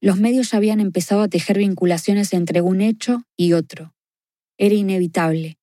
los 0.02 0.18
medios 0.18 0.50
ya 0.50 0.58
habían 0.58 0.80
empezado 0.80 1.22
a 1.22 1.28
tejer 1.28 1.58
vinculaciones 1.58 2.32
entre 2.32 2.60
un 2.60 2.80
hecho 2.80 3.22
y 3.36 3.52
otro. 3.52 3.94
Era 4.58 4.74
inevitable. 4.74 5.58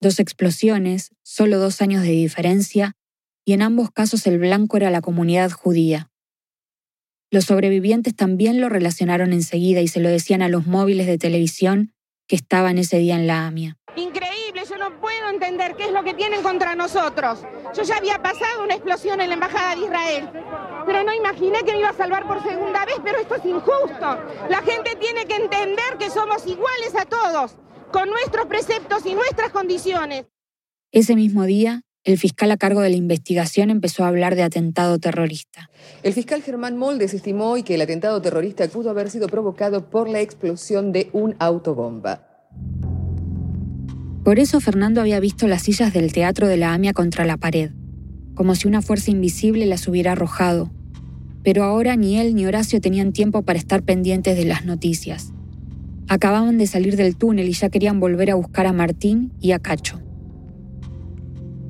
Dos 0.00 0.18
explosiones, 0.18 1.10
solo 1.22 1.58
dos 1.58 1.82
años 1.82 2.02
de 2.02 2.08
diferencia, 2.08 2.96
y 3.44 3.52
en 3.52 3.60
ambos 3.60 3.90
casos 3.90 4.26
el 4.26 4.38
blanco 4.38 4.78
era 4.78 4.90
la 4.90 5.02
comunidad 5.02 5.50
judía. 5.50 6.10
Los 7.30 7.44
sobrevivientes 7.44 8.16
también 8.16 8.62
lo 8.62 8.70
relacionaron 8.70 9.34
enseguida 9.34 9.82
y 9.82 9.88
se 9.88 10.00
lo 10.00 10.08
decían 10.08 10.40
a 10.40 10.48
los 10.48 10.66
móviles 10.66 11.06
de 11.06 11.18
televisión 11.18 11.92
que 12.26 12.36
estaban 12.36 12.78
ese 12.78 12.96
día 12.98 13.16
en 13.16 13.26
la 13.26 13.46
AMIA. 13.46 13.76
Increíble, 13.94 14.62
yo 14.68 14.78
no 14.78 14.98
puedo 15.00 15.28
entender 15.28 15.76
qué 15.76 15.84
es 15.84 15.92
lo 15.92 16.02
que 16.02 16.14
tienen 16.14 16.42
contra 16.42 16.74
nosotros. 16.76 17.40
Yo 17.76 17.82
ya 17.82 17.96
había 17.96 18.22
pasado 18.22 18.64
una 18.64 18.74
explosión 18.74 19.20
en 19.20 19.28
la 19.28 19.34
Embajada 19.34 19.74
de 19.76 19.82
Israel 19.82 20.30
pero 20.86 21.02
no 21.02 21.12
imaginé 21.12 21.58
que 21.64 21.72
me 21.72 21.80
iba 21.80 21.90
a 21.90 21.96
salvar 21.96 22.26
por 22.26 22.42
segunda 22.42 22.86
vez, 22.86 22.96
pero 23.02 23.18
esto 23.18 23.34
es 23.34 23.44
injusto. 23.44 24.18
La 24.48 24.62
gente 24.62 24.96
tiene 24.98 25.26
que 25.26 25.34
entender 25.34 25.98
que 25.98 26.08
somos 26.08 26.46
iguales 26.46 26.94
a 26.94 27.04
todos, 27.04 27.56
con 27.92 28.08
nuestros 28.08 28.46
preceptos 28.46 29.04
y 29.04 29.14
nuestras 29.14 29.50
condiciones. 29.50 30.26
Ese 30.92 31.16
mismo 31.16 31.44
día, 31.44 31.82
el 32.04 32.18
fiscal 32.18 32.52
a 32.52 32.56
cargo 32.56 32.80
de 32.80 32.90
la 32.90 32.96
investigación 32.96 33.70
empezó 33.70 34.04
a 34.04 34.08
hablar 34.08 34.36
de 34.36 34.44
atentado 34.44 34.98
terrorista. 35.00 35.68
El 36.04 36.12
fiscal 36.12 36.40
Germán 36.40 36.76
Moldes 36.76 37.12
estimó 37.12 37.50
hoy 37.50 37.64
que 37.64 37.74
el 37.74 37.82
atentado 37.82 38.22
terrorista 38.22 38.66
pudo 38.68 38.90
haber 38.90 39.10
sido 39.10 39.26
provocado 39.26 39.90
por 39.90 40.08
la 40.08 40.20
explosión 40.20 40.92
de 40.92 41.10
un 41.12 41.34
autobomba. 41.40 42.25
Por 44.26 44.40
eso 44.40 44.58
Fernando 44.58 45.00
había 45.00 45.20
visto 45.20 45.46
las 45.46 45.62
sillas 45.62 45.92
del 45.92 46.12
teatro 46.12 46.48
de 46.48 46.56
la 46.56 46.74
AMIA 46.74 46.92
contra 46.92 47.24
la 47.24 47.36
pared, 47.36 47.70
como 48.34 48.56
si 48.56 48.66
una 48.66 48.82
fuerza 48.82 49.12
invisible 49.12 49.66
las 49.66 49.86
hubiera 49.86 50.10
arrojado, 50.10 50.72
pero 51.44 51.62
ahora 51.62 51.94
ni 51.94 52.18
él 52.18 52.34
ni 52.34 52.44
Horacio 52.44 52.80
tenían 52.80 53.12
tiempo 53.12 53.42
para 53.42 53.56
estar 53.56 53.84
pendientes 53.84 54.36
de 54.36 54.44
las 54.44 54.64
noticias. 54.64 55.32
Acababan 56.08 56.58
de 56.58 56.66
salir 56.66 56.96
del 56.96 57.14
túnel 57.14 57.48
y 57.48 57.52
ya 57.52 57.68
querían 57.68 58.00
volver 58.00 58.32
a 58.32 58.34
buscar 58.34 58.66
a 58.66 58.72
Martín 58.72 59.32
y 59.40 59.52
a 59.52 59.60
Cacho. 59.60 60.00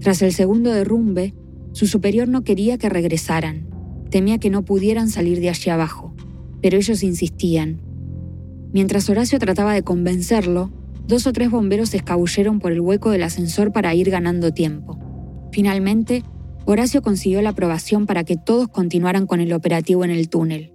Tras 0.01 0.23
el 0.23 0.33
segundo 0.33 0.73
derrumbe, 0.73 1.35
su 1.73 1.87
superior 1.87 2.27
no 2.27 2.43
quería 2.43 2.79
que 2.79 2.89
regresaran. 2.89 3.69
Temía 4.09 4.39
que 4.39 4.49
no 4.49 4.65
pudieran 4.65 5.11
salir 5.11 5.41
de 5.41 5.51
allí 5.51 5.69
abajo, 5.69 6.15
pero 6.63 6.79
ellos 6.79 7.03
insistían. 7.03 7.83
Mientras 8.73 9.11
Horacio 9.11 9.39
trataba 9.39 9.75
de 9.75 9.83
convencerlo, 9.83 10.73
dos 11.07 11.27
o 11.27 11.33
tres 11.33 11.51
bomberos 11.51 11.91
se 11.91 11.99
escabulleron 11.99 12.59
por 12.59 12.73
el 12.73 12.81
hueco 12.81 13.11
del 13.11 13.23
ascensor 13.23 13.73
para 13.73 13.95
ir 13.95 14.11
ganando 14.11 14.53
tiempo. 14.53 14.99
Finalmente, 15.53 16.23
Horacio 16.65 17.01
consiguió 17.01 17.41
la 17.43 17.51
aprobación 17.51 18.07
para 18.07 18.25
que 18.25 18.37
todos 18.37 18.69
continuaran 18.69 19.27
con 19.27 19.41
el 19.41 19.53
operativo 19.53 20.05
en 20.05 20.11
el 20.11 20.29
túnel. 20.29 20.73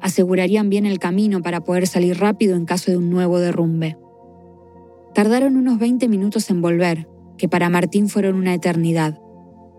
Asegurarían 0.00 0.70
bien 0.70 0.86
el 0.86 0.98
camino 0.98 1.42
para 1.42 1.62
poder 1.62 1.86
salir 1.86 2.18
rápido 2.18 2.56
en 2.56 2.64
caso 2.64 2.90
de 2.90 2.96
un 2.96 3.10
nuevo 3.10 3.38
derrumbe. 3.38 3.98
Tardaron 5.14 5.56
unos 5.56 5.78
20 5.78 6.08
minutos 6.08 6.48
en 6.50 6.62
volver, 6.62 7.08
que 7.36 7.48
para 7.48 7.68
Martín 7.68 8.08
fueron 8.08 8.36
una 8.36 8.54
eternidad. 8.54 9.18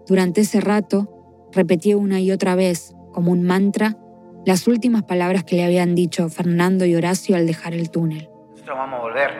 Durante 0.07 0.41
ese 0.41 0.61
rato, 0.61 1.49
repetía 1.51 1.97
una 1.97 2.19
y 2.19 2.31
otra 2.31 2.55
vez, 2.55 2.93
como 3.11 3.31
un 3.31 3.43
mantra, 3.43 3.97
las 4.45 4.67
últimas 4.67 5.03
palabras 5.03 5.43
que 5.43 5.55
le 5.55 5.65
habían 5.65 5.95
dicho 5.95 6.29
Fernando 6.29 6.85
y 6.85 6.95
Horacio 6.95 7.35
al 7.35 7.47
dejar 7.47 7.73
el 7.73 7.89
túnel. 7.89 8.28
Nosotros 8.69 8.87
vamos 8.87 8.99
a 8.99 9.03
volver, 9.03 9.31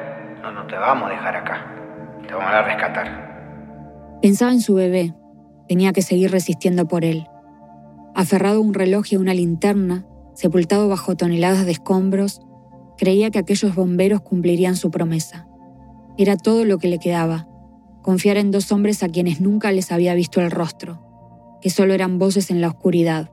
no, 0.41 0.65
te 0.65 0.75
vamos 0.75 1.07
a 1.07 1.11
dejar 1.11 1.35
acá, 1.35 1.75
te 2.27 2.33
vamos 2.33 2.51
a 2.51 2.63
rescatar. 2.63 4.19
Pensaba 4.23 4.51
en 4.51 4.59
su 4.59 4.73
bebé, 4.73 5.13
Tenía 5.67 5.93
que 5.93 6.01
seguir 6.01 6.31
resistiendo 6.31 6.87
por 6.87 7.05
él. 7.05 7.27
Aferrado 8.15 8.57
a 8.57 8.61
un 8.61 8.73
reloj 8.73 9.05
y 9.11 9.17
a 9.17 9.19
una 9.19 9.35
linterna, 9.35 10.03
sepultado 10.34 10.89
bajo 10.89 11.15
toneladas 11.15 11.67
de 11.67 11.73
escombros, 11.73 12.41
creía 12.97 13.30
que 13.30 13.38
aquellos 13.38 13.75
bomberos 13.75 14.21
cumplirían 14.21 14.75
su 14.75 14.89
promesa. 14.89 15.47
Era 16.17 16.36
todo 16.36 16.65
lo 16.65 16.80
que 16.80 16.88
le 16.88 16.97
quedaba, 16.97 17.47
confiar 18.01 18.38
en 18.38 18.49
dos 18.49 18.71
hombres 18.71 19.03
a 19.03 19.09
quienes 19.09 19.41
nunca 19.41 19.71
les 19.71 19.91
había 19.91 20.15
visto 20.15 20.41
el 20.41 20.49
rostro, 20.49 21.59
que 21.61 21.69
solo 21.69 21.93
eran 21.93 22.17
voces 22.17 22.49
en 22.49 22.61
la 22.61 22.69
oscuridad. 22.69 23.30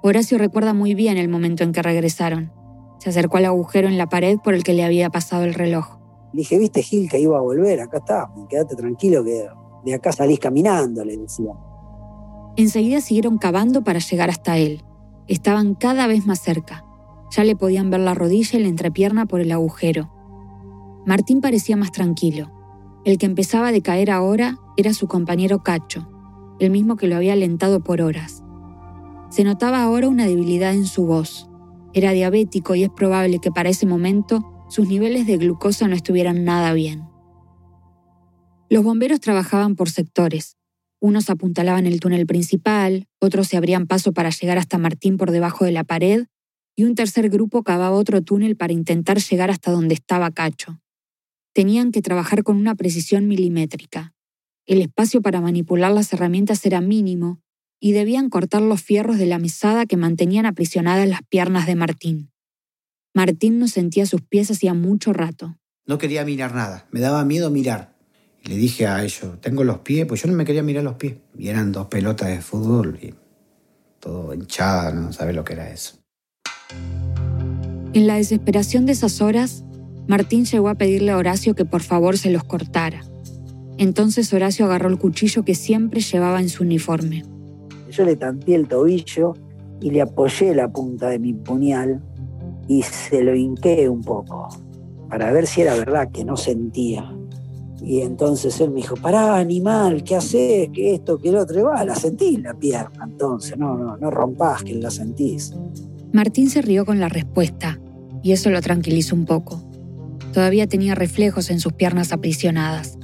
Horacio 0.00 0.38
recuerda 0.38 0.72
muy 0.72 0.94
bien 0.94 1.18
el 1.18 1.28
momento 1.28 1.62
en 1.62 1.72
que 1.72 1.82
regresaron. 1.82 2.57
Se 2.98 3.10
acercó 3.10 3.36
al 3.36 3.46
agujero 3.46 3.88
en 3.88 3.98
la 3.98 4.08
pared 4.08 4.38
por 4.38 4.54
el 4.54 4.64
que 4.64 4.74
le 4.74 4.84
había 4.84 5.10
pasado 5.10 5.44
el 5.44 5.54
reloj. 5.54 5.98
dije, 6.32 6.58
viste 6.58 6.82
Gil 6.82 7.08
que 7.08 7.20
iba 7.20 7.38
a 7.38 7.40
volver, 7.40 7.80
acá 7.80 7.98
está, 7.98 8.30
quédate 8.48 8.76
tranquilo 8.76 9.24
que 9.24 9.46
de 9.84 9.94
acá 9.94 10.12
salís 10.12 10.38
caminando, 10.38 11.04
le 11.04 11.16
decía. 11.16 11.52
Enseguida 12.56 13.00
siguieron 13.00 13.38
cavando 13.38 13.84
para 13.84 14.00
llegar 14.00 14.30
hasta 14.30 14.58
él. 14.58 14.84
Estaban 15.28 15.74
cada 15.74 16.06
vez 16.06 16.26
más 16.26 16.40
cerca. 16.40 16.84
Ya 17.30 17.44
le 17.44 17.54
podían 17.54 17.90
ver 17.90 18.00
la 18.00 18.14
rodilla 18.14 18.58
y 18.58 18.62
la 18.62 18.68
entrepierna 18.68 19.26
por 19.26 19.40
el 19.40 19.52
agujero. 19.52 20.10
Martín 21.06 21.40
parecía 21.40 21.76
más 21.76 21.92
tranquilo. 21.92 22.50
El 23.04 23.16
que 23.18 23.26
empezaba 23.26 23.68
a 23.68 23.72
decaer 23.72 24.10
ahora 24.10 24.58
era 24.76 24.92
su 24.92 25.06
compañero 25.06 25.62
Cacho, 25.62 26.08
el 26.58 26.70
mismo 26.70 26.96
que 26.96 27.06
lo 27.06 27.16
había 27.16 27.34
alentado 27.34 27.80
por 27.80 28.02
horas. 28.02 28.42
Se 29.30 29.44
notaba 29.44 29.82
ahora 29.82 30.08
una 30.08 30.26
debilidad 30.26 30.72
en 30.72 30.86
su 30.86 31.06
voz. 31.06 31.47
Era 31.98 32.12
diabético 32.12 32.76
y 32.76 32.84
es 32.84 32.90
probable 32.90 33.40
que 33.40 33.50
para 33.50 33.70
ese 33.70 33.84
momento 33.84 34.44
sus 34.70 34.86
niveles 34.86 35.26
de 35.26 35.36
glucosa 35.36 35.88
no 35.88 35.96
estuvieran 35.96 36.44
nada 36.44 36.72
bien. 36.72 37.02
Los 38.70 38.84
bomberos 38.84 39.18
trabajaban 39.18 39.74
por 39.74 39.90
sectores. 39.90 40.56
Unos 41.00 41.28
apuntalaban 41.28 41.86
el 41.86 41.98
túnel 41.98 42.24
principal, 42.24 43.08
otros 43.18 43.48
se 43.48 43.56
abrían 43.56 43.88
paso 43.88 44.12
para 44.12 44.30
llegar 44.30 44.58
hasta 44.58 44.78
Martín 44.78 45.16
por 45.16 45.32
debajo 45.32 45.64
de 45.64 45.72
la 45.72 45.82
pared, 45.82 46.26
y 46.76 46.84
un 46.84 46.94
tercer 46.94 47.30
grupo 47.30 47.64
cavaba 47.64 47.96
otro 47.96 48.22
túnel 48.22 48.54
para 48.54 48.72
intentar 48.72 49.18
llegar 49.18 49.50
hasta 49.50 49.72
donde 49.72 49.94
estaba 49.94 50.30
Cacho. 50.30 50.80
Tenían 51.52 51.90
que 51.90 52.00
trabajar 52.00 52.44
con 52.44 52.58
una 52.58 52.76
precisión 52.76 53.26
milimétrica. 53.26 54.14
El 54.66 54.82
espacio 54.82 55.20
para 55.20 55.40
manipular 55.40 55.90
las 55.90 56.12
herramientas 56.12 56.64
era 56.64 56.80
mínimo, 56.80 57.40
y 57.80 57.92
debían 57.92 58.28
cortar 58.28 58.62
los 58.62 58.82
fierros 58.82 59.18
de 59.18 59.26
la 59.26 59.38
mesada 59.38 59.86
que 59.86 59.96
mantenían 59.96 60.46
aprisionadas 60.46 61.08
las 61.08 61.22
piernas 61.28 61.66
de 61.66 61.76
Martín. 61.76 62.30
Martín 63.14 63.58
no 63.58 63.68
sentía 63.68 64.06
sus 64.06 64.22
pies 64.22 64.50
hacía 64.50 64.74
mucho 64.74 65.12
rato. 65.12 65.56
No 65.86 65.98
quería 65.98 66.24
mirar 66.24 66.54
nada, 66.54 66.86
me 66.90 67.00
daba 67.00 67.24
miedo 67.24 67.50
mirar. 67.50 67.96
Y 68.44 68.50
le 68.50 68.56
dije 68.56 68.86
a 68.86 69.02
ellos, 69.02 69.40
tengo 69.40 69.64
los 69.64 69.78
pies, 69.78 70.06
pues 70.06 70.22
yo 70.22 70.28
no 70.28 70.36
me 70.36 70.44
quería 70.44 70.62
mirar 70.62 70.84
los 70.84 70.94
pies. 70.94 71.16
Y 71.36 71.48
eran 71.48 71.72
dos 71.72 71.88
pelotas 71.88 72.28
de 72.28 72.40
fútbol 72.40 72.98
y 73.02 73.14
todo 74.00 74.34
hinchada, 74.34 74.92
no 74.92 75.12
sabes 75.12 75.34
lo 75.34 75.44
que 75.44 75.54
era 75.54 75.70
eso. 75.70 75.98
En 77.94 78.06
la 78.06 78.16
desesperación 78.16 78.86
de 78.86 78.92
esas 78.92 79.20
horas, 79.20 79.64
Martín 80.06 80.44
llegó 80.44 80.68
a 80.68 80.76
pedirle 80.76 81.10
a 81.10 81.16
Horacio 81.16 81.54
que 81.54 81.64
por 81.64 81.82
favor 81.82 82.18
se 82.18 82.30
los 82.30 82.44
cortara. 82.44 83.02
Entonces 83.78 84.32
Horacio 84.32 84.66
agarró 84.66 84.88
el 84.88 84.98
cuchillo 84.98 85.44
que 85.44 85.54
siempre 85.54 86.00
llevaba 86.00 86.40
en 86.40 86.48
su 86.48 86.62
uniforme. 86.62 87.24
Yo 87.90 88.04
le 88.04 88.16
tanteé 88.16 88.54
el 88.54 88.68
tobillo 88.68 89.34
y 89.80 89.90
le 89.90 90.02
apoyé 90.02 90.54
la 90.54 90.68
punta 90.70 91.08
de 91.08 91.18
mi 91.18 91.32
puñal 91.32 92.02
y 92.66 92.82
se 92.82 93.22
lo 93.22 93.34
hinqué 93.34 93.88
un 93.88 94.02
poco 94.02 94.48
para 95.08 95.32
ver 95.32 95.46
si 95.46 95.62
era 95.62 95.74
verdad 95.74 96.10
que 96.12 96.24
no 96.24 96.36
sentía. 96.36 97.14
Y 97.80 98.00
entonces 98.00 98.60
él 98.60 98.70
me 98.70 98.76
dijo, 98.76 98.96
pará, 98.96 99.36
animal, 99.36 100.02
¿qué 100.02 100.16
haces? 100.16 100.68
Que 100.72 100.94
esto, 100.94 101.18
que 101.18 101.28
el 101.28 101.36
otro. 101.36 101.60
Y 101.60 101.62
va, 101.62 101.84
la 101.84 101.94
sentí 101.94 102.36
la 102.36 102.54
pierna, 102.54 103.04
entonces, 103.04 103.56
no, 103.56 103.78
no, 103.78 103.96
no 103.96 104.10
rompás 104.10 104.64
que 104.64 104.74
la 104.74 104.90
sentís. 104.90 105.54
Martín 106.12 106.50
se 106.50 106.60
rió 106.60 106.84
con 106.84 107.00
la 107.00 107.08
respuesta, 107.08 107.80
y 108.22 108.32
eso 108.32 108.50
lo 108.50 108.60
tranquilizó 108.60 109.14
un 109.14 109.24
poco. 109.24 109.62
Todavía 110.32 110.66
tenía 110.66 110.94
reflejos 110.94 111.50
en 111.50 111.60
sus 111.60 111.72
piernas 111.72 112.12
aprisionadas. 112.12 112.98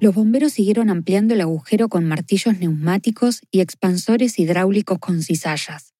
Los 0.00 0.14
bomberos 0.14 0.52
siguieron 0.52 0.90
ampliando 0.90 1.34
el 1.34 1.40
agujero 1.40 1.88
con 1.88 2.04
martillos 2.04 2.56
neumáticos 2.60 3.40
y 3.50 3.60
expansores 3.60 4.38
hidráulicos 4.38 5.00
con 5.00 5.22
cizallas. 5.22 5.92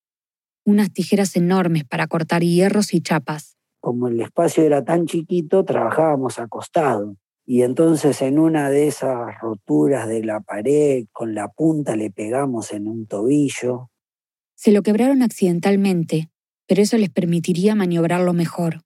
Unas 0.64 0.92
tijeras 0.92 1.34
enormes 1.34 1.84
para 1.84 2.07
cortar 2.07 2.42
hierros 2.42 2.94
y 2.94 3.01
chapas. 3.01 3.57
Como 3.80 4.07
el 4.07 4.20
espacio 4.20 4.62
era 4.62 4.84
tan 4.84 5.07
chiquito, 5.07 5.64
trabajábamos 5.64 6.38
acostado. 6.38 7.16
Y 7.44 7.62
entonces 7.62 8.22
en 8.22 8.38
una 8.38 8.70
de 8.70 8.86
esas 8.86 9.36
roturas 9.40 10.07
de 10.07 10.22
la 10.22 10.40
pared, 10.40 11.07
con 11.11 11.34
la 11.34 11.49
punta 11.49 11.96
le 11.96 12.12
pegamos 12.12 12.72
en 12.72 12.86
un 12.86 13.07
tobillo. 13.07 13.90
Se 14.55 14.70
lo 14.70 14.82
quebraron 14.82 15.22
accidentalmente, 15.22 16.30
pero 16.68 16.82
eso 16.82 16.99
les 16.99 17.11
permitiría 17.11 17.74
maniobrarlo 17.74 18.32
mejor. 18.32 18.82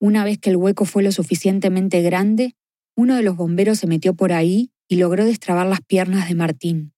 Una 0.00 0.24
vez 0.24 0.38
que 0.38 0.50
el 0.50 0.56
hueco 0.56 0.84
fue 0.84 1.04
lo 1.04 1.12
suficientemente 1.12 2.02
grande, 2.02 2.56
uno 2.96 3.16
de 3.16 3.22
los 3.22 3.36
bomberos 3.36 3.78
se 3.78 3.86
metió 3.86 4.14
por 4.14 4.32
ahí 4.32 4.70
y 4.88 4.96
logró 4.96 5.24
destrabar 5.24 5.66
las 5.66 5.80
piernas 5.80 6.28
de 6.28 6.34
Martín. 6.34 6.92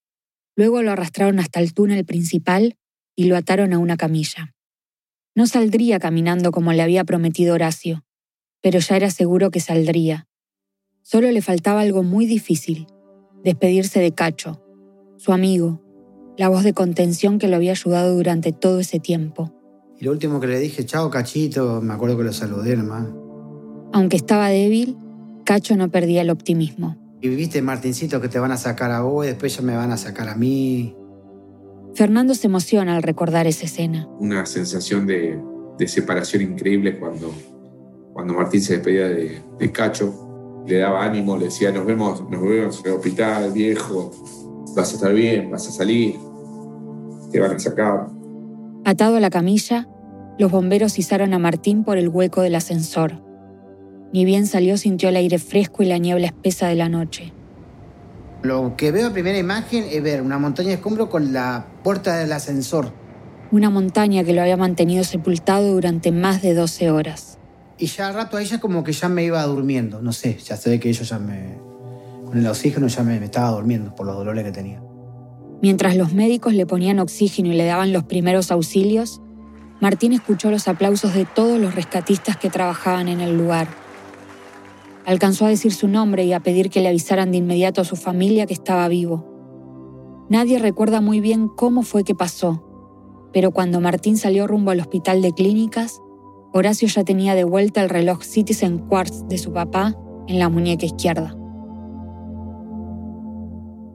Luego 0.56 0.82
lo 0.82 0.92
arrastraron 0.92 1.38
hasta 1.38 1.60
el 1.60 1.74
túnel 1.74 2.04
principal 2.04 2.76
y 3.16 3.24
lo 3.24 3.36
ataron 3.36 3.72
a 3.72 3.78
una 3.78 3.96
camilla. 3.96 4.54
No 5.34 5.46
saldría 5.46 5.98
caminando 5.98 6.52
como 6.52 6.72
le 6.72 6.82
había 6.82 7.04
prometido 7.04 7.54
Horacio, 7.54 8.04
pero 8.60 8.78
ya 8.78 8.96
era 8.96 9.10
seguro 9.10 9.50
que 9.50 9.60
saldría. 9.60 10.26
Solo 11.02 11.30
le 11.30 11.42
faltaba 11.42 11.80
algo 11.80 12.02
muy 12.02 12.26
difícil, 12.26 12.86
despedirse 13.42 14.00
de 14.00 14.12
Cacho, 14.12 14.62
su 15.16 15.32
amigo, 15.32 15.82
la 16.38 16.48
voz 16.48 16.64
de 16.64 16.72
contención 16.72 17.38
que 17.38 17.48
lo 17.48 17.56
había 17.56 17.72
ayudado 17.72 18.14
durante 18.16 18.52
todo 18.52 18.80
ese 18.80 19.00
tiempo. 19.00 19.52
Y 19.98 20.04
lo 20.04 20.12
último 20.12 20.40
que 20.40 20.46
le 20.46 20.58
dije, 20.58 20.84
chao 20.84 21.10
Cachito, 21.10 21.80
me 21.80 21.94
acuerdo 21.94 22.16
que 22.16 22.24
lo 22.24 22.32
saludé 22.32 22.76
nomás. 22.76 23.06
Aunque 23.92 24.16
estaba 24.16 24.48
débil, 24.48 24.96
Cacho 25.44 25.76
no 25.76 25.90
perdía 25.90 26.22
el 26.22 26.30
optimismo. 26.30 26.96
Y 27.20 27.28
viste, 27.28 27.62
Martincito, 27.62 28.20
que 28.20 28.28
te 28.28 28.38
van 28.38 28.52
a 28.52 28.56
sacar 28.56 28.90
a 28.90 29.00
vos 29.00 29.24
y 29.24 29.28
después 29.28 29.56
ya 29.56 29.62
me 29.62 29.76
van 29.76 29.92
a 29.92 29.96
sacar 29.96 30.28
a 30.28 30.34
mí. 30.34 30.94
Fernando 31.94 32.34
se 32.34 32.48
emociona 32.48 32.96
al 32.96 33.02
recordar 33.02 33.46
esa 33.46 33.64
escena. 33.64 34.08
Una 34.18 34.44
sensación 34.46 35.06
de, 35.06 35.40
separación 35.86 36.42
increíble 36.42 36.98
cuando, 36.98 37.32
cuando 38.12 38.34
Martín 38.34 38.60
se 38.60 38.74
despedía 38.74 39.08
de, 39.08 39.40
de, 39.58 39.72
Cacho. 39.72 40.64
Le 40.66 40.78
daba 40.78 41.04
ánimo, 41.04 41.36
le 41.36 41.46
decía, 41.46 41.70
nos 41.72 41.86
vemos, 41.86 42.28
nos 42.30 42.42
vemos 42.42 42.80
en 42.80 42.90
el 42.90 42.96
hospital, 42.96 43.52
viejo, 43.52 44.10
vas 44.74 44.92
a 44.92 44.94
estar 44.96 45.12
bien, 45.12 45.50
vas 45.50 45.68
a 45.68 45.70
salir, 45.70 46.16
te 47.30 47.38
van 47.38 47.52
a 47.52 47.58
sacar. 47.58 48.08
Atado 48.84 49.16
a 49.16 49.20
la 49.20 49.30
camilla, 49.30 49.88
los 50.38 50.50
bomberos 50.50 50.98
izaron 50.98 51.32
a 51.32 51.38
Martín 51.38 51.84
por 51.84 51.96
el 51.96 52.08
hueco 52.08 52.42
del 52.42 52.54
ascensor. 52.54 53.23
Ni 54.14 54.24
bien 54.24 54.46
salió 54.46 54.76
sintió 54.76 55.08
el 55.08 55.16
aire 55.16 55.40
fresco 55.40 55.82
y 55.82 55.86
la 55.86 55.98
niebla 55.98 56.28
espesa 56.28 56.68
de 56.68 56.76
la 56.76 56.88
noche. 56.88 57.32
Lo 58.44 58.76
que 58.76 58.92
veo 58.92 59.08
a 59.08 59.12
primera 59.12 59.36
imagen 59.36 59.86
es 59.90 60.00
ver 60.04 60.22
una 60.22 60.38
montaña 60.38 60.68
de 60.68 60.74
escombros 60.74 61.08
con 61.08 61.32
la 61.32 61.66
puerta 61.82 62.16
del 62.16 62.30
ascensor. 62.30 62.92
Una 63.50 63.70
montaña 63.70 64.22
que 64.22 64.32
lo 64.32 64.40
había 64.40 64.56
mantenido 64.56 65.02
sepultado 65.02 65.72
durante 65.72 66.12
más 66.12 66.42
de 66.42 66.54
12 66.54 66.92
horas. 66.92 67.40
Y 67.76 67.86
ya 67.86 68.06
al 68.06 68.14
rato 68.14 68.36
a 68.36 68.42
ella 68.42 68.60
como 68.60 68.84
que 68.84 68.92
ya 68.92 69.08
me 69.08 69.24
iba 69.24 69.42
durmiendo. 69.42 70.00
No 70.00 70.12
sé, 70.12 70.38
ya 70.38 70.56
sé 70.56 70.78
que 70.78 70.92
yo 70.92 71.02
ya 71.02 71.18
me... 71.18 71.58
Con 72.24 72.38
el 72.38 72.46
oxígeno 72.46 72.86
ya 72.86 73.02
me, 73.02 73.18
me 73.18 73.24
estaba 73.24 73.50
durmiendo 73.50 73.96
por 73.96 74.06
los 74.06 74.14
dolores 74.14 74.44
que 74.44 74.52
tenía. 74.52 74.80
Mientras 75.60 75.96
los 75.96 76.12
médicos 76.12 76.54
le 76.54 76.66
ponían 76.66 77.00
oxígeno 77.00 77.48
y 77.48 77.54
le 77.54 77.64
daban 77.64 77.92
los 77.92 78.04
primeros 78.04 78.52
auxilios, 78.52 79.20
Martín 79.80 80.12
escuchó 80.12 80.52
los 80.52 80.68
aplausos 80.68 81.14
de 81.14 81.24
todos 81.24 81.58
los 81.58 81.74
rescatistas 81.74 82.36
que 82.36 82.48
trabajaban 82.48 83.08
en 83.08 83.20
el 83.20 83.36
lugar. 83.36 83.82
Alcanzó 85.06 85.46
a 85.46 85.48
decir 85.48 85.72
su 85.72 85.88
nombre 85.88 86.24
y 86.24 86.32
a 86.32 86.40
pedir 86.40 86.70
que 86.70 86.80
le 86.80 86.88
avisaran 86.88 87.30
de 87.30 87.38
inmediato 87.38 87.80
a 87.80 87.84
su 87.84 87.96
familia 87.96 88.46
que 88.46 88.54
estaba 88.54 88.88
vivo. 88.88 89.30
Nadie 90.30 90.58
recuerda 90.58 91.00
muy 91.00 91.20
bien 91.20 91.48
cómo 91.48 91.82
fue 91.82 92.04
que 92.04 92.14
pasó, 92.14 92.64
pero 93.32 93.50
cuando 93.50 93.80
Martín 93.80 94.16
salió 94.16 94.46
rumbo 94.46 94.70
al 94.70 94.80
hospital 94.80 95.20
de 95.20 95.32
clínicas, 95.32 96.00
Horacio 96.52 96.86
ya 96.86 97.02
tenía 97.04 97.34
de 97.34 97.44
vuelta 97.44 97.82
el 97.82 97.88
reloj 97.88 98.22
Citizen 98.22 98.78
Quartz 98.78 99.26
de 99.28 99.38
su 99.38 99.52
papá 99.52 99.94
en 100.28 100.38
la 100.38 100.48
muñeca 100.48 100.86
izquierda. 100.86 101.36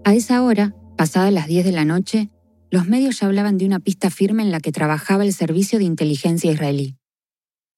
A 0.03 0.13
esa 0.13 0.43
hora, 0.43 0.75
pasadas 0.97 1.31
las 1.31 1.47
10 1.47 1.65
de 1.65 1.71
la 1.71 1.85
noche, 1.85 2.29
los 2.69 2.87
medios 2.87 3.19
ya 3.19 3.27
hablaban 3.27 3.57
de 3.57 3.65
una 3.65 3.79
pista 3.79 4.09
firme 4.09 4.43
en 4.43 4.51
la 4.51 4.59
que 4.59 4.71
trabajaba 4.71 5.23
el 5.23 5.33
servicio 5.33 5.79
de 5.79 5.85
inteligencia 5.85 6.51
israelí. 6.51 6.97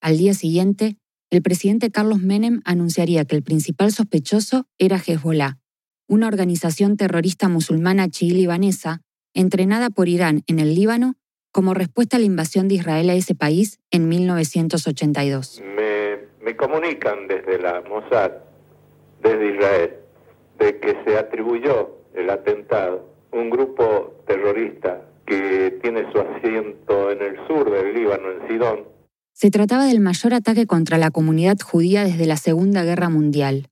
Al 0.01 0.17
día 0.17 0.33
siguiente, 0.33 0.97
el 1.31 1.41
presidente 1.41 1.91
Carlos 1.91 2.19
Menem 2.19 2.61
anunciaría 2.65 3.23
que 3.23 3.37
el 3.37 3.41
principal 3.41 3.91
sospechoso 3.93 4.65
era 4.77 4.97
Hezbollah, 4.97 5.57
una 6.07 6.27
organización 6.27 6.97
terrorista 6.97 7.47
musulmana 7.47 8.09
chií-libanesa 8.09 9.01
entrenada 9.33 9.89
por 9.89 10.09
Irán 10.09 10.43
en 10.47 10.59
el 10.59 10.75
Líbano 10.75 11.15
como 11.53 11.73
respuesta 11.73 12.17
a 12.17 12.19
la 12.19 12.25
invasión 12.25 12.67
de 12.67 12.75
Israel 12.75 13.09
a 13.09 13.13
ese 13.13 13.33
país 13.33 13.79
en 13.91 14.09
1982. 14.09 15.61
Me, 15.75 16.17
me 16.43 16.57
comunican 16.57 17.27
desde 17.29 17.59
la 17.59 17.81
Mossad, 17.81 18.31
desde 19.23 19.55
Israel, 19.55 19.95
de 20.59 20.79
que 20.79 20.97
se 21.05 21.17
atribuyó 21.17 21.97
el 22.13 22.29
atentado 22.29 23.09
un 23.31 23.49
grupo 23.49 24.21
terrorista 24.27 25.01
que 25.25 25.79
tiene 25.81 26.11
su 26.11 26.19
asiento 26.19 27.09
en 27.11 27.21
el 27.21 27.47
sur 27.47 27.71
del 27.71 27.93
Líbano, 27.93 28.31
en 28.31 28.47
Sidón, 28.49 28.90
se 29.33 29.51
trataba 29.51 29.85
del 29.85 29.99
mayor 29.99 30.33
ataque 30.33 30.65
contra 30.65 30.97
la 30.97 31.11
comunidad 31.11 31.57
judía 31.59 32.03
desde 32.03 32.25
la 32.25 32.37
Segunda 32.37 32.83
Guerra 32.83 33.09
Mundial. 33.09 33.69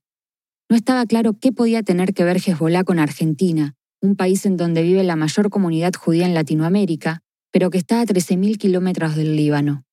No 0.68 0.76
estaba 0.76 1.04
claro 1.06 1.34
qué 1.34 1.52
podía 1.52 1.82
tener 1.82 2.14
que 2.14 2.24
ver 2.24 2.38
Hezbollah 2.38 2.84
con 2.84 2.98
Argentina, 2.98 3.74
un 4.00 4.16
país 4.16 4.46
en 4.46 4.56
donde 4.56 4.82
vive 4.82 5.04
la 5.04 5.16
mayor 5.16 5.50
comunidad 5.50 5.92
judía 5.94 6.26
en 6.26 6.34
Latinoamérica, 6.34 7.22
pero 7.50 7.70
que 7.70 7.78
está 7.78 8.00
a 8.00 8.04
13.000 8.04 8.56
kilómetros 8.56 9.16
del 9.16 9.36
Líbano. 9.36 9.84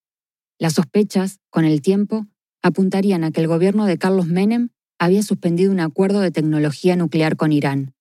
Las 0.59 0.73
sospechas, 0.73 1.39
con 1.49 1.65
el 1.65 1.81
tiempo, 1.81 2.27
apuntarían 2.61 3.23
a 3.23 3.31
que 3.31 3.41
el 3.41 3.47
gobierno 3.47 3.85
de 3.85 3.97
Carlos 3.97 4.27
Menem 4.27 4.69
había 4.99 5.23
suspendido 5.23 5.71
un 5.71 5.79
acuerdo 5.79 6.21
de 6.21 6.31
tecnología 6.31 6.95
nuclear 6.95 7.35
con 7.35 7.51
Irán. 7.51 7.93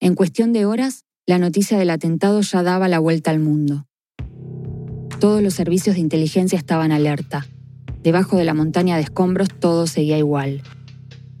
En 0.00 0.14
cuestión 0.14 0.52
de 0.52 0.66
horas, 0.66 1.04
la 1.26 1.38
noticia 1.38 1.78
del 1.78 1.90
atentado 1.90 2.40
ya 2.40 2.62
daba 2.62 2.88
la 2.88 2.98
vuelta 2.98 3.30
al 3.30 3.38
mundo. 3.38 3.86
Todos 5.22 5.40
los 5.40 5.54
servicios 5.54 5.94
de 5.94 6.00
inteligencia 6.00 6.58
estaban 6.58 6.90
alerta. 6.90 7.46
debajo 8.02 8.36
de 8.38 8.44
la 8.44 8.54
montaña 8.54 8.96
de 8.96 9.02
escombros 9.02 9.50
todo 9.50 9.86
seguía 9.86 10.18
igual. 10.18 10.62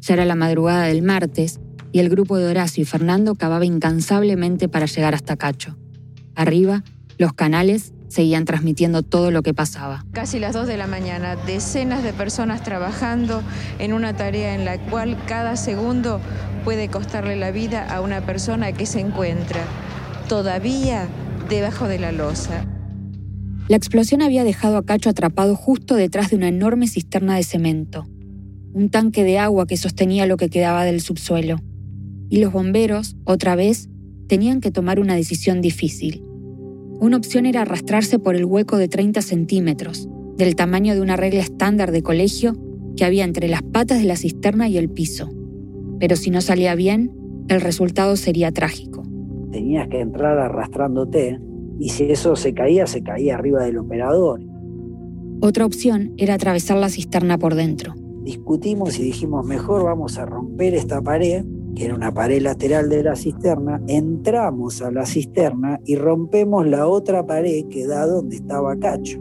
Ya 0.02 0.14
era 0.14 0.24
la 0.24 0.36
madrugada 0.36 0.84
del 0.84 1.02
martes 1.02 1.58
y 1.90 1.98
el 1.98 2.08
grupo 2.08 2.38
de 2.38 2.46
Horacio 2.46 2.82
y 2.82 2.84
Fernando 2.84 3.34
cavaba 3.34 3.64
incansablemente 3.64 4.68
para 4.68 4.86
llegar 4.86 5.16
hasta 5.16 5.36
Cacho. 5.36 5.76
Arriba, 6.36 6.84
los 7.18 7.32
canales 7.32 7.92
seguían 8.06 8.44
transmitiendo 8.44 9.02
todo 9.02 9.32
lo 9.32 9.42
que 9.42 9.52
pasaba. 9.52 10.04
Casi 10.12 10.38
las 10.38 10.52
2 10.52 10.68
de 10.68 10.76
la 10.76 10.86
mañana, 10.86 11.34
decenas 11.34 12.04
de 12.04 12.12
personas 12.12 12.62
trabajando 12.62 13.42
en 13.80 13.94
una 13.94 14.14
tarea 14.14 14.54
en 14.54 14.64
la 14.64 14.78
cual 14.78 15.18
cada 15.26 15.56
segundo 15.56 16.20
puede 16.62 16.86
costarle 16.86 17.34
la 17.34 17.50
vida 17.50 17.92
a 17.92 18.00
una 18.00 18.20
persona 18.20 18.70
que 18.70 18.86
se 18.86 19.00
encuentra 19.00 19.64
todavía 20.28 21.08
debajo 21.48 21.88
de 21.88 21.98
la 21.98 22.12
losa. 22.12 22.64
La 23.72 23.78
explosión 23.78 24.20
había 24.20 24.44
dejado 24.44 24.76
a 24.76 24.84
Cacho 24.84 25.08
atrapado 25.08 25.56
justo 25.56 25.94
detrás 25.94 26.28
de 26.28 26.36
una 26.36 26.48
enorme 26.48 26.86
cisterna 26.86 27.36
de 27.36 27.42
cemento, 27.42 28.04
un 28.74 28.90
tanque 28.90 29.24
de 29.24 29.38
agua 29.38 29.66
que 29.66 29.78
sostenía 29.78 30.26
lo 30.26 30.36
que 30.36 30.50
quedaba 30.50 30.84
del 30.84 31.00
subsuelo. 31.00 31.56
Y 32.28 32.40
los 32.40 32.52
bomberos, 32.52 33.16
otra 33.24 33.56
vez, 33.56 33.88
tenían 34.28 34.60
que 34.60 34.70
tomar 34.70 35.00
una 35.00 35.14
decisión 35.14 35.62
difícil. 35.62 36.22
Una 37.00 37.16
opción 37.16 37.46
era 37.46 37.62
arrastrarse 37.62 38.18
por 38.18 38.36
el 38.36 38.44
hueco 38.44 38.76
de 38.76 38.88
30 38.88 39.22
centímetros, 39.22 40.06
del 40.36 40.54
tamaño 40.54 40.94
de 40.94 41.00
una 41.00 41.16
regla 41.16 41.40
estándar 41.40 41.92
de 41.92 42.02
colegio 42.02 42.54
que 42.94 43.06
había 43.06 43.24
entre 43.24 43.48
las 43.48 43.62
patas 43.62 44.00
de 44.00 44.04
la 44.06 44.16
cisterna 44.16 44.68
y 44.68 44.76
el 44.76 44.90
piso. 44.90 45.30
Pero 45.98 46.16
si 46.16 46.28
no 46.28 46.42
salía 46.42 46.74
bien, 46.74 47.10
el 47.48 47.62
resultado 47.62 48.16
sería 48.16 48.52
trágico. 48.52 49.02
Tenías 49.50 49.88
que 49.88 50.00
entrar 50.00 50.38
arrastrándote 50.38 51.40
y 51.82 51.88
si 51.88 52.04
eso 52.04 52.36
se 52.36 52.54
caía, 52.54 52.86
se 52.86 53.02
caía 53.02 53.34
arriba 53.34 53.64
del 53.64 53.78
operador. 53.78 54.40
Otra 55.40 55.66
opción 55.66 56.14
era 56.16 56.34
atravesar 56.34 56.76
la 56.76 56.88
cisterna 56.88 57.38
por 57.38 57.56
dentro. 57.56 57.94
Discutimos 58.22 59.00
y 59.00 59.02
dijimos, 59.02 59.44
mejor 59.44 59.82
vamos 59.82 60.16
a 60.16 60.24
romper 60.24 60.74
esta 60.74 61.02
pared, 61.02 61.44
que 61.74 61.86
era 61.86 61.96
una 61.96 62.14
pared 62.14 62.40
lateral 62.40 62.88
de 62.88 63.02
la 63.02 63.16
cisterna, 63.16 63.82
entramos 63.88 64.80
a 64.80 64.92
la 64.92 65.04
cisterna 65.06 65.80
y 65.84 65.96
rompemos 65.96 66.68
la 66.68 66.86
otra 66.86 67.26
pared 67.26 67.66
que 67.68 67.84
da 67.84 68.06
donde 68.06 68.36
estaba 68.36 68.76
Cacho. 68.76 69.18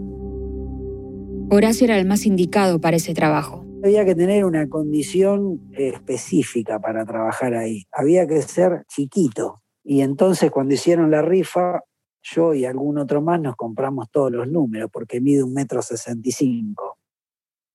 Horacio 1.49 1.85
era 1.85 1.97
el 1.97 2.05
más 2.05 2.27
indicado 2.27 2.79
para 2.79 2.97
ese 2.97 3.15
trabajo. 3.15 3.65
Había 3.83 4.05
que 4.05 4.13
tener 4.13 4.45
una 4.45 4.69
condición 4.69 5.61
específica 5.71 6.79
para 6.79 7.05
trabajar 7.05 7.55
ahí. 7.55 7.85
Había 7.91 8.27
que 8.27 8.43
ser 8.43 8.83
chiquito. 8.87 9.63
Y 9.83 10.01
entonces 10.01 10.51
cuando 10.51 10.75
hicieron 10.75 11.09
la 11.09 11.23
rifa, 11.23 11.79
yo 12.21 12.53
y 12.53 12.65
algún 12.65 12.97
otro 12.97 13.21
más 13.21 13.39
nos 13.41 13.55
compramos 13.55 14.09
todos 14.11 14.31
los 14.31 14.47
números 14.47 14.89
porque 14.91 15.21
mide 15.21 15.43
un 15.43 15.53
metro 15.53 15.81
sesenta 15.81 16.27
y 16.27 16.31
cinco. 16.31 16.97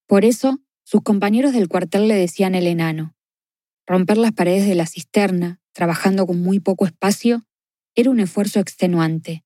Por 0.06 0.24
eso, 0.24 0.60
sus 0.84 1.02
compañeros 1.02 1.52
del 1.52 1.68
cuartel 1.68 2.08
le 2.08 2.14
decían 2.14 2.54
el 2.54 2.66
enano. 2.66 3.16
Romper 3.86 4.18
las 4.18 4.32
paredes 4.32 4.66
de 4.66 4.74
la 4.74 4.86
cisterna, 4.86 5.60
trabajando 5.72 6.26
con 6.26 6.40
muy 6.40 6.60
poco 6.60 6.86
espacio, 6.86 7.44
era 7.94 8.10
un 8.10 8.20
esfuerzo 8.20 8.60
extenuante. 8.60 9.44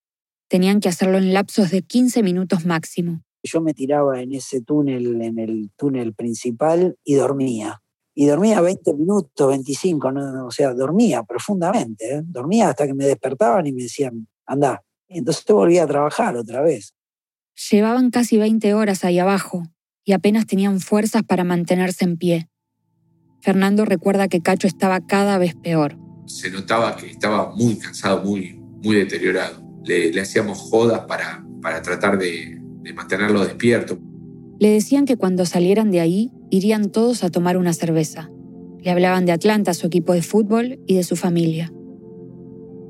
Tenían 0.49 0.81
que 0.81 0.89
hacerlo 0.89 1.19
en 1.19 1.33
lapsos 1.33 1.71
de 1.71 1.83
15 1.83 2.23
minutos 2.23 2.67
máximo. 2.67 3.23
Yo 3.43 3.61
me 3.61 3.73
tiraba 3.73 4.21
en 4.21 4.33
ese 4.33 4.61
túnel, 4.61 5.23
en 5.23 5.39
el 5.39 5.71
túnel 5.77 6.15
principal, 6.15 6.99
y 7.05 7.15
dormía. 7.15 7.81
Y 8.15 8.27
dormía 8.27 8.61
20 8.61 8.93
minutos, 8.95 9.49
25, 9.49 10.13
¿no? 10.13 10.47
o 10.47 10.51
sea, 10.51 10.75
dormía 10.75 11.23
profundamente. 11.23 12.17
¿eh? 12.17 12.23
Dormía 12.25 12.71
hasta 12.71 12.87
que 12.87 12.95
me 12.95 13.07
despertaban 13.07 13.67
y 13.67 13.73
me 13.73 13.85
decían, 13.85 14.27
anda, 14.45 14.83
entonces 15.19 15.45
volvía 15.49 15.85
a 15.85 15.87
trabajar 15.87 16.37
otra 16.37 16.63
vez. 16.63 16.95
Llevaban 17.71 18.11
casi 18.11 18.39
20 18.39 18.75
horas 18.75 19.05
ahí 19.05 19.19
abajo 19.19 19.65
y 20.05 20.13
apenas 20.13 20.47
tenían 20.47 20.81
fuerzas 20.81 21.23
para 21.23 21.45
mantenerse 21.45 22.05
en 22.05 22.17
pie. 22.17 22.49
Fernando 23.43 23.85
recuerda 23.85 24.29
que 24.29 24.41
Cacho 24.41 24.67
estaba 24.67 25.01
cada 25.07 25.39
vez 25.39 25.55
peor. 25.55 25.99
Se 26.27 26.51
notaba 26.51 26.97
que 26.97 27.11
estaba 27.11 27.55
muy 27.55 27.77
cansado, 27.77 28.23
muy, 28.23 28.55
muy 28.83 28.97
deteriorado. 28.97 29.63
Le, 29.85 30.19
hacíamos 30.21 30.59
jodas 30.59 31.01
para, 31.07 31.45
para 31.61 31.83
tratar 31.83 32.19
de, 32.19 32.61
de 32.83 32.93
mantenerlo 32.93 33.45
despierto. 33.45 33.99
Le 34.59 34.71
decían 34.71 35.07
que 35.07 35.17
cuando 35.17 35.47
salieran 35.47 35.91
de 35.91 36.01
ahí 36.01 36.31
irían 36.51 36.91
todos 36.91 37.25
a 37.25 37.31
tomar 37.31 37.57
una 37.57 37.73
cerveza. 37.73 38.31
Le 38.79 38.91
hablaban 38.91 39.27
de 39.27 39.33
Atlanta, 39.33 39.75
su 39.75 39.87
equipo 39.87 40.13
de 40.13 40.23
fútbol 40.23 40.81
y 40.87 40.95
de 40.95 41.03
su 41.03 41.17
familia. 41.17 41.73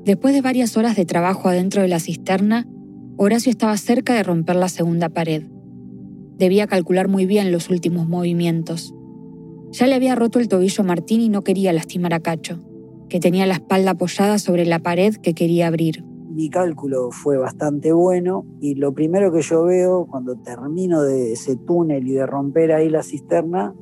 Después 0.03 0.33
de 0.33 0.41
varias 0.41 0.77
horas 0.77 0.95
de 0.95 1.05
trabajo 1.05 1.47
adentro 1.47 1.83
de 1.83 1.87
la 1.87 1.99
cisterna, 1.99 2.67
Horacio 3.17 3.51
estaba 3.51 3.77
cerca 3.77 4.15
de 4.15 4.23
romper 4.23 4.55
la 4.55 4.67
segunda 4.67 5.09
pared. 5.09 5.43
Debía 6.37 6.65
calcular 6.65 7.07
muy 7.07 7.27
bien 7.27 7.51
los 7.51 7.69
últimos 7.69 8.09
movimientos. 8.09 8.95
Ya 9.69 9.85
le 9.85 9.93
había 9.93 10.15
roto 10.15 10.39
el 10.39 10.47
tobillo 10.47 10.81
a 10.81 10.87
Martín 10.87 11.21
y 11.21 11.29
no 11.29 11.43
quería 11.43 11.71
lastimar 11.71 12.15
a 12.15 12.19
Cacho, 12.19 12.57
que 13.09 13.19
tenía 13.19 13.45
la 13.45 13.53
espalda 13.53 13.91
apoyada 13.91 14.39
sobre 14.39 14.65
la 14.65 14.79
pared 14.79 15.17
que 15.17 15.35
quería 15.35 15.67
abrir. 15.67 16.03
Mi 16.03 16.49
cálculo 16.49 17.11
fue 17.11 17.37
bastante 17.37 17.91
bueno 17.91 18.43
y 18.59 18.73
lo 18.73 18.93
primero 18.95 19.31
que 19.31 19.43
yo 19.43 19.65
veo 19.65 20.07
cuando 20.09 20.35
termino 20.37 21.03
de 21.03 21.33
ese 21.33 21.57
túnel 21.57 22.07
y 22.07 22.13
de 22.13 22.25
romper 22.25 22.71
ahí 22.71 22.89
la 22.89 23.03
cisterna, 23.03 23.75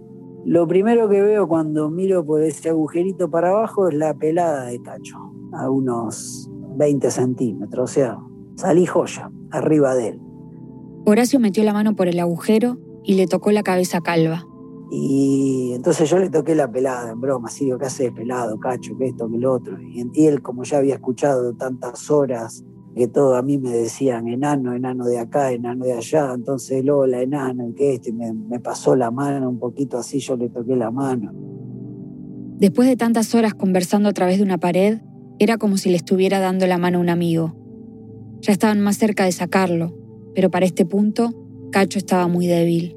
lo 0.44 0.68
primero 0.68 1.08
que 1.08 1.22
veo 1.22 1.48
cuando 1.48 1.90
miro 1.90 2.26
por 2.26 2.44
ese 2.44 2.68
agujerito 2.68 3.30
para 3.30 3.52
abajo 3.52 3.88
es 3.88 3.94
la 3.94 4.14
pelada 4.16 4.66
de 4.66 4.82
Cacho 4.82 5.29
a 5.54 5.70
unos 5.70 6.50
20 6.78 7.12
centímetros, 7.12 7.92
o 7.92 7.94
sea, 7.94 8.18
salí 8.56 8.86
joya 8.86 9.32
arriba 9.52 9.96
de 9.96 10.10
él. 10.10 10.20
Horacio 11.06 11.40
metió 11.40 11.64
la 11.64 11.74
mano 11.74 11.96
por 11.96 12.08
el 12.08 12.20
agujero 12.20 12.78
y 13.04 13.16
le 13.16 13.28
tocó 13.28 13.52
la 13.52 13.64
cabeza 13.64 14.02
calva. 14.02 14.46
Y 14.92 15.74
entonces 15.76 16.10
yo 16.10 16.18
le 16.18 16.30
toqué 16.30 16.56
la 16.56 16.72
pelada, 16.72 17.12
en 17.12 17.22
broma, 17.22 17.48
así 17.48 17.70
¿qué 17.80 17.86
haces, 17.86 18.12
pelado, 18.12 18.60
cacho, 18.60 18.98
que 18.98 19.06
esto, 19.06 19.30
que 19.30 19.38
lo 19.38 19.54
otro? 19.54 19.78
Y 19.82 20.26
él, 20.26 20.42
como 20.42 20.64
ya 20.64 20.80
había 20.80 20.96
escuchado 20.96 21.54
tantas 21.54 22.10
horas 22.10 22.64
que 22.96 23.08
todo 23.08 23.36
a 23.36 23.44
mí 23.44 23.60
me 23.60 23.70
decían 23.70 24.28
enano, 24.28 24.74
enano 24.74 25.06
de 25.06 25.20
acá, 25.20 25.52
enano 25.52 25.86
de 25.86 25.94
allá, 25.94 26.34
entonces 26.34 26.84
luego 26.84 27.06
la 27.06 27.22
enano, 27.22 27.72
que 27.76 27.94
esto, 27.94 28.10
y 28.10 28.14
me, 28.14 28.34
me 28.34 28.60
pasó 28.60 28.96
la 28.96 29.12
mano 29.12 29.48
un 29.48 29.60
poquito 29.60 29.98
así, 29.98 30.20
yo 30.20 30.36
le 30.36 30.50
toqué 30.50 30.76
la 30.76 30.90
mano. 30.90 31.32
Después 32.58 32.90
de 32.90 32.98
tantas 32.98 33.34
horas 33.36 33.54
conversando 33.54 34.10
a 34.10 34.14
través 34.14 34.40
de 34.40 34.44
una 34.44 34.58
pared, 34.58 35.00
era 35.40 35.58
como 35.58 35.78
si 35.78 35.90
le 35.90 35.96
estuviera 35.96 36.40
dando 36.40 36.68
la 36.68 36.78
mano 36.78 36.98
a 36.98 37.02
un 37.02 37.10
amigo. 37.10 37.56
Ya 38.42 38.52
estaban 38.52 38.82
más 38.82 38.98
cerca 38.98 39.26
de 39.26 39.32
sacarlo, 39.32 39.98
pero 40.36 40.52
para 40.52 40.66
este 40.66 40.86
punto, 40.86 41.34
Cacho 41.72 41.98
estaba 41.98 42.28
muy 42.28 42.46
débil. 42.48 42.96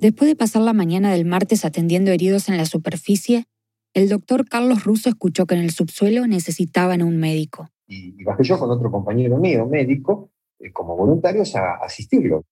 Después 0.00 0.28
de 0.28 0.36
pasar 0.36 0.62
la 0.62 0.72
mañana 0.72 1.12
del 1.12 1.24
martes 1.24 1.64
atendiendo 1.64 2.10
heridos 2.10 2.48
en 2.48 2.56
la 2.56 2.66
superficie, 2.66 3.46
el 3.94 4.08
doctor 4.08 4.48
Carlos 4.48 4.84
Russo 4.84 5.08
escuchó 5.08 5.46
que 5.46 5.54
en 5.54 5.60
el 5.60 5.70
subsuelo 5.70 6.26
necesitaban 6.26 7.02
un 7.02 7.18
médico. 7.18 7.68
Y 7.86 8.24
bajé 8.24 8.42
yo 8.44 8.58
con 8.58 8.70
otro 8.70 8.90
compañero 8.90 9.38
mío, 9.38 9.66
médico, 9.66 10.30
eh, 10.58 10.72
como 10.72 10.96
voluntarios 10.96 11.54
a 11.56 11.74
asistirlo. 11.74 12.44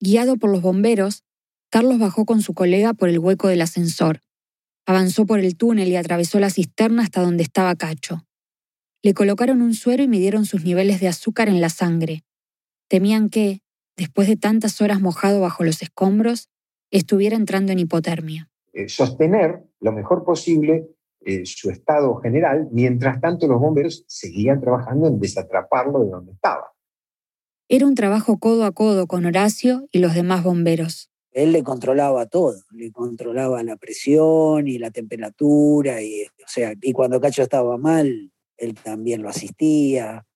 Guiado 0.00 0.36
por 0.36 0.50
los 0.50 0.62
bomberos, 0.62 1.24
Carlos 1.70 1.98
bajó 1.98 2.24
con 2.24 2.40
su 2.40 2.54
colega 2.54 2.94
por 2.94 3.08
el 3.08 3.18
hueco 3.18 3.48
del 3.48 3.60
ascensor. 3.60 4.22
Avanzó 4.88 5.26
por 5.26 5.38
el 5.38 5.54
túnel 5.54 5.88
y 5.88 5.96
atravesó 5.96 6.40
la 6.40 6.48
cisterna 6.48 7.02
hasta 7.02 7.20
donde 7.20 7.42
estaba 7.42 7.74
Cacho. 7.74 8.24
Le 9.02 9.12
colocaron 9.12 9.60
un 9.60 9.74
suero 9.74 10.02
y 10.02 10.08
midieron 10.08 10.46
sus 10.46 10.64
niveles 10.64 10.98
de 10.98 11.08
azúcar 11.08 11.50
en 11.50 11.60
la 11.60 11.68
sangre. 11.68 12.24
Temían 12.88 13.28
que, 13.28 13.60
después 13.98 14.28
de 14.28 14.38
tantas 14.38 14.80
horas 14.80 15.02
mojado 15.02 15.42
bajo 15.42 15.62
los 15.62 15.82
escombros, 15.82 16.48
estuviera 16.90 17.36
entrando 17.36 17.70
en 17.72 17.80
hipotermia. 17.80 18.48
Eh, 18.72 18.88
sostener 18.88 19.62
lo 19.80 19.92
mejor 19.92 20.24
posible 20.24 20.88
eh, 21.20 21.44
su 21.44 21.68
estado 21.68 22.16
general, 22.22 22.68
mientras 22.72 23.20
tanto 23.20 23.46
los 23.46 23.60
bomberos 23.60 24.06
seguían 24.08 24.58
trabajando 24.58 25.06
en 25.06 25.20
desatraparlo 25.20 26.02
de 26.02 26.10
donde 26.12 26.32
estaba. 26.32 26.72
Era 27.68 27.86
un 27.86 27.94
trabajo 27.94 28.38
codo 28.38 28.64
a 28.64 28.72
codo 28.72 29.06
con 29.06 29.26
Horacio 29.26 29.86
y 29.92 29.98
los 29.98 30.14
demás 30.14 30.42
bomberos 30.42 31.07
él 31.32 31.52
le 31.52 31.62
controlaba 31.62 32.26
todo, 32.26 32.56
le 32.72 32.90
controlaba 32.90 33.62
la 33.62 33.76
presión 33.76 34.66
y 34.66 34.78
la 34.78 34.90
temperatura, 34.90 36.02
y, 36.02 36.22
o 36.24 36.48
sea, 36.48 36.72
y 36.80 36.92
cuando 36.92 37.20
Cacho 37.20 37.42
estaba 37.42 37.76
mal, 37.76 38.32
él 38.56 38.74
también 38.74 39.22
lo 39.22 39.28
asistía. 39.28 40.26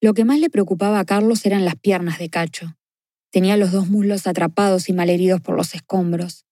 Lo 0.00 0.14
que 0.14 0.24
más 0.24 0.38
le 0.38 0.50
preocupaba 0.50 1.00
a 1.00 1.04
Carlos 1.04 1.44
eran 1.46 1.64
las 1.64 1.76
piernas 1.76 2.18
de 2.18 2.28
Cacho. 2.28 2.76
Tenía 3.30 3.56
los 3.56 3.72
dos 3.72 3.88
muslos 3.88 4.26
atrapados 4.26 4.88
y 4.88 4.92
malheridos 4.92 5.40
por 5.40 5.56
los 5.56 5.74
escombros. 5.74 6.46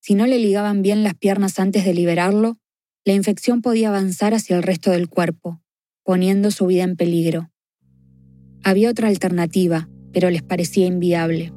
Si 0.00 0.14
no 0.14 0.26
le 0.26 0.38
ligaban 0.38 0.82
bien 0.82 1.02
las 1.02 1.14
piernas 1.14 1.58
antes 1.58 1.84
de 1.84 1.94
liberarlo, 1.94 2.58
la 3.04 3.14
infección 3.14 3.62
podía 3.62 3.88
avanzar 3.88 4.34
hacia 4.34 4.56
el 4.56 4.62
resto 4.62 4.90
del 4.90 5.08
cuerpo, 5.08 5.62
poniendo 6.04 6.50
su 6.50 6.66
vida 6.66 6.82
en 6.82 6.96
peligro. 6.96 7.50
Había 8.62 8.90
otra 8.90 9.08
alternativa, 9.08 9.88
pero 10.12 10.28
les 10.28 10.42
parecía 10.42 10.86
inviable 10.86 11.52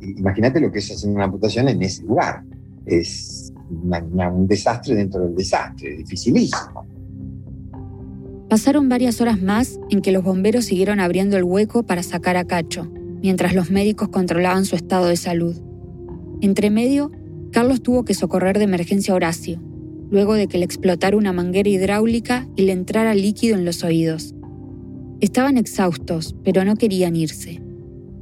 imagínate 0.00 0.60
lo 0.60 0.70
que 0.70 0.78
es 0.78 0.90
hacer 0.90 1.10
una 1.10 1.24
amputación 1.24 1.68
en 1.68 1.82
ese 1.82 2.02
lugar. 2.04 2.42
Es 2.86 3.52
un 3.70 4.46
desastre 4.46 4.94
dentro 4.94 5.22
del 5.22 5.34
desastre, 5.34 5.96
dificilísimo. 5.96 6.86
Pasaron 8.48 8.88
varias 8.88 9.20
horas 9.20 9.40
más 9.40 9.78
en 9.90 10.02
que 10.02 10.10
los 10.10 10.24
bomberos 10.24 10.64
siguieron 10.64 10.98
abriendo 10.98 11.36
el 11.36 11.44
hueco 11.44 11.84
para 11.84 12.02
sacar 12.02 12.36
a 12.36 12.44
Cacho. 12.44 12.90
mientras 13.22 13.54
los 13.54 13.70
médicos 13.70 14.08
controlaban 14.08 14.64
su 14.64 14.76
estado 14.76 15.06
de 15.06 15.16
salud. 15.16 15.54
Entre 16.40 16.70
medio, 16.70 17.12
Carlos 17.52 17.82
tuvo 17.82 18.04
que 18.04 18.14
socorrer 18.14 18.56
de 18.56 18.64
emergencia 18.64 19.12
a 19.12 19.16
Horacio, 19.16 19.60
luego 20.10 20.34
de 20.34 20.48
que 20.48 20.56
le 20.56 20.64
explotara 20.64 21.18
una 21.18 21.32
manguera 21.32 21.68
hidráulica 21.68 22.48
y 22.56 22.62
le 22.62 22.72
entrara 22.72 23.14
líquido 23.14 23.56
en 23.56 23.66
los 23.66 23.84
oídos. 23.84 24.34
Estaban 25.20 25.58
exhaustos, 25.58 26.34
pero 26.44 26.64
no 26.64 26.76
querían 26.76 27.14
irse. 27.14 27.62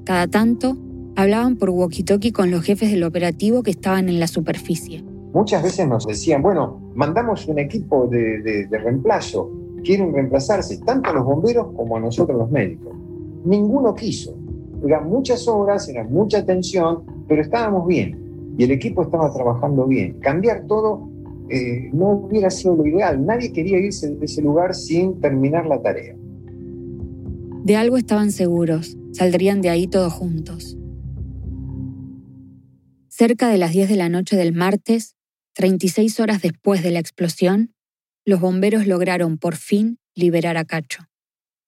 Cada 0.05 0.27
tanto, 0.27 0.77
hablaban 1.19 1.57
por 1.57 1.71
walkie-talkie 1.71 2.31
con 2.31 2.53
los 2.53 2.63
jefes 2.63 2.93
del 2.93 3.03
operativo 3.03 3.65
que 3.65 3.73
estaban 3.73 4.09
en 4.09 4.21
la 4.21 4.29
superficie. 4.29 5.03
Muchas 5.33 5.65
veces 5.65 5.89
nos 5.89 6.07
decían, 6.07 6.43
bueno, 6.43 6.93
mandamos 6.95 7.49
un 7.49 7.59
equipo 7.59 8.07
de, 8.07 8.69
reemplazo, 8.71 9.51
quieren 9.83 10.15
reemplazarse, 10.15 10.79
tanto 10.87 11.13
los 11.13 11.25
bomberos 11.25 11.73
como 11.75 11.97
a 11.97 12.01
nosotros 12.01 12.39
los 12.39 12.51
médicos. 12.53 12.95
Ninguno 13.45 13.97
quiso. 13.97 14.37
Eran 14.87 15.09
muchas 15.09 15.49
horas, 15.49 15.89
era 15.89 16.05
mucha 16.05 16.47
tensión, 16.47 17.03
pero 17.27 17.43
estábamos 17.43 17.89
bien 17.89 18.55
y 18.57 18.63
el 18.63 18.71
equipo 18.71 19.03
estaba 19.03 19.33
trabajando 19.33 19.89
bien. 19.89 20.21
Cambiar 20.21 20.67
todo 20.69 21.09
eh, 21.49 21.91
no 21.93 22.11
hubiera 22.11 22.49
sido 22.49 22.77
lo 22.77 22.87
ideal. 22.87 23.27
Nadie 23.27 23.53
quería 23.53 23.81
irse 23.81 24.15
de 24.15 24.25
ese 24.25 24.41
lugar 24.41 24.73
sin 24.73 25.21
terminar 25.21 25.67
la 25.67 25.83
tarea. 25.83 26.15
De 27.65 27.75
algo 27.75 27.97
estaban 27.97 28.31
seguros, 28.31 28.97
saldrían 29.11 29.61
de 29.63 29.71
ahí 29.71 29.89
todos 29.89 30.13
juntos. 30.13 30.78
Cerca 33.19 33.49
de 33.49 33.59
las 33.59 33.73
10 33.73 33.89
de 33.89 33.97
la 33.97 34.09
noche 34.09 34.37
del 34.37 34.53
martes, 34.53 35.17
36 35.55 36.21
horas 36.21 36.41
después 36.41 36.85
de 36.85 36.93
la 36.93 37.01
explosión, 37.01 37.75
los 38.25 38.41
bomberos 38.41 38.87
lograron 38.87 39.39
por 39.39 39.57
fin 39.57 39.99
liberar 40.15 40.57
a 40.57 40.65
Cacho. 40.65 41.09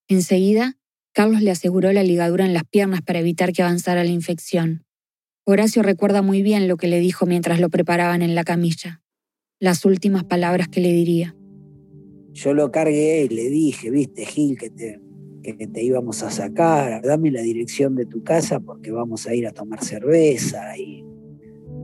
Enseguida, 0.06 0.78
Carlos 1.12 1.42
le 1.42 1.50
aseguró 1.50 1.92
la 1.92 2.04
ligadura 2.04 2.44
en 2.44 2.54
las 2.54 2.62
piernas 2.62 3.02
para 3.02 3.18
evitar 3.18 3.52
que 3.52 3.64
avanzara 3.64 4.04
la 4.04 4.12
infección. 4.12 4.84
Horacio 5.44 5.82
recuerda 5.82 6.22
muy 6.22 6.42
bien 6.42 6.68
lo 6.68 6.76
que 6.76 6.86
le 6.86 7.00
dijo 7.00 7.26
mientras 7.26 7.58
lo 7.58 7.68
preparaban 7.68 8.22
en 8.22 8.36
la 8.36 8.44
camilla. 8.44 9.02
Las 9.58 9.84
últimas 9.84 10.22
palabras 10.22 10.68
que 10.68 10.80
le 10.80 10.92
diría. 10.92 11.34
Yo 12.30 12.54
lo 12.54 12.70
cargué 12.70 13.24
y 13.24 13.28
le 13.28 13.50
dije, 13.50 13.90
viste, 13.90 14.24
Gil, 14.24 14.56
que 14.56 14.70
te, 14.70 15.00
que 15.42 15.66
te 15.66 15.82
íbamos 15.82 16.22
a 16.22 16.30
sacar, 16.30 17.02
dame 17.02 17.32
la 17.32 17.42
dirección 17.42 17.96
de 17.96 18.06
tu 18.06 18.22
casa 18.22 18.60
porque 18.60 18.92
vamos 18.92 19.26
a 19.26 19.34
ir 19.34 19.48
a 19.48 19.52
tomar 19.52 19.82
cerveza. 19.82 20.78
Y, 20.78 21.09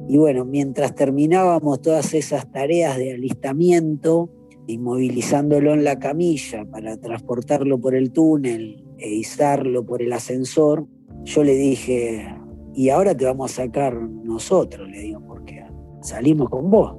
y 0.08 0.18
bueno, 0.18 0.44
mientras 0.44 0.94
terminábamos 0.94 1.82
todas 1.82 2.14
esas 2.14 2.50
tareas 2.52 2.96
de 2.96 3.14
alistamiento, 3.14 4.30
inmovilizándolo 4.68 5.74
en 5.74 5.84
la 5.84 5.98
camilla 5.98 6.64
para 6.64 6.96
transportarlo 6.96 7.80
por 7.80 7.94
el 7.94 8.12
túnel 8.12 8.84
e 8.98 9.10
izarlo 9.10 9.84
por 9.84 10.02
el 10.02 10.12
ascensor, 10.12 10.86
yo 11.24 11.42
le 11.42 11.54
dije, 11.54 12.26
y 12.74 12.90
ahora 12.90 13.16
te 13.16 13.24
vamos 13.24 13.52
a 13.52 13.64
sacar 13.64 13.94
nosotros, 14.00 14.88
le 14.88 15.00
digo, 15.00 15.20
porque 15.26 15.64
salimos 16.02 16.50
con 16.50 16.70
vos. 16.70 16.94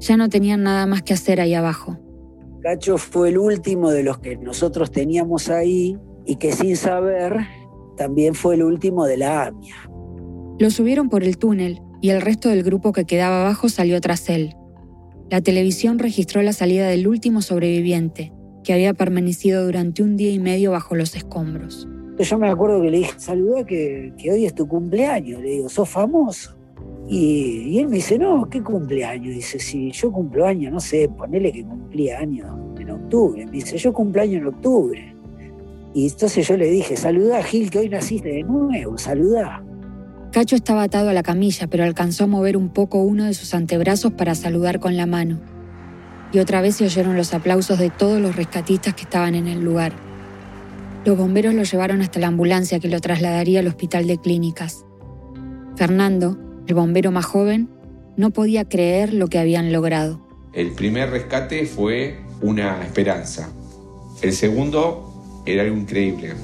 Ya 0.00 0.16
no 0.16 0.28
tenían 0.28 0.62
nada 0.62 0.86
más 0.86 1.02
que 1.02 1.14
hacer 1.14 1.40
ahí 1.40 1.54
abajo. 1.54 1.96
Cacho 2.62 2.98
fue 2.98 3.28
el 3.28 3.38
último 3.38 3.90
de 3.90 4.02
los 4.02 4.18
que 4.18 4.36
nosotros 4.36 4.90
teníamos 4.90 5.48
ahí 5.48 5.96
y 6.24 6.36
que 6.36 6.52
sin 6.52 6.76
saber 6.76 7.36
también 7.96 8.34
fue 8.34 8.56
el 8.56 8.64
último 8.64 9.04
de 9.04 9.16
la 9.18 9.46
AMIA. 9.46 9.74
Lo 10.58 10.70
subieron 10.70 11.10
por 11.10 11.22
el 11.22 11.36
túnel 11.36 11.82
y 12.00 12.10
el 12.10 12.22
resto 12.22 12.48
del 12.48 12.62
grupo 12.62 12.92
que 12.92 13.04
quedaba 13.04 13.42
abajo 13.42 13.68
salió 13.68 14.00
tras 14.00 14.30
él. 14.30 14.54
La 15.30 15.42
televisión 15.42 15.98
registró 15.98 16.40
la 16.40 16.54
salida 16.54 16.88
del 16.88 17.08
último 17.08 17.42
sobreviviente, 17.42 18.32
que 18.64 18.72
había 18.72 18.94
permanecido 18.94 19.66
durante 19.66 20.02
un 20.02 20.16
día 20.16 20.30
y 20.30 20.38
medio 20.38 20.70
bajo 20.70 20.94
los 20.94 21.14
escombros. 21.14 21.86
Yo 22.18 22.38
me 22.38 22.48
acuerdo 22.48 22.80
que 22.80 22.90
le 22.90 22.98
dije, 22.98 23.12
saluda 23.18 23.64
que, 23.66 24.14
hoy 24.32 24.46
es 24.46 24.54
tu 24.54 24.66
cumpleaños. 24.66 25.42
Le 25.42 25.50
digo, 25.50 25.68
sos 25.68 25.88
famoso. 25.90 26.56
Y, 27.06 27.78
él 27.78 27.88
me 27.88 27.96
dice, 27.96 28.18
no, 28.18 28.48
¿qué 28.48 28.62
cumpleaños? 28.62 29.34
Dice, 29.34 29.58
si 29.58 29.90
yo 29.90 30.10
cumplo 30.10 30.46
años, 30.46 30.72
no 30.72 30.80
sé, 30.80 31.08
ponele 31.08 31.52
que 31.52 31.64
cumplía 31.64 32.18
años 32.18 32.48
en 32.80 32.90
octubre. 32.90 33.44
Me 33.44 33.52
dice, 33.52 33.76
yo 33.76 33.92
cumplo 33.92 34.22
años 34.22 34.40
en 34.40 34.46
octubre. 34.46 35.14
Y 35.92 36.08
entonces 36.08 36.48
yo 36.48 36.56
le 36.56 36.70
dije, 36.70 36.96
saluda 36.96 37.42
Gil, 37.42 37.70
que 37.70 37.80
hoy 37.80 37.88
naciste 37.90 38.28
de 38.28 38.42
nuevo, 38.42 38.96
saluda. 38.96 39.62
Cacho 40.36 40.54
estaba 40.54 40.82
atado 40.82 41.08
a 41.08 41.14
la 41.14 41.22
camilla, 41.22 41.66
pero 41.66 41.82
alcanzó 41.82 42.24
a 42.24 42.26
mover 42.26 42.58
un 42.58 42.68
poco 42.68 42.98
uno 42.98 43.24
de 43.24 43.32
sus 43.32 43.54
antebrazos 43.54 44.12
para 44.12 44.34
saludar 44.34 44.80
con 44.80 44.94
la 44.94 45.06
mano. 45.06 45.40
Y 46.30 46.40
otra 46.40 46.60
vez 46.60 46.76
se 46.76 46.84
oyeron 46.84 47.16
los 47.16 47.32
aplausos 47.32 47.78
de 47.78 47.88
todos 47.88 48.20
los 48.20 48.36
rescatistas 48.36 48.92
que 48.92 49.04
estaban 49.04 49.34
en 49.34 49.46
el 49.46 49.64
lugar. 49.64 49.94
Los 51.06 51.16
bomberos 51.16 51.54
lo 51.54 51.62
llevaron 51.62 52.02
hasta 52.02 52.20
la 52.20 52.26
ambulancia 52.26 52.78
que 52.80 52.88
lo 52.88 53.00
trasladaría 53.00 53.60
al 53.60 53.66
hospital 53.66 54.06
de 54.06 54.18
clínicas. 54.18 54.84
Fernando, 55.74 56.36
el 56.66 56.74
bombero 56.74 57.10
más 57.12 57.24
joven, 57.24 57.70
no 58.18 58.28
podía 58.28 58.68
creer 58.68 59.14
lo 59.14 59.28
que 59.28 59.38
habían 59.38 59.72
logrado. 59.72 60.20
El 60.52 60.72
primer 60.72 61.08
rescate 61.08 61.64
fue 61.64 62.20
una 62.42 62.84
esperanza. 62.84 63.48
El 64.20 64.34
segundo 64.34 65.42
era 65.46 65.62
algo 65.62 65.78
increíble. 65.78 66.34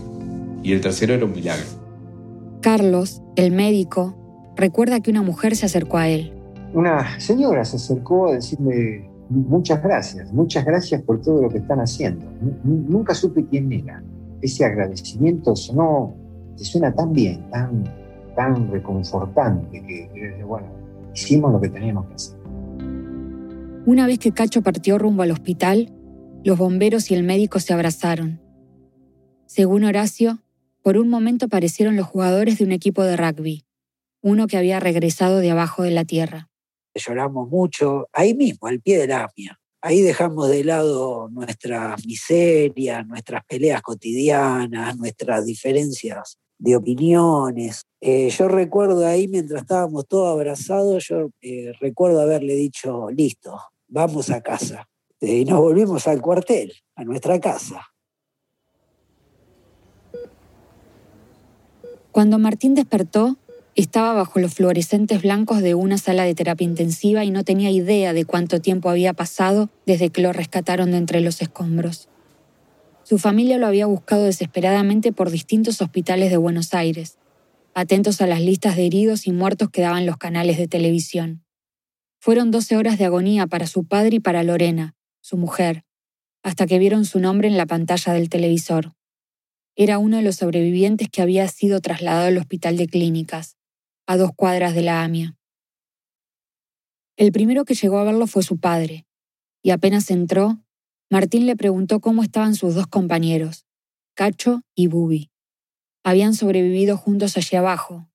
Y 0.62 0.72
el 0.72 0.80
tercero 0.80 1.12
era 1.12 1.26
un 1.26 1.32
milagro. 1.32 1.81
Carlos, 2.62 3.22
el 3.36 3.52
médico, 3.52 4.14
recuerda 4.56 5.00
que 5.00 5.10
una 5.10 5.22
mujer 5.22 5.54
se 5.56 5.66
acercó 5.66 5.98
a 5.98 6.08
él. 6.08 6.32
Una 6.72 7.20
señora 7.20 7.64
se 7.66 7.76
acercó 7.76 8.28
a 8.28 8.34
decirle 8.36 9.10
muchas 9.28 9.82
gracias, 9.82 10.32
muchas 10.32 10.64
gracias 10.64 11.02
por 11.02 11.20
todo 11.20 11.42
lo 11.42 11.50
que 11.50 11.58
están 11.58 11.80
haciendo. 11.80 12.24
Nunca 12.64 13.14
supe 13.14 13.44
quién 13.44 13.70
era 13.70 14.02
ese 14.42 14.64
agradecimiento 14.64 15.56
sonó, 15.56 16.14
te 16.56 16.64
suena 16.64 16.92
tan 16.92 17.12
bien, 17.12 17.48
tan, 17.50 17.84
tan 18.34 18.70
reconfortante 18.70 19.80
que, 19.80 20.42
bueno, 20.44 20.66
hicimos 21.14 21.52
lo 21.52 21.60
que 21.60 21.68
teníamos 21.68 22.06
que 22.06 22.14
hacer. 22.14 22.38
Una 23.86 24.06
vez 24.06 24.18
que 24.18 24.32
Cacho 24.32 24.62
partió 24.62 24.98
rumbo 24.98 25.22
al 25.22 25.30
hospital, 25.30 25.92
los 26.44 26.58
bomberos 26.58 27.10
y 27.10 27.14
el 27.14 27.22
médico 27.22 27.60
se 27.60 27.72
abrazaron. 27.72 28.40
Según 29.46 29.84
Horacio, 29.84 30.41
por 30.82 30.98
un 30.98 31.08
momento 31.08 31.48
parecieron 31.48 31.96
los 31.96 32.06
jugadores 32.06 32.58
de 32.58 32.64
un 32.64 32.72
equipo 32.72 33.02
de 33.04 33.16
rugby, 33.16 33.64
uno 34.20 34.46
que 34.46 34.56
había 34.56 34.80
regresado 34.80 35.38
de 35.38 35.50
abajo 35.50 35.82
de 35.82 35.90
la 35.92 36.04
tierra. 36.04 36.48
Lloramos 36.94 37.48
mucho, 37.48 38.08
ahí 38.12 38.34
mismo, 38.34 38.66
al 38.66 38.80
pie 38.80 38.98
de 38.98 39.06
la 39.06 39.28
ahí 39.82 40.00
dejamos 40.00 40.48
de 40.48 40.64
lado 40.64 41.28
nuestras 41.30 42.06
miserias, 42.06 43.06
nuestras 43.06 43.44
peleas 43.44 43.82
cotidianas, 43.82 44.96
nuestras 44.96 45.44
diferencias 45.44 46.38
de 46.58 46.76
opiniones. 46.76 47.82
Eh, 48.00 48.30
yo 48.30 48.48
recuerdo 48.48 49.04
ahí, 49.04 49.26
mientras 49.26 49.62
estábamos 49.62 50.06
todos 50.06 50.32
abrazados, 50.32 51.04
yo 51.08 51.30
eh, 51.40 51.72
recuerdo 51.80 52.20
haberle 52.20 52.54
dicho, 52.54 53.10
listo, 53.10 53.58
vamos 53.88 54.30
a 54.30 54.40
casa. 54.40 54.86
Eh, 55.20 55.38
y 55.38 55.44
nos 55.44 55.60
volvimos 55.60 56.06
al 56.06 56.22
cuartel, 56.22 56.72
a 56.94 57.04
nuestra 57.04 57.40
casa. 57.40 57.91
Cuando 62.12 62.38
Martín 62.38 62.74
despertó, 62.74 63.38
estaba 63.74 64.12
bajo 64.12 64.38
los 64.38 64.52
fluorescentes 64.52 65.22
blancos 65.22 65.62
de 65.62 65.74
una 65.74 65.96
sala 65.96 66.24
de 66.24 66.34
terapia 66.34 66.66
intensiva 66.66 67.24
y 67.24 67.30
no 67.30 67.42
tenía 67.42 67.70
idea 67.70 68.12
de 68.12 68.26
cuánto 68.26 68.60
tiempo 68.60 68.90
había 68.90 69.14
pasado 69.14 69.70
desde 69.86 70.10
que 70.10 70.20
lo 70.20 70.30
rescataron 70.34 70.90
de 70.90 70.98
entre 70.98 71.22
los 71.22 71.40
escombros. 71.40 72.10
Su 73.02 73.16
familia 73.16 73.56
lo 73.56 73.66
había 73.66 73.86
buscado 73.86 74.24
desesperadamente 74.24 75.10
por 75.10 75.30
distintos 75.30 75.80
hospitales 75.80 76.30
de 76.30 76.36
Buenos 76.36 76.74
Aires, 76.74 77.16
atentos 77.72 78.20
a 78.20 78.26
las 78.26 78.42
listas 78.42 78.76
de 78.76 78.84
heridos 78.84 79.26
y 79.26 79.32
muertos 79.32 79.70
que 79.70 79.80
daban 79.80 80.04
los 80.04 80.18
canales 80.18 80.58
de 80.58 80.68
televisión. 80.68 81.42
Fueron 82.20 82.50
12 82.50 82.76
horas 82.76 82.98
de 82.98 83.06
agonía 83.06 83.46
para 83.46 83.66
su 83.66 83.84
padre 83.84 84.16
y 84.16 84.20
para 84.20 84.42
Lorena, 84.42 84.94
su 85.22 85.38
mujer, 85.38 85.86
hasta 86.42 86.66
que 86.66 86.78
vieron 86.78 87.06
su 87.06 87.20
nombre 87.20 87.48
en 87.48 87.56
la 87.56 87.64
pantalla 87.64 88.12
del 88.12 88.28
televisor. 88.28 88.92
Era 89.74 89.98
uno 89.98 90.18
de 90.18 90.22
los 90.22 90.36
sobrevivientes 90.36 91.08
que 91.10 91.22
había 91.22 91.48
sido 91.48 91.80
trasladado 91.80 92.26
al 92.26 92.38
hospital 92.38 92.76
de 92.76 92.86
clínicas 92.86 93.56
a 94.06 94.16
dos 94.16 94.32
cuadras 94.36 94.74
de 94.74 94.82
la 94.82 95.02
AMIA. 95.02 95.36
El 97.16 97.32
primero 97.32 97.64
que 97.64 97.74
llegó 97.74 97.98
a 97.98 98.04
verlo 98.04 98.26
fue 98.26 98.42
su 98.42 98.58
padre, 98.58 99.06
y 99.62 99.70
apenas 99.70 100.10
entró, 100.10 100.62
Martín 101.10 101.46
le 101.46 101.56
preguntó 101.56 102.00
cómo 102.00 102.22
estaban 102.22 102.54
sus 102.54 102.74
dos 102.74 102.86
compañeros, 102.86 103.64
Cacho 104.14 104.62
y 104.74 104.88
Bubi. 104.88 105.30
Habían 106.04 106.34
sobrevivido 106.34 106.96
juntos 106.96 107.36
allí 107.36 107.56
abajo, 107.56 108.10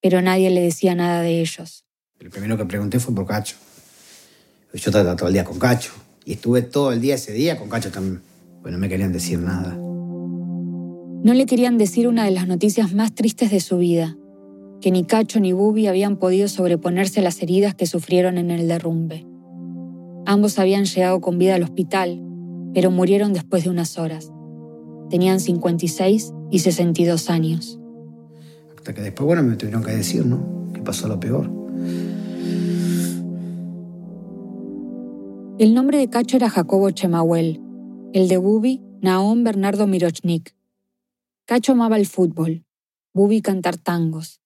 pero 0.00 0.20
nadie 0.20 0.50
le 0.50 0.60
decía 0.60 0.94
nada 0.94 1.22
de 1.22 1.40
ellos. 1.40 1.84
El 2.18 2.30
primero 2.30 2.56
que 2.56 2.66
pregunté 2.66 3.00
fue 3.00 3.14
por 3.14 3.26
Cacho. 3.26 3.56
Yo 4.72 4.90
estaba 4.90 5.16
todo 5.16 5.28
el 5.28 5.32
día 5.32 5.44
con 5.44 5.58
Cacho, 5.58 5.92
y 6.24 6.34
estuve 6.34 6.62
todo 6.62 6.92
el 6.92 7.00
día 7.00 7.14
ese 7.14 7.32
día 7.32 7.56
con 7.58 7.68
Cacho 7.68 7.90
también, 7.90 8.22
pues 8.62 8.72
no 8.72 8.78
me 8.78 8.88
querían 8.88 9.12
decir 9.12 9.38
nada. 9.38 9.89
No 11.22 11.34
le 11.34 11.44
querían 11.44 11.76
decir 11.76 12.08
una 12.08 12.24
de 12.24 12.30
las 12.30 12.48
noticias 12.48 12.94
más 12.94 13.14
tristes 13.14 13.50
de 13.50 13.60
su 13.60 13.76
vida, 13.76 14.16
que 14.80 14.90
ni 14.90 15.04
Cacho 15.04 15.38
ni 15.38 15.52
Bubi 15.52 15.86
habían 15.86 16.16
podido 16.16 16.48
sobreponerse 16.48 17.20
a 17.20 17.22
las 17.22 17.42
heridas 17.42 17.74
que 17.74 17.84
sufrieron 17.84 18.38
en 18.38 18.50
el 18.50 18.66
derrumbe. 18.66 19.26
Ambos 20.24 20.58
habían 20.58 20.86
llegado 20.86 21.20
con 21.20 21.36
vida 21.36 21.56
al 21.56 21.62
hospital, 21.62 22.22
pero 22.72 22.90
murieron 22.90 23.34
después 23.34 23.64
de 23.64 23.70
unas 23.70 23.98
horas. 23.98 24.32
Tenían 25.10 25.40
56 25.40 26.32
y 26.50 26.58
62 26.60 27.28
años. 27.28 27.78
Hasta 28.78 28.94
que 28.94 29.02
después, 29.02 29.26
bueno, 29.26 29.42
me 29.42 29.56
tuvieron 29.56 29.82
que 29.82 29.92
decir, 29.92 30.24
¿no? 30.24 30.72
Que 30.72 30.80
pasó 30.80 31.06
lo 31.06 31.20
peor. 31.20 31.50
El 35.58 35.74
nombre 35.74 35.98
de 35.98 36.08
Cacho 36.08 36.38
era 36.38 36.48
Jacobo 36.48 36.90
Chemahuel, 36.90 37.60
el 38.14 38.28
de 38.28 38.38
Bubi, 38.38 38.80
Naón 39.02 39.44
Bernardo 39.44 39.86
Mirochnik. 39.86 40.54
Cacho 41.50 41.72
amaba 41.72 41.96
el 41.96 42.06
fútbol, 42.06 42.62
Bubi 43.12 43.42
cantar 43.42 43.76
tangos. 43.76 44.40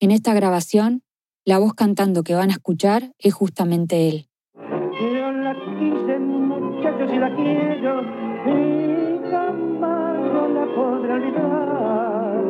En 0.00 0.10
esta 0.10 0.32
grabación, 0.32 1.02
la 1.44 1.58
voz 1.58 1.74
cantando 1.74 2.22
que 2.22 2.34
van 2.34 2.48
a 2.48 2.54
escuchar 2.54 3.12
es 3.18 3.34
justamente 3.34 4.08
él. 4.08 4.30
Yo 4.54 5.32
la 5.32 5.54
quise, 5.54 6.18
muchachos, 6.18 7.10
y 7.12 7.18
la 7.18 7.36
quiero, 7.36 8.00
y 8.46 9.20
jamás 9.30 10.18
no 10.32 10.48
la 10.48 10.64
podré 10.74 11.12
olvidar. 11.12 12.42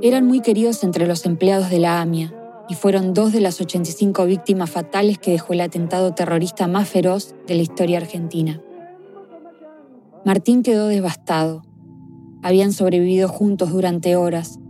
Eran 0.00 0.24
muy 0.26 0.40
queridos 0.40 0.84
entre 0.84 1.08
los 1.08 1.26
empleados 1.26 1.70
de 1.70 1.80
la 1.80 2.00
AMIA 2.00 2.32
y 2.68 2.76
fueron 2.76 3.14
dos 3.14 3.32
de 3.32 3.40
las 3.40 3.60
85 3.60 4.26
víctimas 4.26 4.70
fatales 4.70 5.18
que 5.18 5.32
dejó 5.32 5.54
el 5.54 5.62
atentado 5.62 6.14
terrorista 6.14 6.68
más 6.68 6.88
feroz 6.88 7.34
de 7.48 7.56
la 7.56 7.62
historia 7.62 7.98
argentina. 7.98 8.62
Martín 10.24 10.62
quedó 10.62 10.86
devastado. 10.86 11.64
Habían 12.46 12.72
sobrevivido 12.72 13.26
juntos 13.26 13.72
durante 13.72 14.14
horas, 14.14 14.60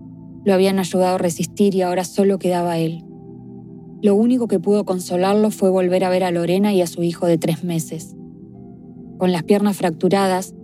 lo 0.46 0.54
habían 0.54 0.78
ayudado 0.78 1.16
a 1.16 1.18
resistir 1.18 1.74
y 1.74 1.82
ahora 1.82 2.04
solo 2.04 2.38
quedaba 2.38 2.78
él. 2.78 3.04
Lo 4.00 4.14
único 4.14 4.48
que 4.48 4.58
pudo 4.58 4.86
consolarlo 4.86 5.50
fue 5.50 5.68
volver 5.68 6.02
a 6.04 6.08
ver 6.08 6.24
a 6.24 6.30
Lorena 6.30 6.72
y 6.72 6.80
a 6.80 6.86
su 6.86 7.02
hijo 7.02 7.26
de 7.26 7.36
tres 7.36 7.64
meses. 7.64 8.16
Con 9.18 9.30
las 9.30 9.42
piernas 9.42 9.76
fracturadas, 9.76 10.54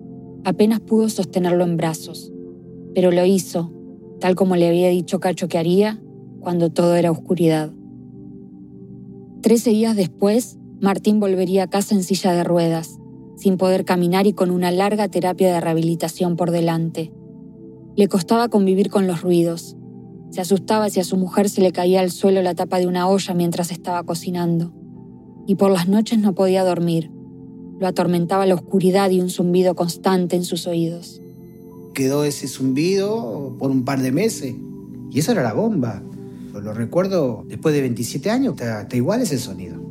apenas 0.44 0.80
pudo 0.80 1.10
sostenerlo 1.10 1.64
en 1.64 1.76
brazos, 1.76 2.32
pero 2.94 3.10
lo 3.10 3.26
hizo, 3.26 3.74
tal 4.18 4.34
como 4.34 4.56
le 4.56 4.68
había 4.68 4.88
dicho 4.88 5.20
Cacho 5.20 5.48
que 5.48 5.58
haría, 5.58 6.00
cuando 6.40 6.70
todo 6.70 6.94
era 6.94 7.10
oscuridad. 7.10 7.74
Trece 9.42 9.68
días 9.68 9.96
después, 9.96 10.58
Martín 10.80 11.20
volvería 11.20 11.64
a 11.64 11.68
casa 11.68 11.94
en 11.94 12.04
silla 12.04 12.32
de 12.32 12.42
ruedas, 12.42 12.98
sin 13.42 13.56
poder 13.56 13.84
caminar 13.84 14.28
y 14.28 14.34
con 14.34 14.52
una 14.52 14.70
larga 14.70 15.08
terapia 15.08 15.52
de 15.52 15.60
rehabilitación 15.60 16.36
por 16.36 16.52
delante. 16.52 17.12
Le 17.96 18.06
costaba 18.06 18.48
convivir 18.48 18.88
con 18.88 19.08
los 19.08 19.22
ruidos. 19.22 19.76
Se 20.30 20.40
asustaba 20.40 20.88
si 20.90 21.00
a 21.00 21.04
su 21.04 21.16
mujer 21.16 21.50
se 21.50 21.60
le 21.60 21.72
caía 21.72 22.00
al 22.00 22.12
suelo 22.12 22.40
la 22.40 22.54
tapa 22.54 22.78
de 22.78 22.86
una 22.86 23.08
olla 23.08 23.34
mientras 23.34 23.72
estaba 23.72 24.04
cocinando. 24.04 24.72
Y 25.48 25.56
por 25.56 25.72
las 25.72 25.88
noches 25.88 26.20
no 26.20 26.36
podía 26.36 26.62
dormir. 26.62 27.10
Lo 27.80 27.88
atormentaba 27.88 28.46
la 28.46 28.54
oscuridad 28.54 29.10
y 29.10 29.20
un 29.20 29.28
zumbido 29.28 29.74
constante 29.74 30.36
en 30.36 30.44
sus 30.44 30.68
oídos. 30.68 31.20
Quedó 31.94 32.22
ese 32.22 32.46
zumbido 32.46 33.56
por 33.58 33.72
un 33.72 33.84
par 33.84 34.02
de 34.02 34.12
meses. 34.12 34.54
Y 35.10 35.18
eso 35.18 35.32
era 35.32 35.42
la 35.42 35.52
bomba. 35.52 36.00
Lo 36.54 36.72
recuerdo 36.72 37.44
después 37.48 37.74
de 37.74 37.80
27 37.80 38.30
años, 38.30 38.54
está 38.54 38.96
igual 38.96 39.20
ese 39.20 39.36
sonido. 39.38 39.82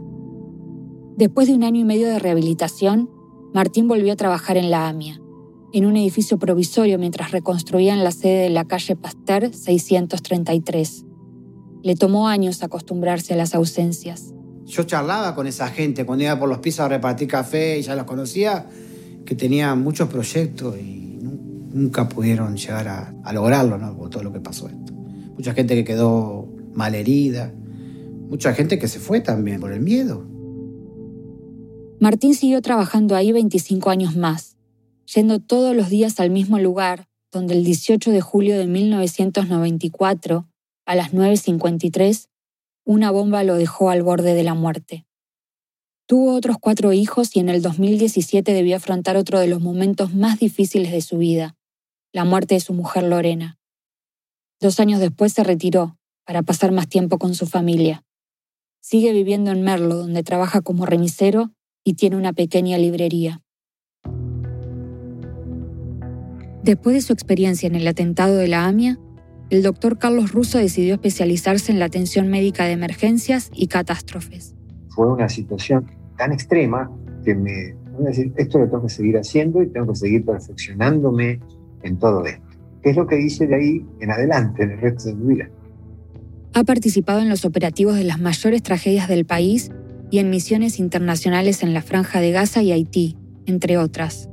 Después 1.17 1.49
de 1.49 1.53
un 1.53 1.65
año 1.65 1.81
y 1.81 1.83
medio 1.83 2.07
de 2.07 2.17
rehabilitación, 2.17 3.09
Martín 3.53 3.89
volvió 3.89 4.13
a 4.13 4.15
trabajar 4.15 4.55
en 4.55 4.71
la 4.71 4.87
AMIA, 4.87 5.19
en 5.73 5.85
un 5.85 5.97
edificio 5.97 6.39
provisorio 6.39 6.97
mientras 6.97 7.31
reconstruían 7.31 8.01
la 8.01 8.11
sede 8.11 8.43
de 8.43 8.49
la 8.49 8.65
calle 8.65 8.95
Pasteur 8.95 9.53
633. 9.53 11.05
Le 11.83 11.95
tomó 11.95 12.29
años 12.29 12.63
acostumbrarse 12.63 13.33
a 13.33 13.37
las 13.37 13.53
ausencias. 13.53 14.33
Yo 14.65 14.83
charlaba 14.83 15.35
con 15.35 15.47
esa 15.47 15.67
gente 15.67 16.05
cuando 16.05 16.23
iba 16.23 16.39
por 16.39 16.47
los 16.47 16.59
pisos 16.59 16.79
a 16.79 16.87
repartir 16.87 17.27
café 17.27 17.77
y 17.77 17.81
ya 17.81 17.93
los 17.95 18.05
conocía, 18.05 18.67
que 19.25 19.35
tenían 19.35 19.83
muchos 19.83 20.07
proyectos 20.07 20.77
y 20.77 21.19
nunca 21.21 22.07
pudieron 22.07 22.55
llegar 22.55 22.87
a, 22.87 23.13
a 23.25 23.33
lograrlo, 23.33 23.77
¿no? 23.77 23.97
Por 23.97 24.09
todo 24.09 24.23
lo 24.23 24.31
que 24.31 24.39
pasó 24.39 24.69
esto. 24.69 24.93
Mucha 25.35 25.53
gente 25.53 25.75
que 25.75 25.83
quedó 25.83 26.47
malherida, 26.73 27.51
mucha 28.29 28.53
gente 28.53 28.79
que 28.79 28.87
se 28.87 28.99
fue 28.99 29.19
también 29.19 29.59
por 29.59 29.73
el 29.73 29.81
miedo. 29.81 30.30
Martín 32.01 32.33
siguió 32.33 32.63
trabajando 32.63 33.15
ahí 33.15 33.31
25 33.31 33.91
años 33.91 34.15
más, 34.15 34.57
yendo 35.13 35.37
todos 35.39 35.75
los 35.75 35.89
días 35.89 36.19
al 36.19 36.31
mismo 36.31 36.57
lugar, 36.57 37.07
donde 37.31 37.53
el 37.53 37.63
18 37.63 38.09
de 38.09 38.21
julio 38.21 38.57
de 38.57 38.65
1994, 38.65 40.49
a 40.87 40.95
las 40.95 41.13
9.53, 41.13 42.27
una 42.85 43.11
bomba 43.11 43.43
lo 43.43 43.53
dejó 43.53 43.91
al 43.91 44.01
borde 44.01 44.33
de 44.33 44.41
la 44.41 44.55
muerte. 44.55 45.05
Tuvo 46.07 46.33
otros 46.33 46.57
cuatro 46.59 46.91
hijos 46.91 47.35
y 47.35 47.39
en 47.39 47.49
el 47.49 47.61
2017 47.61 48.51
debió 48.51 48.77
afrontar 48.77 49.15
otro 49.15 49.39
de 49.39 49.45
los 49.45 49.61
momentos 49.61 50.11
más 50.11 50.39
difíciles 50.39 50.91
de 50.91 51.01
su 51.01 51.19
vida, 51.19 51.55
la 52.13 52.25
muerte 52.25 52.55
de 52.55 52.61
su 52.61 52.73
mujer 52.73 53.03
Lorena. 53.03 53.59
Dos 54.59 54.79
años 54.79 54.99
después 54.99 55.33
se 55.33 55.43
retiró 55.43 55.99
para 56.25 56.41
pasar 56.41 56.71
más 56.71 56.89
tiempo 56.89 57.19
con 57.19 57.35
su 57.35 57.45
familia. 57.45 58.03
Sigue 58.81 59.13
viviendo 59.13 59.51
en 59.51 59.61
Merlo, 59.61 59.97
donde 59.97 60.23
trabaja 60.23 60.61
como 60.61 60.87
remisero 60.87 61.51
y 61.83 61.93
tiene 61.95 62.17
una 62.17 62.33
pequeña 62.33 62.77
librería. 62.77 63.41
Después 66.63 66.95
de 66.95 67.01
su 67.01 67.13
experiencia 67.13 67.67
en 67.67 67.75
el 67.75 67.87
atentado 67.87 68.35
de 68.35 68.47
la 68.47 68.67
AMIA, 68.67 68.99
el 69.49 69.63
doctor 69.63 69.97
Carlos 69.97 70.31
Russo 70.31 70.59
decidió 70.59 70.93
especializarse 70.93 71.71
en 71.71 71.79
la 71.79 71.85
atención 71.85 72.27
médica 72.29 72.65
de 72.65 72.73
emergencias 72.73 73.49
y 73.53 73.67
catástrofes. 73.67 74.55
Fue 74.89 75.11
una 75.11 75.27
situación 75.27 75.87
tan 76.17 76.31
extrema 76.31 76.89
que 77.25 77.33
me 77.35 77.73
voy 77.93 78.05
a 78.05 78.09
decir, 78.09 78.31
esto 78.37 78.59
lo 78.59 78.65
tengo 78.65 78.83
que 78.83 78.89
seguir 78.89 79.17
haciendo 79.17 79.61
y 79.61 79.67
tengo 79.67 79.87
que 79.93 79.99
seguir 79.99 80.23
perfeccionándome 80.23 81.39
en 81.83 81.97
todo 81.97 82.25
esto. 82.25 82.45
¿Qué 82.83 82.91
es 82.91 82.95
lo 82.95 83.07
que 83.07 83.19
hice 83.19 83.47
de 83.47 83.55
ahí 83.55 83.85
en 83.99 84.11
adelante, 84.11 84.63
en 84.63 84.71
el 84.71 84.81
resto 84.81 85.09
de 85.09 85.15
mi 85.15 85.35
vida? 85.35 85.49
Ha 86.53 86.63
participado 86.63 87.21
en 87.21 87.29
los 87.29 87.43
operativos 87.43 87.95
de 87.95 88.03
las 88.03 88.19
mayores 88.19 88.61
tragedias 88.61 89.07
del 89.07 89.25
país 89.25 89.71
y 90.11 90.19
en 90.19 90.29
misiones 90.29 90.77
internacionales 90.77 91.63
en 91.63 91.73
la 91.73 91.81
Franja 91.81 92.19
de 92.19 92.31
Gaza 92.31 92.61
y 92.61 92.73
Haití, 92.73 93.17
entre 93.45 93.77
otras. 93.77 94.29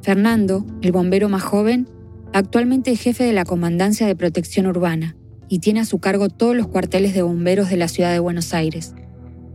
Fernando, 0.00 0.64
el 0.80 0.92
bombero 0.92 1.28
más 1.28 1.42
joven, 1.42 1.88
actualmente 2.32 2.92
es 2.92 3.00
jefe 3.00 3.24
de 3.24 3.32
la 3.32 3.44
Comandancia 3.44 4.06
de 4.06 4.16
Protección 4.16 4.66
Urbana 4.66 5.16
y 5.48 5.58
tiene 5.58 5.80
a 5.80 5.84
su 5.84 5.98
cargo 5.98 6.28
todos 6.28 6.54
los 6.54 6.68
cuarteles 6.68 7.12
de 7.12 7.22
bomberos 7.22 7.68
de 7.68 7.76
la 7.76 7.88
ciudad 7.88 8.12
de 8.12 8.20
Buenos 8.20 8.54
Aires. 8.54 8.94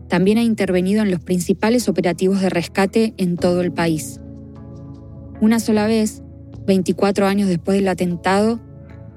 También 0.09 0.37
ha 0.37 0.43
intervenido 0.43 1.01
en 1.01 1.09
los 1.09 1.21
principales 1.21 1.87
operativos 1.87 2.41
de 2.41 2.49
rescate 2.49 3.13
en 3.17 3.37
todo 3.37 3.61
el 3.61 3.71
país. 3.71 4.19
Una 5.39 5.59
sola 5.59 5.87
vez, 5.87 6.21
24 6.67 7.25
años 7.27 7.47
después 7.47 7.77
del 7.77 7.87
atentado, 7.87 8.59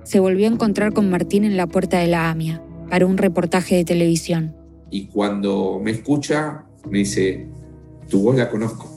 se 0.04 0.20
volvió 0.20 0.46
a 0.46 0.52
encontrar 0.52 0.92
con 0.92 1.10
Martín 1.10 1.44
en 1.44 1.56
la 1.56 1.66
puerta 1.66 1.98
de 1.98 2.06
la 2.06 2.30
AMIA 2.30 2.62
para 2.88 3.06
un 3.06 3.18
reportaje 3.18 3.74
de 3.74 3.84
televisión 3.84 4.54
y 4.90 5.06
cuando 5.06 5.80
me 5.82 5.90
escucha 5.90 6.64
me 6.88 6.98
dice, 6.98 7.48
tu 8.08 8.22
voz 8.22 8.36
la 8.36 8.50
conozco. 8.50 8.88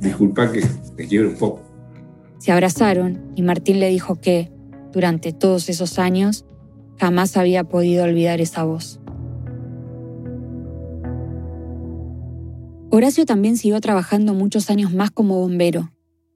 Disculpa 0.00 0.52
que 0.52 0.62
te 0.96 1.06
quiero 1.06 1.28
un 1.28 1.36
poco. 1.36 1.62
Se 2.38 2.52
abrazaron 2.52 3.32
y 3.34 3.42
Martín 3.42 3.80
le 3.80 3.88
dijo 3.88 4.16
que, 4.16 4.52
durante 4.92 5.32
todos 5.32 5.68
esos 5.68 5.98
años, 5.98 6.46
jamás 6.98 7.36
había 7.36 7.64
podido 7.64 8.04
olvidar 8.04 8.40
esa 8.40 8.64
voz. 8.64 9.00
Horacio 12.90 13.26
también 13.26 13.56
siguió 13.56 13.80
trabajando 13.80 14.32
muchos 14.32 14.70
años 14.70 14.92
más 14.94 15.10
como 15.10 15.40
bombero. 15.40 15.92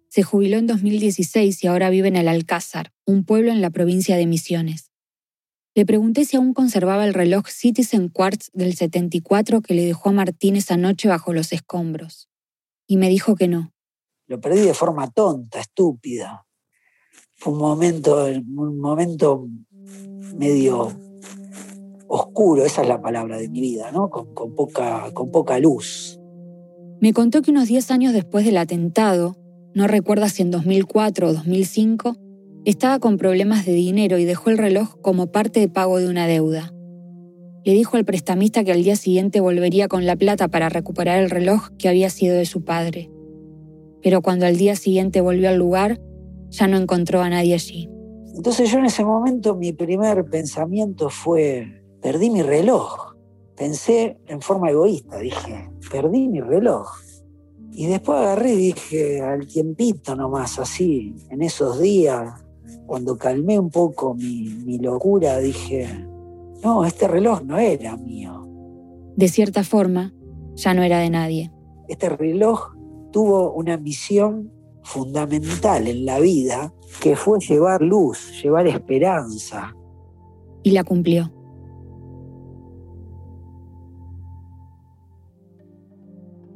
Se 0.09 0.23
jubiló 0.23 0.59
en 0.59 0.67
2016 0.67 1.63
y 1.63 1.67
ahora 1.69 1.89
vive 1.89 2.09
en 2.09 2.17
el 2.17 2.29
Alcázar, 2.29 2.93
un 3.07 3.25
pueblo 3.25 3.53
en 3.53 3.61
la 3.61 3.71
provincia 3.71 4.17
de 4.17 4.27
Misiones. 4.27 4.90
Le 5.75 5.87
pregunté 5.87 6.25
si 6.25 6.37
aún 6.37 6.53
conservaba 6.53 7.05
el 7.05 7.15
reloj 7.15 7.47
Citizen 7.49 8.09
Quartz 8.09 8.51
del 8.53 8.75
74 8.75 9.61
que 9.61 9.75
le 9.75 9.85
dejó 9.85 10.09
a 10.09 10.13
Martín 10.13 10.57
esa 10.57 10.77
noche 10.77 11.09
bajo 11.09 11.33
los 11.33 11.53
escombros. 11.53 12.29
Y 12.89 12.97
me 12.97 13.09
dijo 13.09 13.37
que 13.37 13.47
no. 13.47 13.73
Lo 14.27 14.41
perdí 14.41 14.63
de 14.63 14.75
forma 14.75 15.11
tonta, 15.11 15.61
estúpida. 15.61 16.45
Fue 17.37 17.53
un 17.53 17.61
momento, 17.61 18.25
un 18.27 18.79
momento 18.79 19.47
medio 20.37 20.93
oscuro, 22.09 22.65
esa 22.65 22.83
es 22.83 22.89
la 22.89 23.01
palabra 23.01 23.39
de 23.39 23.49
mi 23.49 23.61
vida, 23.61 23.93
¿no? 23.93 24.11
Con, 24.11 24.35
con, 24.35 24.55
poca, 24.57 25.13
con 25.15 25.31
poca 25.31 25.59
luz. 25.61 26.19
Me 27.01 27.13
contó 27.13 27.43
que 27.43 27.53
unos 27.53 27.69
10 27.69 27.91
años 27.93 28.13
después 28.13 28.45
del 28.45 28.57
atentado, 28.57 29.37
no 29.75 29.87
recuerda 29.87 30.29
si 30.29 30.43
en 30.43 30.51
2004 30.51 31.29
o 31.29 31.33
2005, 31.33 32.17
estaba 32.65 32.99
con 32.99 33.17
problemas 33.17 33.65
de 33.65 33.73
dinero 33.73 34.19
y 34.19 34.25
dejó 34.25 34.51
el 34.51 34.59
reloj 34.59 34.97
como 35.01 35.29
parte 35.29 35.61
de 35.61 35.69
pago 35.69 35.99
de 35.99 36.09
una 36.09 36.27
deuda. 36.27 36.73
Le 37.65 37.73
dijo 37.73 37.97
al 37.97 38.05
prestamista 38.05 38.65
que 38.65 38.73
al 38.73 38.83
día 38.83 38.97
siguiente 38.97 39.41
volvería 39.41 39.89
con 39.89 40.07
la 40.07 40.17
plata 40.17 40.49
para 40.49 40.69
recuperar 40.69 41.23
el 41.23 41.31
reloj 41.31 41.71
que 41.79 41.89
había 41.89 42.11
sido 42.11 42.37
de 42.37 42.47
su 42.47 42.65
padre. 42.65 43.11
Pero 44.03 44.23
cuando 44.23 44.47
al 44.47 44.57
día 44.57 44.77
siguiente 44.77 45.21
volvió 45.21 45.49
al 45.49 45.57
lugar, 45.57 46.01
ya 46.49 46.67
no 46.67 46.77
encontró 46.77 47.21
a 47.21 47.29
nadie 47.29 47.55
allí. 47.55 47.91
Entonces 48.35 48.71
yo 48.71 48.79
en 48.79 48.87
ese 48.87 49.05
momento 49.05 49.55
mi 49.57 49.73
primer 49.73 50.25
pensamiento 50.25 51.11
fue, 51.11 51.83
perdí 52.01 52.31
mi 52.31 52.43
reloj. 52.43 53.15
Pensé 53.57 54.19
en 54.27 54.41
forma 54.41 54.71
egoísta, 54.71 55.19
dije, 55.19 55.71
perdí 55.91 56.29
mi 56.29 56.41
reloj. 56.41 56.89
Y 57.73 57.87
después 57.87 58.19
agarré 58.19 58.55
y 58.55 58.57
dije, 58.57 59.21
al 59.21 59.47
tiempito 59.47 60.17
nomás, 60.17 60.59
así, 60.59 61.15
en 61.29 61.43
esos 61.43 61.81
días, 61.81 62.33
cuando 62.91 63.17
calmé 63.17 63.57
un 63.57 63.71
poco 63.71 64.15
mi, 64.15 64.49
mi 64.67 64.77
locura, 64.81 65.39
dije, 65.39 65.87
no, 66.65 66.85
este 66.85 67.07
reloj 67.07 67.41
no 67.43 67.57
era 67.57 67.97
mío. 67.97 68.49
De 69.15 69.29
cierta 69.29 69.63
forma, 69.63 70.13
ya 70.57 70.75
no 70.75 70.83
era 70.83 70.99
de 70.99 71.09
nadie. 71.09 71.53
Este 71.87 72.09
reloj 72.09 72.75
tuvo 73.13 73.53
una 73.53 73.77
misión 73.77 74.51
fundamental 74.83 75.87
en 75.87 76.05
la 76.05 76.19
vida, 76.19 76.75
que 77.01 77.15
fue 77.15 77.39
llevar 77.39 77.81
luz, 77.81 78.43
llevar 78.43 78.67
esperanza. 78.67 79.73
Y 80.65 80.73
la 80.73 80.83
cumplió. 80.83 81.33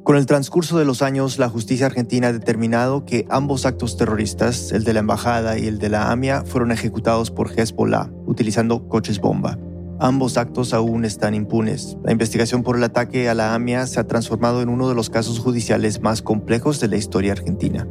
Con 0.05 0.17
el 0.17 0.27
transcurso 0.27 0.77
de 0.77 0.85
los 0.85 1.01
años, 1.01 1.39
la 1.39 1.49
justicia 1.49 1.87
argentina 1.87 2.27
ha 2.27 2.31
determinado 2.31 3.05
que 3.05 3.25
ambos 3.27 3.65
actos 3.65 3.97
terroristas, 3.97 4.71
el 4.71 4.83
de 4.83 4.93
la 4.93 4.99
embajada 4.99 5.57
y 5.57 5.65
el 5.65 5.79
de 5.79 5.89
la 5.89 6.11
AMIA, 6.11 6.43
fueron 6.45 6.71
ejecutados 6.71 7.31
por 7.31 7.49
Hezbollah, 7.49 8.11
utilizando 8.27 8.87
coches 8.87 9.19
bomba. 9.19 9.57
Ambos 9.99 10.37
actos 10.37 10.75
aún 10.75 11.05
están 11.05 11.33
impunes. 11.33 11.97
La 12.03 12.11
investigación 12.11 12.61
por 12.61 12.77
el 12.77 12.83
ataque 12.83 13.29
a 13.29 13.33
la 13.33 13.55
AMIA 13.55 13.87
se 13.87 13.99
ha 13.99 14.05
transformado 14.05 14.61
en 14.61 14.69
uno 14.69 14.87
de 14.87 14.93
los 14.93 15.09
casos 15.09 15.39
judiciales 15.39 15.99
más 16.01 16.21
complejos 16.21 16.79
de 16.79 16.87
la 16.87 16.97
historia 16.97 17.31
argentina. 17.31 17.87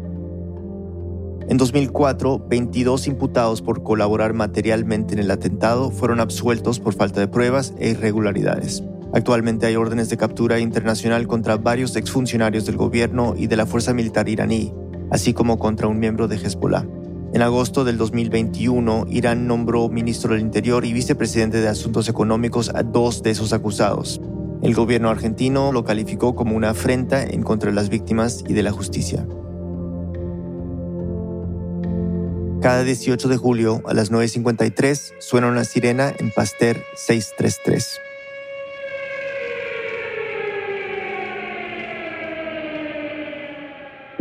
En 1.49 1.57
2004, 1.57 2.47
22 2.49 3.09
imputados 3.09 3.61
por 3.61 3.83
colaborar 3.83 4.35
materialmente 4.35 5.15
en 5.15 5.19
el 5.19 5.33
atentado 5.33 5.91
fueron 5.91 6.21
absueltos 6.21 6.79
por 6.79 6.95
falta 6.95 7.19
de 7.19 7.27
pruebas 7.27 7.75
e 7.77 7.91
irregularidades. 7.91 8.85
Actualmente 9.15 9.67
hay 9.67 9.77
órdenes 9.77 10.09
de 10.09 10.17
captura 10.17 10.59
internacional 10.59 11.29
contra 11.29 11.57
varios 11.57 11.95
exfuncionarios 11.95 12.67
del 12.67 12.77
gobierno 12.77 13.35
y 13.39 13.47
de 13.47 13.57
la 13.57 13.65
fuerza 13.65 13.95
militar 13.95 14.29
iraní, 14.29 14.75
así 15.12 15.33
como 15.33 15.57
contra 15.57 15.87
un 15.87 16.01
miembro 16.01 16.27
de 16.27 16.35
Hezbollah. 16.35 16.85
En 17.33 17.41
agosto 17.41 17.85
del 17.85 17.97
2021, 17.97 19.07
Irán 19.09 19.47
nombró 19.47 19.89
ministro 19.89 20.33
del 20.33 20.43
Interior 20.43 20.85
y 20.85 20.93
vicepresidente 20.93 21.61
de 21.61 21.69
Asuntos 21.69 22.09
Económicos 22.09 22.73
a 22.75 22.83
dos 22.83 23.23
de 23.23 23.31
esos 23.31 23.53
acusados. 23.53 24.21
El 24.62 24.75
gobierno 24.75 25.11
argentino 25.11 25.71
lo 25.71 25.85
calificó 25.85 26.35
como 26.35 26.57
una 26.57 26.71
afrenta 26.71 27.23
en 27.23 27.45
contra 27.45 27.71
de 27.71 27.77
las 27.77 27.91
víctimas 27.91 28.43
y 28.49 28.53
de 28.53 28.65
la 28.65 28.73
justicia. 28.73 29.25
Cada 32.61 32.83
18 32.83 33.29
de 33.29 33.37
julio 33.37 33.81
a 33.87 33.95
las 33.95 34.11
9.53 34.11 35.15
suena 35.21 35.47
una 35.47 35.62
sirena 35.62 36.12
en 36.19 36.33
Pasteur 36.33 36.79
633. 36.97 38.01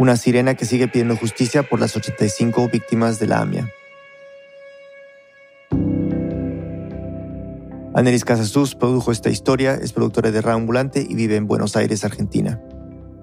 Una 0.03 0.17
sirena 0.17 0.55
que 0.55 0.65
sigue 0.65 0.89
pidiendo 0.89 1.15
justicia 1.15 1.63
por 1.63 1.79
las 1.79 1.95
85 1.95 2.67
víctimas 2.67 3.19
de 3.19 3.27
la 3.27 3.39
AMIA. 3.39 3.71
Anelis 7.93 8.25
Casasus 8.25 8.75
produjo 8.75 9.13
esta 9.13 9.29
historia, 9.29 9.75
es 9.75 9.93
productora 9.93 10.31
de 10.31 10.41
Radio 10.41 10.57
Ambulante 10.57 11.05
y 11.07 11.15
vive 11.15 11.37
en 11.37 11.47
Buenos 11.47 11.77
Aires, 11.77 12.03
Argentina. 12.03 12.61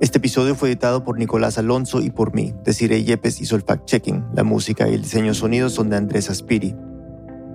Este 0.01 0.16
episodio 0.16 0.55
fue 0.55 0.70
editado 0.70 1.05
por 1.05 1.18
Nicolás 1.18 1.59
Alonso 1.59 2.01
y 2.01 2.09
por 2.09 2.35
mí. 2.35 2.55
Desiree 2.64 3.05
Yepes 3.05 3.43
hizo 3.43 3.57
el 3.57 3.62
fact-checking. 3.62 4.31
La 4.33 4.43
música 4.43 4.89
y 4.89 4.95
el 4.95 5.03
diseño 5.03 5.35
sonido 5.35 5.68
son 5.68 5.91
de 5.91 5.99
Andrés 5.99 6.31
Aspiri. 6.31 6.74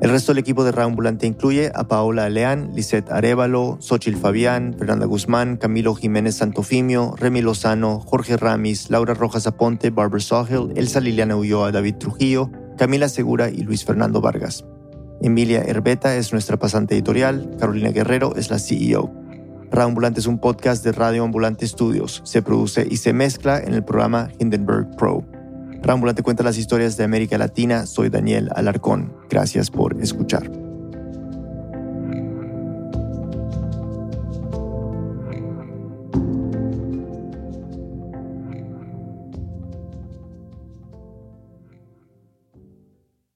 El 0.01 0.09
resto 0.09 0.33
del 0.33 0.39
equipo 0.39 0.63
de 0.63 0.81
Ambulante 0.81 1.25
incluye 1.25 1.71
a 1.73 1.87
Paola 1.87 2.29
Leán, 2.29 2.71
Lisette 2.75 3.11
Arevalo, 3.11 3.77
Xochil 3.79 4.17
Fabián, 4.17 4.75
Fernanda 4.77 5.05
Guzmán, 5.05 5.55
Camilo 5.55 5.95
Jiménez 5.95 6.35
Santofimio, 6.35 7.15
Remy 7.17 7.41
Lozano, 7.41 8.01
Jorge 8.01 8.35
Ramis, 8.35 8.89
Laura 8.89 9.13
Rojas 9.13 9.47
Aponte, 9.47 9.91
Barbara 9.91 10.21
Sahel, 10.21 10.73
Elsa 10.75 10.99
Liliana 10.99 11.37
Ulloa, 11.37 11.71
David 11.71 11.95
Trujillo, 11.95 12.51
Camila 12.77 13.07
Segura 13.07 13.49
y 13.49 13.61
Luis 13.61 13.85
Fernando 13.85 14.19
Vargas. 14.19 14.65
Emilia 15.21 15.61
Herbeta 15.61 16.15
es 16.17 16.33
nuestra 16.33 16.57
pasante 16.57 16.93
editorial, 16.93 17.55
Carolina 17.57 17.91
Guerrero 17.91 18.35
es 18.35 18.51
la 18.51 18.59
CEO. 18.59 19.11
Ambulante 19.71 20.19
es 20.19 20.27
un 20.27 20.39
podcast 20.39 20.83
de 20.83 20.91
Radio 20.91 21.23
Ambulante 21.23 21.67
Studios. 21.67 22.21
Se 22.23 22.41
produce 22.41 22.87
y 22.89 22.97
se 22.97 23.11
mezcla 23.13 23.59
en 23.59 23.73
el 23.73 23.83
programa 23.83 24.29
Hindenburg 24.39 24.95
Pro. 24.95 25.25
Rambulante 25.85 26.23
cuenta 26.23 26.41
las 26.41 26.57
historias 26.57 26.97
de 26.97 27.03
América 27.03 27.37
Latina. 27.37 27.85
Soy 27.85 28.09
Daniel 28.09 28.49
Alarcón. 28.55 29.13
Gracias 29.29 29.69
por 29.69 30.01
escuchar. 30.01 30.64